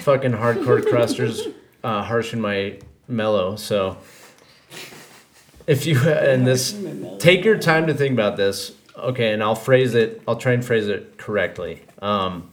[0.00, 1.52] fucking hardcore crusters
[1.84, 3.56] uh, harshing my mellow.
[3.56, 3.98] So
[5.66, 6.74] if you and this,
[7.18, 8.72] take your time to think about this.
[8.96, 10.22] Okay, and I'll phrase it.
[10.28, 11.82] I'll try and phrase it correctly.
[12.00, 12.50] Um,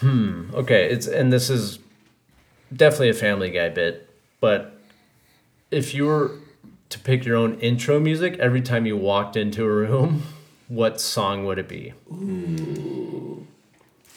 [0.00, 0.50] hmm.
[0.54, 0.90] Okay.
[0.90, 1.78] It's and this is
[2.74, 4.10] definitely a Family Guy bit,
[4.40, 4.78] but
[5.70, 6.32] if you were
[6.88, 10.22] to pick your own intro music every time you walked into a room,
[10.68, 11.94] what song would it be?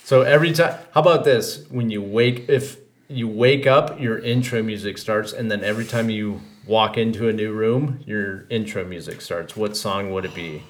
[0.03, 1.65] So every time, how about this?
[1.69, 2.77] When you wake, if
[3.07, 7.33] you wake up, your intro music starts, and then every time you walk into a
[7.33, 9.57] new room, your intro music starts.
[9.57, 10.61] What song would it be?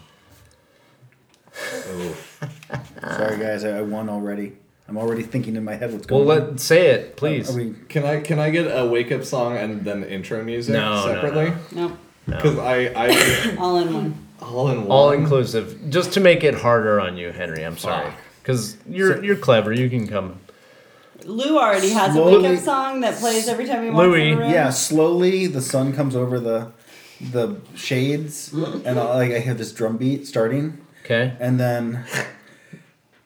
[1.61, 2.15] Oh.
[3.01, 4.53] Sorry, guys, I, I won already.
[4.87, 6.37] I'm already thinking in my head what's Well, going on.
[6.43, 7.53] Well let say it, please.
[7.53, 10.73] Are we, Can I can I get a wake up song and then intro music
[10.73, 11.53] No, no, separately?
[11.75, 11.97] Nope.
[12.25, 14.27] Because I I All in one.
[14.41, 14.87] all in one.
[14.91, 17.63] All inclusive, just to make it harder on you, Henry.
[17.63, 18.11] I'm sorry,
[18.41, 19.73] because you're you're clever.
[19.73, 20.39] You can come.
[21.25, 24.29] Lou already has a wake up song that plays every time he walks Louis.
[24.31, 24.51] in the room.
[24.51, 26.71] yeah, slowly the sun comes over the
[27.31, 31.33] the shades, and I, like I hear this drum beat starting, Okay.
[31.39, 32.05] and then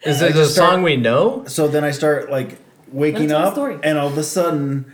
[0.01, 1.43] Is it a start- song we know?
[1.47, 2.57] so then I start like
[2.91, 4.91] waking Let's up, and all of a sudden,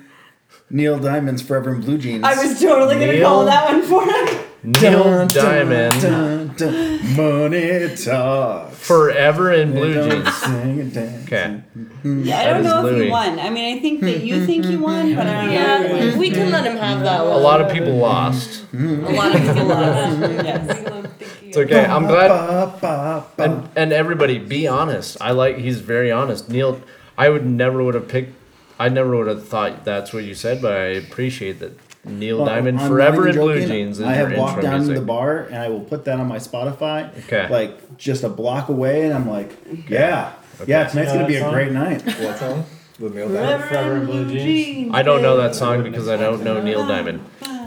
[0.70, 4.46] Neil Diamond's "Forever in Blue Jeans." I was totally gonna call that one for him.
[4.62, 8.78] Neil Dun, dun, Diamond, dun, dun, money talks.
[8.78, 10.34] forever in blue jeans.
[10.36, 11.26] sing and dance.
[11.26, 11.62] Okay.
[12.04, 13.06] Yeah, I That don't know if Louis.
[13.06, 13.40] he won.
[13.40, 15.98] I mean, I think that you think he won, but I don't know.
[15.98, 17.32] Yeah, we can let him have that one.
[17.32, 18.66] A lot of people lost.
[18.74, 20.20] A lot of people lost.
[20.44, 20.86] Yes.
[21.42, 21.86] It's okay.
[21.86, 23.24] I'm glad.
[23.38, 25.18] And and everybody, be honest.
[25.22, 25.58] I like.
[25.58, 26.50] He's very honest.
[26.50, 26.82] Neil,
[27.18, 28.34] I would never would have picked.
[28.78, 31.74] I never would have thought that's what you said, but I appreciate that.
[32.06, 34.00] Neil Well, Diamond, I'm forever in even blue jeans.
[34.02, 36.38] I have walked intro down to the bar and I will put that on my
[36.38, 37.16] Spotify.
[37.26, 37.48] Okay.
[37.50, 39.52] Like just a block away, and I'm like,
[39.90, 40.34] yeah,
[40.66, 41.54] yeah, tonight's gonna be that a song?
[41.54, 42.02] great night.
[42.06, 42.66] What song?
[43.00, 43.64] The Neil Diamond.
[43.64, 44.92] Forever, Forever in in blue Blue jeans.
[44.94, 47.22] I don't know that song because I don't know Neil Diamond.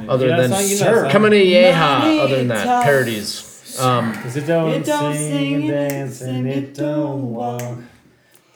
[0.08, 0.62] Other You know that than song?
[0.68, 1.10] You know Sir.
[1.10, 1.98] coming to Yeehaw.
[2.00, 3.78] Money Other than that, parodies.
[3.80, 6.86] Um, Cause it don't, It don't sing, sing and and dance and it it don't
[7.20, 7.78] don't walk.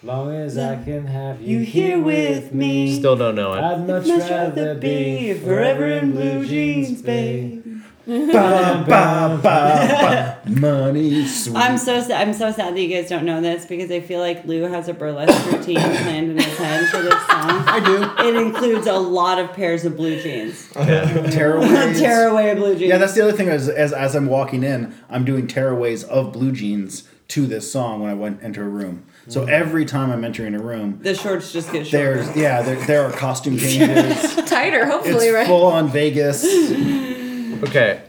[0.06, 0.16] Walk.
[0.16, 2.96] Long as I can have you, You here with me.
[2.98, 3.60] still don't know it.
[3.60, 7.62] I'd much Much rather be forever in blue jeans, babe.
[8.06, 10.38] ba, ba, ba, ba.
[10.48, 11.56] Money sweet.
[11.56, 12.12] I'm so sad.
[12.28, 14.88] I'm so sad that you guys don't know this because I feel like Lou has
[14.88, 17.50] a burlesque routine planned in his head for this song.
[17.66, 18.28] I do.
[18.28, 20.68] It includes a lot of pairs of blue jeans.
[20.72, 21.98] Tearaways.
[21.98, 22.88] Tearaway blue jeans.
[22.90, 23.48] Yeah, that's the other thing.
[23.48, 28.00] Is as as I'm walking in, I'm doing tearaways of blue jeans to this song
[28.02, 29.04] when I went into a room.
[29.28, 32.22] So every time I'm entering a room, the shorts just get shorter.
[32.22, 34.36] there's yeah, there, there are costume changes.
[34.46, 35.46] Tighter, hopefully, it's right?
[35.46, 36.44] full on Vegas.
[36.44, 38.02] Okay,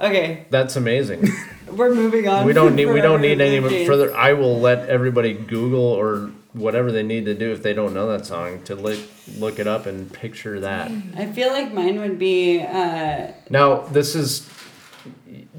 [0.00, 1.28] Okay, that's amazing.
[1.70, 2.44] we're moving on.
[2.46, 3.86] We don't need we don't need any jeans.
[3.86, 4.14] further.
[4.16, 8.08] I will let everybody Google or whatever they need to do if they don't know
[8.12, 8.98] that song to look
[9.38, 10.90] look it up and picture that.
[11.16, 12.60] I feel like mine would be.
[12.62, 14.48] Uh, Now this is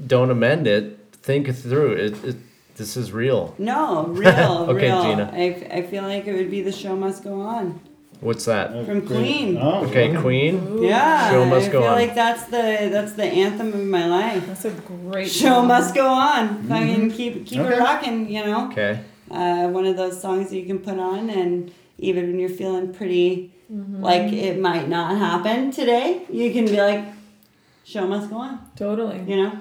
[0.06, 0.98] don't amend it.
[1.12, 1.92] Think it through.
[1.92, 2.36] It, it
[2.76, 3.54] this is real.
[3.58, 5.02] no, real, Okay, real.
[5.04, 5.32] Jeana.
[5.32, 7.80] I, I feel like it would be the show must go on
[8.20, 8.86] What's that?
[8.86, 9.58] from Queen.
[9.60, 10.82] Oh, Okay, Queen.
[10.82, 11.84] Yeah, Show must I go on.
[11.84, 14.46] I feel like that's the that's the anthem of my life.
[14.46, 15.68] That's a great Show song.
[15.68, 16.62] must go on.
[16.66, 18.30] Fucking keep keep it rocking.
[18.30, 19.00] You know, Okay.
[19.30, 22.94] uh, one of those songs that you can put on, and even when you're feeling
[22.94, 23.52] pretty
[24.08, 27.04] like it might not happen today, you can be like,
[27.84, 29.20] "Show must go on." Totally.
[29.26, 29.52] You know,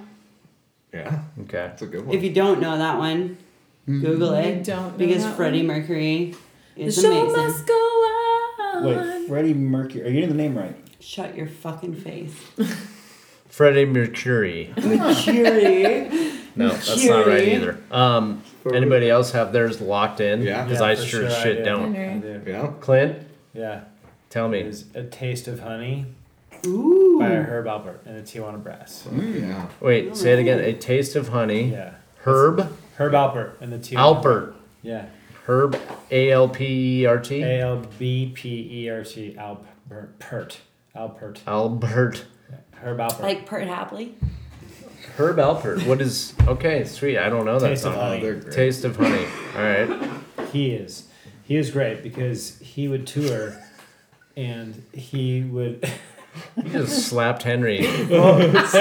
[0.95, 1.57] Yeah, Okay.
[1.57, 2.15] that's a good one.
[2.15, 3.37] if you don't know that one,
[3.85, 4.39] Google it.
[4.39, 5.77] I it don't know because that Freddie one.
[5.81, 6.33] Mercury
[6.75, 7.37] The is show amazing.
[7.45, 8.83] must go on.
[8.85, 10.03] Wait, Freddie Mercury.
[10.03, 10.75] Are you getting the name right?
[10.99, 12.33] Shut your fucking face,
[13.47, 14.73] Freddie Mercury.
[14.81, 16.31] Mercury.
[16.57, 17.51] No, that's not right Mercury.
[17.53, 17.77] either.
[17.91, 18.41] Um,
[18.73, 20.41] anybody else have theirs locked in?
[20.41, 20.63] Yeah.
[20.63, 21.63] Because Yeah, I for sure sure as I shit do.
[21.65, 21.93] don't.
[21.93, 22.39] I Henry.
[22.45, 22.49] do.
[22.49, 22.71] yeah.
[22.79, 23.81] Clint, Yeah.
[24.29, 24.61] tell me.
[24.61, 26.05] Is a taste of honey
[26.65, 27.19] Ooh.
[27.19, 29.05] by Herb Alpert and the Tijuana Brass.
[29.09, 29.67] Mm, yeah.
[29.79, 30.59] Wait, say it again.
[30.59, 31.71] A taste of honey.
[31.71, 31.93] Yeah.
[32.23, 34.21] Herb Herb Alpert and the Tijuana.
[34.23, 34.53] Alpert.
[34.81, 35.05] Yeah.
[35.45, 35.77] Herb
[36.11, 37.41] A L P E R T.
[37.43, 39.35] A L B P E R T.
[39.37, 40.19] Alpert.
[40.19, 40.57] Pert.
[40.95, 41.39] Alpert.
[41.45, 42.25] Albert.
[42.81, 43.21] Herb Alpert.
[43.21, 44.13] Like Pert Hapley.
[45.17, 45.85] Herb Alpert.
[45.85, 46.33] What is?
[46.47, 47.17] Okay, sweet.
[47.17, 48.01] I don't know that Taste of song.
[48.03, 48.17] honey.
[48.17, 48.53] Oh, they're great.
[48.53, 49.25] Taste of honey.
[49.55, 50.09] All right.
[50.51, 51.07] He is.
[51.43, 53.55] He is great because he would tour
[54.35, 55.87] and he would.
[56.57, 57.81] You just slapped Henry.
[57.85, 58.19] there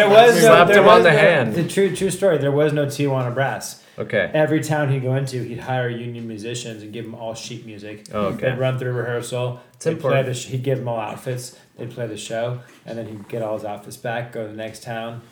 [0.09, 1.55] was no, Slapped there him on the no- hand.
[1.55, 2.39] The true true story.
[2.39, 3.83] There was no Tijuana Brass.
[3.97, 4.29] Okay.
[4.35, 8.07] Every town he'd go into, he'd hire union musicians and give them all sheet music.
[8.13, 8.51] Oh, okay.
[8.51, 9.61] They'd run through rehearsal.
[9.75, 11.57] It's they'd play the sh- he'd give them all outfits.
[11.77, 14.57] They'd play the show, and then he'd get all his outfits back, go to the
[14.57, 15.23] next town,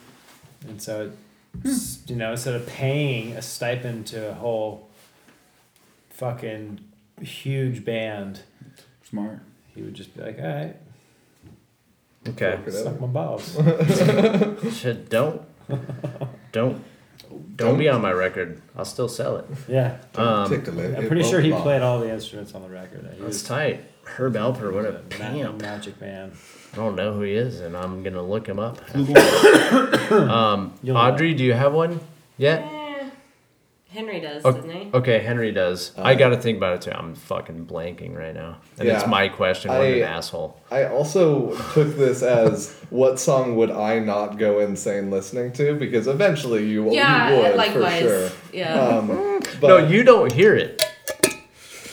[0.69, 1.11] and so,
[1.65, 4.89] it's, you know, instead of paying a stipend to a whole
[6.11, 6.81] fucking
[7.21, 8.43] huge band,
[9.09, 9.41] Smart.
[9.75, 10.77] he would just be like, "All right,
[12.29, 12.57] Okay.
[12.57, 13.57] Work suck my balls."
[14.75, 15.09] Shit.
[15.11, 15.43] Don't.
[16.53, 16.85] Don't.
[17.57, 18.61] Don't be on my record.
[18.77, 19.47] I'll still sell it.
[19.69, 22.63] yeah, Um, Tickle it, I'm it pretty sure he won't played all the instruments on
[22.63, 23.01] the record.
[23.03, 23.85] He that's was tight.
[24.05, 24.73] Herb Alpert.
[24.75, 25.63] What a a ma- pimp.
[25.63, 26.33] magic man.
[26.73, 28.79] I don't know who he is, and I'm gonna look him up.
[28.93, 29.17] Google.
[30.31, 32.01] Um, You'll Audrey, do you have one
[32.37, 32.63] yet?
[33.93, 34.91] Henry does, O- doesn't he?
[34.95, 35.93] Okay, Henry does.
[35.99, 36.93] I got to think about it too.
[36.93, 39.71] I'm fucking blanking right now, and it's my question.
[39.71, 40.59] What an asshole.
[40.71, 45.75] I also took this as what song would I not go insane listening to?
[45.75, 48.03] Because eventually you, Yeah, you would likewise.
[48.03, 48.31] for sure.
[48.53, 48.75] Yeah.
[48.75, 50.83] Um, but, no, you don't hear it.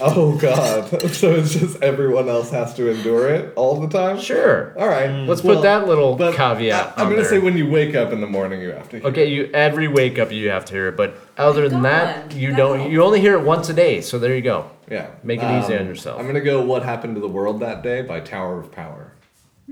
[0.01, 0.87] Oh god!
[1.11, 4.19] so it's just everyone else has to endure it all the time.
[4.19, 4.73] Sure.
[4.79, 5.09] All right.
[5.09, 5.27] Mm.
[5.27, 6.93] Let's Well, put that little caveat.
[6.97, 7.25] I, am gonna there.
[7.25, 8.99] say when you wake up in the morning, you have to.
[8.99, 12.29] Hear Okay, you every wake up you have to hear it, but other than that,
[12.29, 12.79] God, you that don't.
[12.79, 12.91] helps.
[12.91, 14.01] You only hear it once a day.
[14.01, 14.69] So there you go.
[14.89, 15.07] Yeah.
[15.23, 16.19] Make it easy on um, yourself.
[16.19, 16.61] I'm gonna go.
[16.61, 19.13] What happened to the world that day by Tower of Power.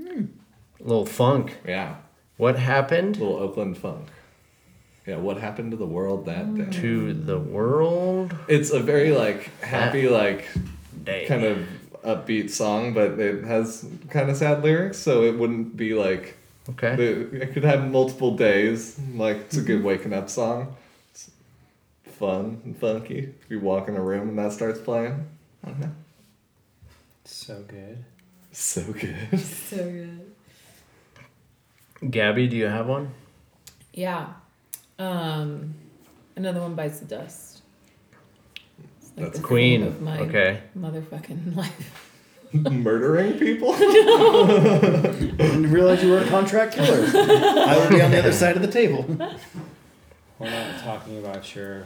[0.00, 0.26] Hmm.
[0.80, 1.56] little funk.
[1.66, 1.96] Yeah.
[2.36, 4.06] What happened Little Oakland funk.
[5.08, 5.16] Yeah.
[5.16, 6.80] What happened to the world that day?
[6.82, 8.36] to the world?
[8.46, 10.46] It's a very like happy like
[11.02, 11.24] Day.
[11.26, 11.66] kind of
[12.04, 16.36] upbeat song, but it has kind of sad lyrics, so it wouldn't be like
[16.68, 16.94] Okay.
[16.94, 19.00] the, it could have multiple days.
[19.14, 19.86] Like it's a good mm-hmm.
[19.86, 20.76] waking up song.
[21.10, 21.30] It's
[22.04, 23.32] fun and funky.
[23.40, 25.26] If you walk in a room and that starts playing,
[25.64, 25.90] I don't know.
[27.24, 28.04] So good.
[28.52, 29.40] So good.
[29.40, 30.34] so good.
[32.10, 33.14] Gabby, do you have one?
[33.94, 34.26] Yeah.
[34.98, 35.74] Um,
[36.36, 37.62] another one bites the dust.
[39.00, 39.82] It's like That's the Queen.
[39.84, 40.60] Of my Okay.
[40.78, 42.04] Motherfucking life.
[42.52, 43.76] Murdering people.
[43.78, 47.04] Didn't realize you were a contract killer.
[47.14, 49.04] I would be on the other side of the table.
[50.38, 51.84] We're not talking about your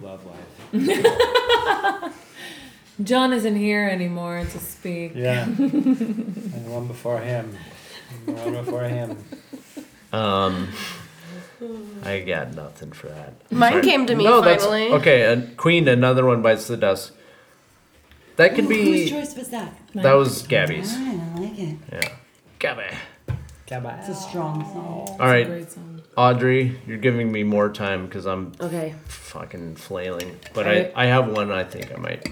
[0.00, 2.12] love life.
[3.02, 5.12] John isn't here anymore to speak.
[5.14, 5.44] Yeah.
[5.44, 7.56] and one before him.
[8.26, 9.24] And one before him.
[10.12, 10.68] Um,
[12.04, 13.34] I got nothing for that.
[13.50, 13.82] Mine Sorry.
[13.84, 15.32] came to me no, that's okay.
[15.32, 17.12] And Queen, another one bites the dust.
[18.36, 18.70] That could Whose
[19.04, 19.10] be.
[19.10, 19.72] choice was that?
[19.94, 20.92] That was Gabby's.
[20.96, 21.76] Alright, I like it.
[21.92, 22.08] Yeah.
[22.58, 22.82] Gabby.
[23.66, 23.88] Gabby.
[24.00, 25.16] It's a strong song.
[25.20, 26.02] All right, Great song.
[26.16, 28.94] Audrey, you're giving me more time because I'm Okay.
[29.06, 30.38] fucking flailing.
[30.52, 30.92] But Alright.
[30.96, 32.28] I, I have one I think I might.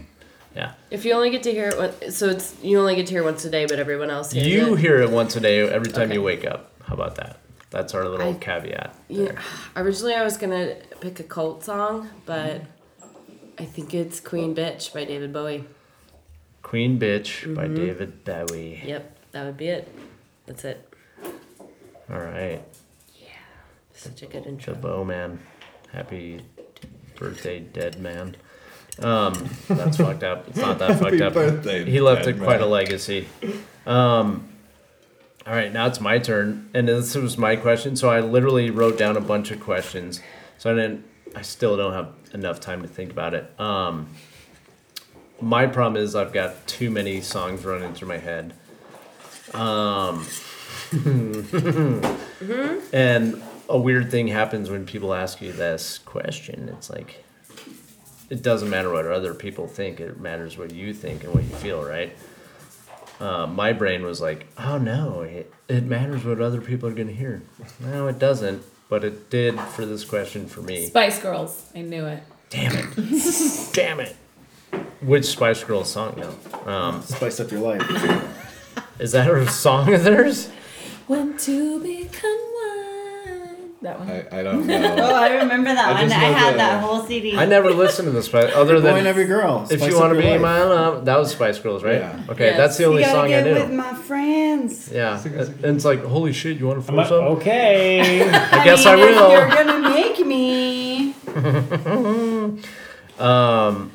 [0.57, 0.73] Yeah.
[0.91, 3.23] If you only get to hear it, one, so it's you only get to hear
[3.23, 4.81] it once a day, but everyone else hears You it.
[4.81, 6.15] hear it once a day every time Okay.
[6.15, 6.73] you wake up.
[6.85, 7.39] How about that?
[7.73, 8.95] That's our little I- caveat.
[9.09, 9.33] Yeah,
[9.75, 12.63] originally I was gonna pick a cult song, but
[13.59, 15.65] I think it's Queen Bitch by David Bowie.
[16.63, 17.75] Queen Bitch by Mm-hmm.
[17.75, 18.83] David Bowie.
[18.85, 19.89] Yep, that would be it.
[20.47, 20.89] That's it.
[22.11, 22.63] All right.
[23.19, 23.27] Yeah,
[23.95, 24.75] such a good The intro.
[24.75, 25.39] Bow Man.
[25.93, 26.43] Happy
[27.19, 28.37] birthday, dead man.
[28.99, 30.49] Um, that's fucked up.
[30.49, 31.33] It's not that fucked Happy up.
[31.35, 33.27] birthday, he left dead a, quite a legacy.
[33.87, 34.49] Um,
[35.47, 37.97] all right, now it's my turn, and this was my question.
[37.97, 40.21] So I literally wrote down a bunch of questions.
[40.59, 41.05] So I didn't.
[41.35, 43.59] I still don't have enough time to think about it.
[43.59, 44.09] Um,
[45.41, 48.55] my problem is I've got too many songs running through my head.
[49.55, 50.27] Um,
[52.93, 56.69] and a weird thing happens when people ask you this question.
[56.69, 57.25] It's like
[58.31, 61.55] it doesn't matter what other people think; it matters what you think and what you
[61.57, 62.17] feel, right?
[63.23, 67.13] Uh, my brain was like, "Oh no, it, it matters what other people are gonna
[67.13, 67.41] hear."
[67.79, 70.87] No, it doesn't, but it did for this question for me.
[70.87, 71.71] Spice Girls.
[71.73, 72.23] I knew it.
[72.51, 72.89] Damn it!
[73.73, 74.17] Damn it!
[75.01, 76.69] Which Spice Girls song though?
[76.71, 77.81] Um, Spice up your life.
[78.99, 80.49] is that a song of theirs?
[81.07, 82.52] When to become one.
[83.83, 84.09] That one.
[84.09, 84.97] I, I don't know.
[85.03, 86.13] Oh, I remember that I one.
[86.13, 87.37] I had the- that whole CD.
[87.37, 89.67] I never listened to the Spice other Boy and than every girl.
[89.71, 90.41] if you want to be life.
[90.41, 91.05] my love.
[91.05, 91.97] That was Spice Girls, right?
[91.97, 92.23] Yeah.
[92.29, 92.57] Okay, Yes.
[92.59, 93.55] that's the you only gotta song I get knew.
[93.55, 94.89] with my friends.
[94.93, 97.29] Yeah, and it's like, holy shit, you want to I'm force like, up?
[97.39, 98.23] okay.
[98.31, 99.55] I guess I mean, if You're will.
[99.57, 101.15] gonna make me.
[103.19, 103.91] Um.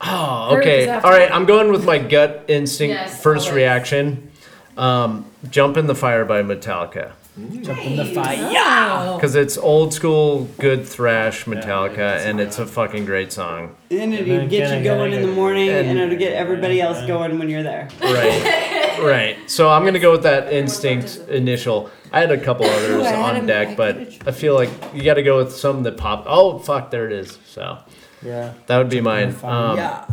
[0.00, 0.88] Oh, okay.
[0.88, 1.30] All right.
[1.30, 2.94] I'm going with my gut instinct.
[2.94, 3.56] Yes, first always.
[3.56, 4.30] reaction.
[4.76, 7.12] Um, "Jump in the Fire" by Metallica
[7.60, 8.38] Jump in the fire.
[8.58, 9.16] Oh.
[9.16, 13.76] because it's old school, good thrash Metallica, and it's a fucking great song.
[13.90, 17.06] And it'll get again, you going in the morning, and, and- it'll get everybody else
[17.06, 17.88] going when you're there.
[18.00, 19.50] Right, right.
[19.50, 21.90] So I'm gonna go with that instinct initial.
[22.10, 24.70] I had a couple others I had on a- deck, but could've- I feel like
[24.94, 26.24] you got to go with something that pop.
[26.26, 27.38] Oh fuck, there it is.
[27.46, 27.78] So
[28.22, 28.54] Yeah.
[28.66, 29.34] that would be mine.
[29.42, 30.06] Um, yeah.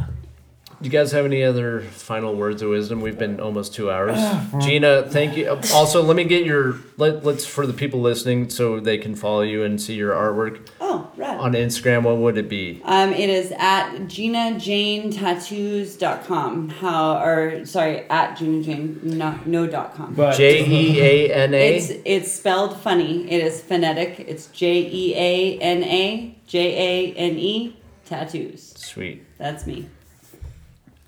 [0.83, 2.99] Do you guys have any other final words of wisdom?
[2.99, 4.17] We've been almost two hours.
[4.17, 5.47] Jeana, thank you.
[5.73, 9.43] Also, let me get your let, let's for the people listening so they can follow
[9.43, 11.39] you and see your artwork Oh, right.
[11.39, 12.03] on Instagram.
[12.03, 12.81] What would it be?
[12.83, 16.67] Um, it is at jeanajanetattoos.com.
[16.69, 20.13] How or sorry, at Jeana Jane no, no dot com.
[20.13, 23.31] But J E A N It's it's spelled funny.
[23.31, 24.19] It is phonetic.
[24.27, 28.73] It's J E A N A J A N E tattoos.
[28.75, 29.87] Sweet, That's me.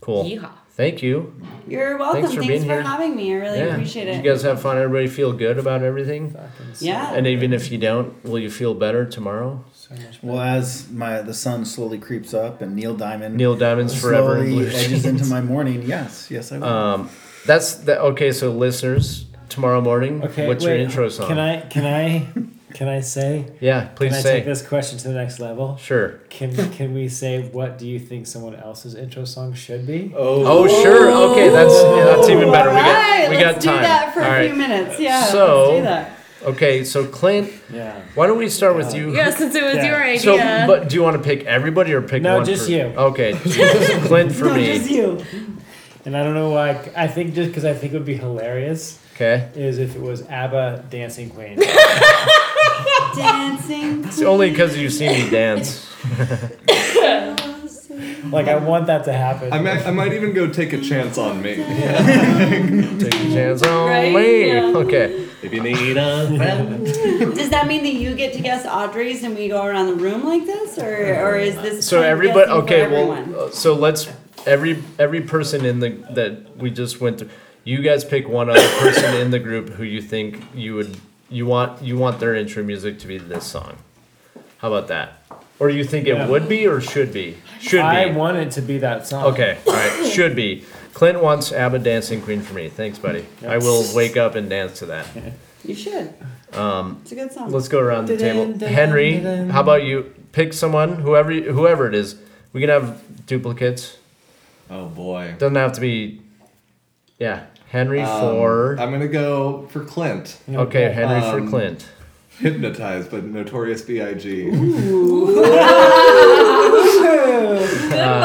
[0.06, 0.24] Cool.
[0.26, 0.52] Yeehaw.
[0.72, 1.34] Thank you.
[1.68, 2.22] You're welcome.
[2.24, 2.82] Thanks Thanks for for, being here.
[2.82, 3.32] having me.
[3.34, 3.66] I really yeah.
[3.68, 4.26] appreciate Did it.
[4.26, 4.78] you guys have fun?
[4.78, 6.36] Everybody feel good about everything?
[6.80, 7.14] Yeah.
[7.14, 9.64] And even if you don't, will you feel better tomorrow?
[9.74, 14.00] So much Well, as my the sun slowly creeps up and Neil Diamond Neil Diamond's
[14.00, 15.06] forever slowly edges jeans.
[15.06, 16.66] into my morning, yes, yes, I will.
[16.68, 17.10] Um,
[17.46, 18.32] that's the okay.
[18.34, 21.28] So listeners, tomorrow morning, Okay, what's wait, your intro song?
[21.30, 22.28] Can I can I
[22.76, 24.34] can I say Yeah, please can I say.
[24.36, 25.78] take this question to the next level?
[25.78, 26.20] Sure.
[26.30, 30.12] Can can we say what do you think someone else's intro song should be?
[30.16, 31.10] Oh, oh sure.
[31.32, 32.70] Okay, that's yeah, that's even better.
[32.72, 33.78] We got Alright, we let's got time.
[33.78, 34.48] do that for All a right.
[34.50, 35.00] few minutes.
[35.00, 35.24] Yeah.
[35.24, 36.12] So- let's do that.
[36.44, 38.00] Okay, so Clint, Yeah.
[38.14, 39.16] why don't we start with you?
[39.16, 39.86] Yeah, since it was Yeah.
[39.88, 40.20] your idea.
[40.20, 40.38] So,
[40.68, 42.46] but do you want to pick everybody or pick No, one?
[42.46, 42.84] just per- you.
[42.96, 43.34] Okay,
[44.08, 44.66] Clint for No, me.
[44.78, 45.24] just you.
[46.06, 46.78] And I don't know why.
[46.96, 50.22] I think just because I think it would be hilarious Okay, is if it was
[50.28, 51.58] ABBA Dancing Queen.
[53.16, 54.04] Dancing.
[54.06, 55.86] it's only because you see me dance.
[58.32, 59.52] like I want that to happen.
[59.54, 61.56] I might, I might even go take a chance on me.
[61.56, 64.48] Take a chance on Right, me.
[64.48, 64.74] yeah.
[64.76, 65.28] Okay.
[65.42, 66.86] If you need a friend.
[67.36, 70.24] Does that mean that you get to guess Audrey's and we go around the room
[70.26, 71.88] like this, or or is this?
[71.88, 72.50] So everybody.
[72.50, 72.88] Okay.
[72.92, 74.08] Well, uh, so let's
[74.48, 77.30] every every person in the that we just went through.
[77.64, 80.98] You guys pick one other person in the group who you think you would
[81.30, 83.78] you want you want their intro music to be this song.
[84.58, 85.22] How about that?
[85.60, 87.38] Or you think it would be or should be?
[87.62, 88.16] Should I be.
[88.16, 89.26] want it to be that song.
[89.26, 90.66] Okay, all right, should be.
[90.94, 92.70] Clint wants ABBA Dancing Queen for me.
[92.70, 93.26] Thanks, buddy.
[93.46, 95.08] I will wake up and dance to that.
[95.64, 96.14] you should.
[96.54, 97.52] Um, It's a good song.
[97.52, 98.46] let's go around the table.
[98.48, 99.50] Dun, dun, Henry, dun, dun.
[99.50, 100.14] how about you?
[100.32, 102.16] Pick someone, whoever whoever it is.
[102.54, 103.98] We can have duplicates.
[104.70, 105.36] Oh boy.
[105.38, 106.22] Doesn't have to be.
[107.20, 107.46] Yeah,
[107.76, 108.78] Henry Um, for.
[108.80, 110.38] I'm gonna go for Clint.
[110.50, 111.86] Okay, Henry for Um, Clint.
[112.40, 114.50] Hypnotized, but Notorious B.I.G.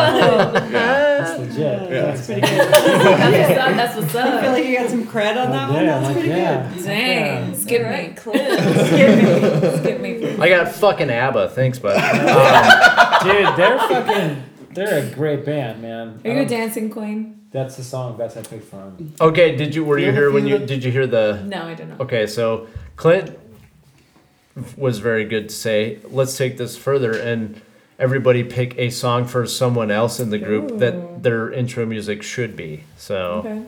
[0.00, 1.90] That's legit.
[1.90, 2.02] Yeah.
[2.02, 2.50] That's pretty good.
[2.50, 3.76] That's what's up.
[3.76, 5.84] That's what's I feel like you got some cred on that one.
[5.84, 6.72] Yeah, That's like, pretty yeah.
[6.82, 7.54] Dang.
[7.60, 7.86] Skip me.
[7.86, 8.60] Alright, Clint.
[9.80, 10.36] Skip me.
[10.38, 11.48] I got fucking ABBA.
[11.50, 11.96] Thanks, bud.
[11.96, 14.42] Um, Dude, they're fucking.
[14.74, 16.20] They're a great band, man.
[16.24, 17.39] Are you a Um, dancing queen?
[17.52, 18.80] That's the song best I picked from.
[18.98, 19.14] 'em.
[19.20, 21.42] okay, did you were you You here when you did you hear the?
[21.46, 21.98] No, I didn't.
[21.98, 22.04] know.
[22.04, 22.66] Okay, so
[22.96, 23.36] Clint
[24.76, 25.98] was very good to say.
[26.10, 27.60] Let's take this further and
[27.98, 32.56] everybody pick a song for someone else in the group that their intro music should
[32.56, 32.84] be.
[32.96, 33.62] So, Okay.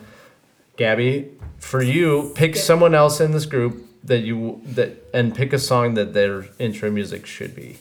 [0.77, 1.29] Gabby,
[1.59, 5.95] for you, pick someone else in this group that you that and pick a song
[5.95, 7.79] that their intro music should be.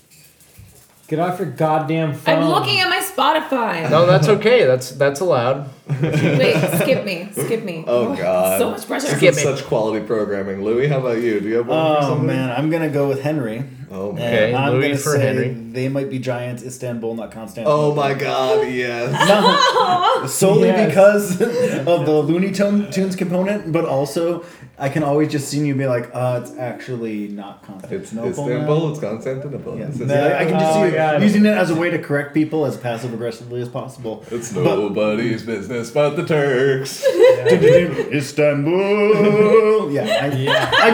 [1.11, 2.38] Get off your goddamn phone.
[2.43, 3.89] I'm looking at my Spotify.
[3.91, 4.65] No, that's okay.
[4.65, 5.69] That's that's allowed.
[5.89, 7.27] Wait, skip me.
[7.33, 7.83] Skip me.
[7.85, 8.57] Oh God.
[8.57, 9.07] So much pressure.
[9.07, 9.51] Skip This me.
[9.51, 10.63] is such quality programming.
[10.63, 11.41] Louis, how about you?
[11.41, 12.27] Do you have one for Oh something?
[12.27, 13.61] man, I'm gonna go with Henry.
[13.91, 14.23] Oh man.
[14.25, 15.49] Okay, And I'm Louis gonna for say Henry.
[15.49, 17.91] They might be giants, Istanbul, not Constantinople.
[17.91, 19.11] Oh my God, yes.
[20.21, 20.88] No, solely Yes.
[20.88, 24.45] because of the Looney Tune- Tunes component, but also
[24.82, 28.30] I can always just see you be like, uh, it's actually not Constantinople.
[28.30, 28.90] It's Istanbul, now.
[28.91, 29.78] it's Constantinople.
[29.78, 29.86] Yeah.
[29.90, 31.22] It's, That- I can just Oh see you God.
[31.22, 34.26] using it as a way to correct people as passive aggressively as possible.
[34.32, 37.06] it's But- nobody's business but the Turks.
[38.12, 39.91] Istanbul.
[39.91, 40.70] Yeah, I, Yeah.
[40.74, 40.91] I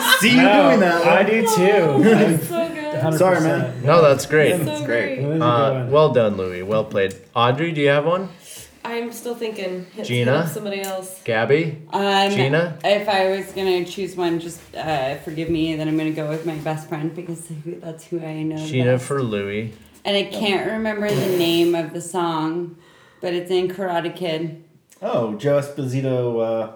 [0.00, 1.06] just see you No, doing that.
[1.06, 1.46] I do too.
[1.46, 2.40] so good.
[2.40, 3.18] 100%.
[3.18, 3.82] Sorry, man.
[3.84, 4.56] No, that's great.
[4.64, 5.20] So great.
[5.22, 6.62] Where's it Uh, well done, Louis.
[6.62, 7.14] Well played.
[7.34, 8.28] Audrey, do you have one?
[8.90, 9.86] I'm still thinking.
[9.94, 10.48] Hit, Jeana?
[10.48, 11.22] somebody else.
[11.24, 11.82] Gabby?
[11.92, 12.78] Um, Jeana?
[12.84, 15.76] If I was gonna choose one, just uh, forgive me.
[15.76, 18.56] Then I'm gonna go with my best friend because that's who I know.
[18.56, 19.06] the Jeana best.
[19.06, 19.72] for Louis.
[20.04, 22.76] And I can't remember the name of the song,
[23.20, 24.64] but it's in Karate Kid.
[25.02, 26.72] Oh, Joe Esposito, uh,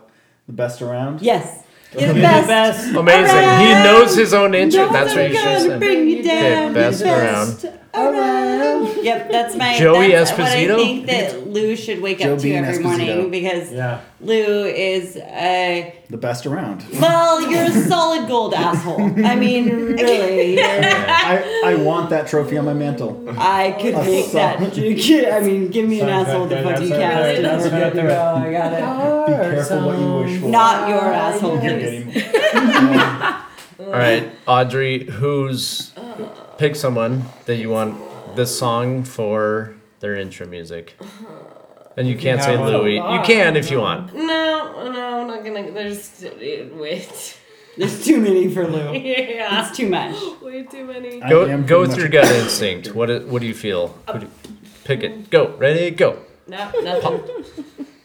[0.46, 1.22] the best around.
[1.22, 1.64] Yes,
[1.98, 2.48] you're the best.
[2.48, 2.94] best.
[2.94, 3.66] Amazing.
[3.66, 4.86] He knows his own intro.
[4.86, 5.80] No That's what one's you should gonna have said.
[5.80, 6.64] Bring you down.
[6.70, 7.80] Okay, best You're around.
[7.94, 8.54] Oh, around.
[9.04, 9.78] Yep, that's my.
[9.78, 10.38] Joey that's Esposito?
[10.38, 12.82] What I think that Lou should wake Joe up to Bean every Esposito.
[12.84, 14.00] morning because Yeah.
[14.20, 16.84] Lou is a The best around.
[17.00, 19.02] well, you're a solid gold asshole.
[19.26, 23.22] I mean, really, you're- I, I want that trophy on my mantle.
[23.38, 24.58] I could A make that.
[24.60, 27.22] I mean, give me an Sounds asshole to there, put you that's right cast.
[27.22, 28.08] there, and that's we're right good there.
[28.08, 28.34] go.
[28.36, 29.26] I got it.
[29.26, 30.48] Be careful what you wish for.
[30.48, 33.43] Not your asshole, please.
[33.78, 33.92] Getting.
[33.92, 35.92] All right, Audrey, who's
[36.58, 40.96] pick someone that you want this song for their intro music.
[41.96, 42.72] And you can't say have one.
[42.72, 42.96] Louis.
[42.96, 44.12] You can if you want.
[44.14, 45.70] No, no, I'm not gonna.
[45.70, 46.24] There's
[46.72, 47.38] wait.
[47.76, 48.92] There's too many for Lou.
[48.94, 50.14] yeah, It's too much.
[50.40, 51.20] way too many.
[51.22, 52.94] I Go am go pretty with your much- gut instinct.
[52.94, 53.88] What do- what do you feel?
[54.12, 54.30] Who do-
[54.84, 55.28] pick it.
[55.30, 55.56] Go.
[55.56, 55.90] Ready?
[55.90, 56.18] Go.
[56.46, 57.20] No, nothing,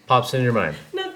[0.07, 0.75] Pops in your mind.
[0.93, 1.08] nothing.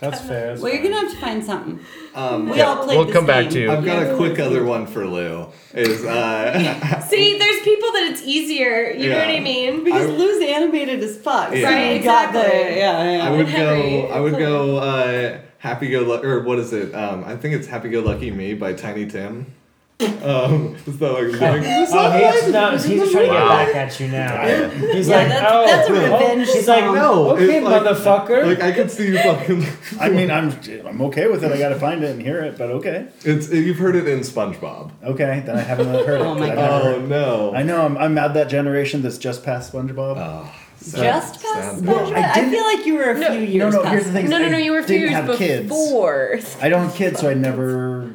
[0.00, 0.48] That's fair.
[0.48, 1.78] That's Well, you're gonna have to find something.
[2.14, 3.70] Um, We yeah, all played we'll this come back to you.
[3.70, 4.12] I've got Yeah.
[4.12, 5.46] a quick other one for Lou.
[5.74, 8.90] Is uh, See, there's people that it's easier.
[8.90, 9.84] You know what I mean?
[9.84, 11.54] Because I- Lou's animated as fuck.
[11.54, 11.64] Yeah.
[11.68, 12.76] Right, you got the exactly.
[12.78, 13.28] yeah, yeah.
[13.28, 14.08] I would Henry, go.
[14.08, 14.76] I would go.
[14.78, 16.94] Uh, Happy Go Lucky, or what is it?
[16.94, 19.52] Um, I think it's Happy Go Lucky Me by Tiny Tim.
[20.00, 24.08] Um, is that like, like Oh, he's, no, he's trying to get back at you
[24.08, 24.46] now.
[24.92, 26.94] He's Yeah, like, that's- oh, that's a oh, revenge He's like, song.
[26.94, 28.46] no, okay, it's like- motherfucker.
[28.46, 29.66] like I could see you fucking.
[30.00, 30.52] I mean, I'm
[30.86, 31.52] I'm okay with it.
[31.52, 34.90] I gotta find it and hear it, but okay, It's you've heard it in SpongeBob.
[35.04, 35.42] okay.
[35.44, 36.24] Then I haven't heard it.
[36.26, 36.84] Oh my 'cause I've God.
[36.86, 37.54] Oh no.
[37.54, 40.16] I know I'm, I'm mad that generation that's just past SpongeBob.
[40.16, 42.14] Oh, Just past sound Well, SpongeBob?
[42.14, 43.82] I I, feel like you were a few No, no, years no.
[43.82, 43.92] past.
[43.92, 44.28] Here's the thing.
[44.30, 44.56] No, no, no.
[44.58, 45.62] You were a few years have kids.
[45.68, 46.38] before.
[46.62, 48.12] I don't have kids, so I never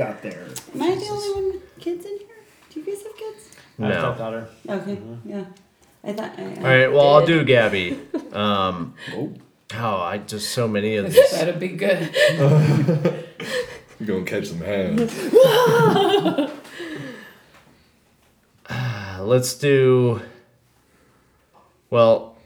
[0.00, 0.46] got there.
[0.74, 2.26] Am I the only one with kids in here?
[2.70, 3.50] Do you guys have kids?
[3.78, 4.00] I have a No.
[4.00, 4.48] stepdaughter.
[4.68, 5.44] Okay, yeah.
[6.02, 6.38] I thought.
[6.38, 6.88] I, I All right.
[6.92, 7.98] Well, I'll do Gabby.
[8.32, 9.34] Um, Oh.
[9.74, 12.14] oh, I just so many of This That'd be good.
[13.98, 15.12] You're gonna catch some hands.
[19.20, 20.22] Let's do.
[21.90, 22.36] Well,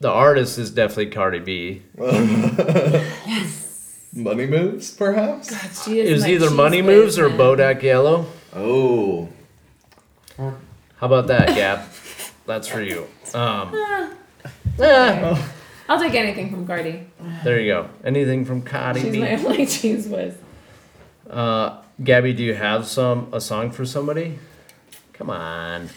[0.00, 1.82] the artist is definitely Cardi B.
[4.14, 5.84] Money moves, perhaps.
[5.84, 7.38] She is It was my either Money Moves or man.
[7.38, 8.26] Bodak Yellow.
[8.54, 9.28] Oh,
[10.38, 10.52] How
[11.00, 11.80] about that, Gab?
[12.46, 13.08] That's for you.
[13.34, 13.74] Um,
[14.78, 15.42] eh,
[15.88, 17.06] I'll take anything from Cardi.
[17.42, 17.88] there you go.
[18.04, 19.20] Anything from Cardi She's B?
[19.20, 20.34] my only cheese whiz.
[21.28, 24.38] Uh, Gabby, do you have some a song for somebody?
[25.14, 25.88] Come on.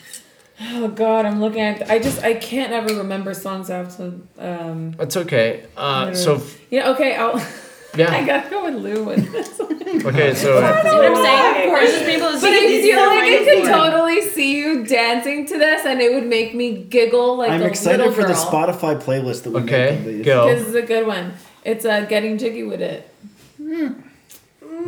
[0.60, 1.90] Oh God, I'm looking at.
[1.90, 4.22] I just I can't ever remember songs I have to.
[4.40, 5.66] Um, That's okay.
[5.76, 6.42] Uh, so
[6.72, 7.16] yeah, okay.
[7.16, 7.46] I'll.
[8.06, 9.58] I gotta go with Lou with this.
[9.60, 9.74] one.
[10.06, 11.74] Okay, so See what I'm saying?
[11.74, 15.46] There's just people But I see feel like I Easier could totally see you dancing
[15.48, 18.34] to this, and it would make me giggle like I'm a excited little for the
[18.34, 18.46] girl.
[18.46, 20.00] Spotify playlist that we okay, make.
[20.00, 20.26] of these.
[20.26, 20.48] go.
[20.54, 21.34] This is a good one.
[21.64, 23.10] It's uh, getting jiggy with it.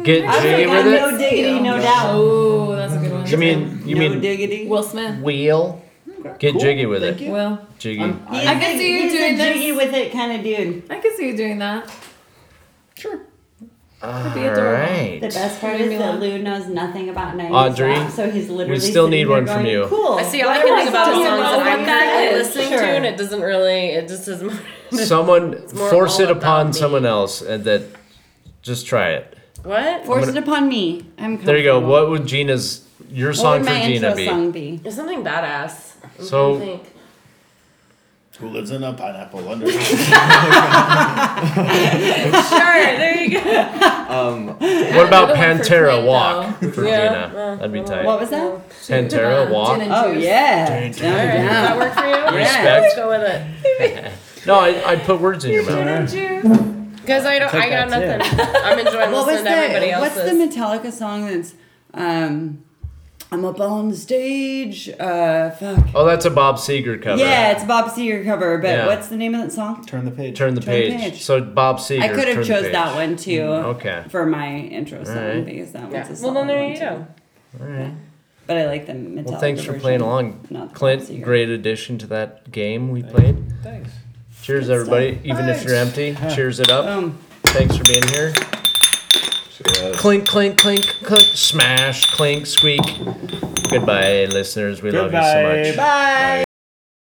[0.04, 1.18] Get I jiggy like, with no it.
[1.18, 2.10] diggity, no doubt.
[2.16, 3.28] Oh, that's a good one.
[3.28, 4.68] You mean you no mean diggity.
[4.68, 5.22] Will Smith?
[5.22, 5.82] wheel?
[6.38, 7.26] Get Cool, jiggy with thank it.
[7.26, 7.32] you.
[7.32, 7.60] Will.
[7.80, 8.02] Jiggy.
[8.02, 9.54] I'm- He's I a- can see you he's doing a this.
[9.56, 10.84] jiggy with it kind of dude.
[10.92, 11.90] I can see you doing that.
[13.00, 13.20] Sure.
[14.02, 15.20] All be right.
[15.22, 16.20] The best part is that laugh.
[16.22, 19.46] Lou knows nothing about 90s Audrey, rap, so he's literally still sitting need here one
[19.46, 19.86] from going, you.
[19.88, 20.14] Cool.
[20.14, 22.32] I see all I Whatever can think about is songs that I'm what currently that
[22.34, 22.48] is.
[22.48, 22.80] listening Sure.
[22.80, 24.54] to, and it doesn't really, it just doesn't.
[24.92, 26.74] Someone more force it about upon me.
[26.74, 27.82] someone else and that
[28.62, 29.38] just try it.
[29.64, 30.06] What?
[30.06, 31.06] Force I'm it upon me.
[31.18, 31.82] I'm There you go.
[31.82, 34.26] What would Jeana's your What song would for my Jeana intro be?
[34.28, 34.80] song be?
[34.86, 35.96] It's something badass.
[36.18, 36.84] I'm So- think.
[38.40, 39.66] Who lives in a pineapple under?
[42.50, 43.50] Sure, there you go.
[44.10, 47.34] um, What about Another for Pantera Walk for Yeah, Jeana?
[47.34, 48.06] well, That'd be tight.
[48.06, 48.70] What was that?
[48.70, 49.80] Pantera Walk.
[49.82, 50.90] Oh yeah.
[50.90, 52.38] Dun, Down, All right, does that work for you?
[52.40, 52.66] Respect.
[52.84, 54.12] Let's go with it.
[54.46, 56.10] No, I, I put words in your mouth.
[56.10, 56.44] juice.
[57.02, 58.40] Because I don't, Take I got that, nothing.
[58.64, 60.38] I'm enjoying What was listening to everybody the What's else's.
[60.38, 61.54] the Metallica song that's
[61.94, 62.64] um
[63.32, 64.90] I'm up on the stage.
[65.00, 65.86] Uh fuck.
[65.94, 67.20] Oh, that's a Bob Seger cover.
[67.22, 68.86] Yeah, it's a Bob Seger cover, but Yeah.
[68.88, 69.86] what's the name of that song?
[69.86, 70.36] Turn the page.
[70.38, 71.12] Turn the Turn the page.
[71.14, 71.22] page.
[71.24, 72.02] So Bob Seger.
[72.02, 74.04] I could have chose that one too Okay.
[74.10, 75.46] for my intro song Alright.
[75.46, 76.04] because that Yeah.
[76.08, 76.82] one's a Well, then solid there one you too.
[76.82, 77.08] go.
[77.62, 77.92] All right.
[78.48, 81.22] But I like the Metallica Well, thanks for version, playing along, not Clint.
[81.22, 83.38] Great addition to that game we played.
[83.62, 83.92] Thanks.
[84.42, 85.12] Cheers, Good everybody.
[85.14, 85.26] stuff.
[85.26, 86.86] Even if you're empty, cheers it up.
[86.86, 87.20] Boom.
[87.44, 88.34] Thanks for being here.
[89.66, 89.96] Yes.
[90.00, 92.82] Clink, clink, clink, clink, smash, clink, squeak.
[93.70, 94.82] Goodbye, listeners.
[94.82, 95.64] We love you so Goodbye.
[95.70, 95.78] much.
[95.78, 96.44] Bye.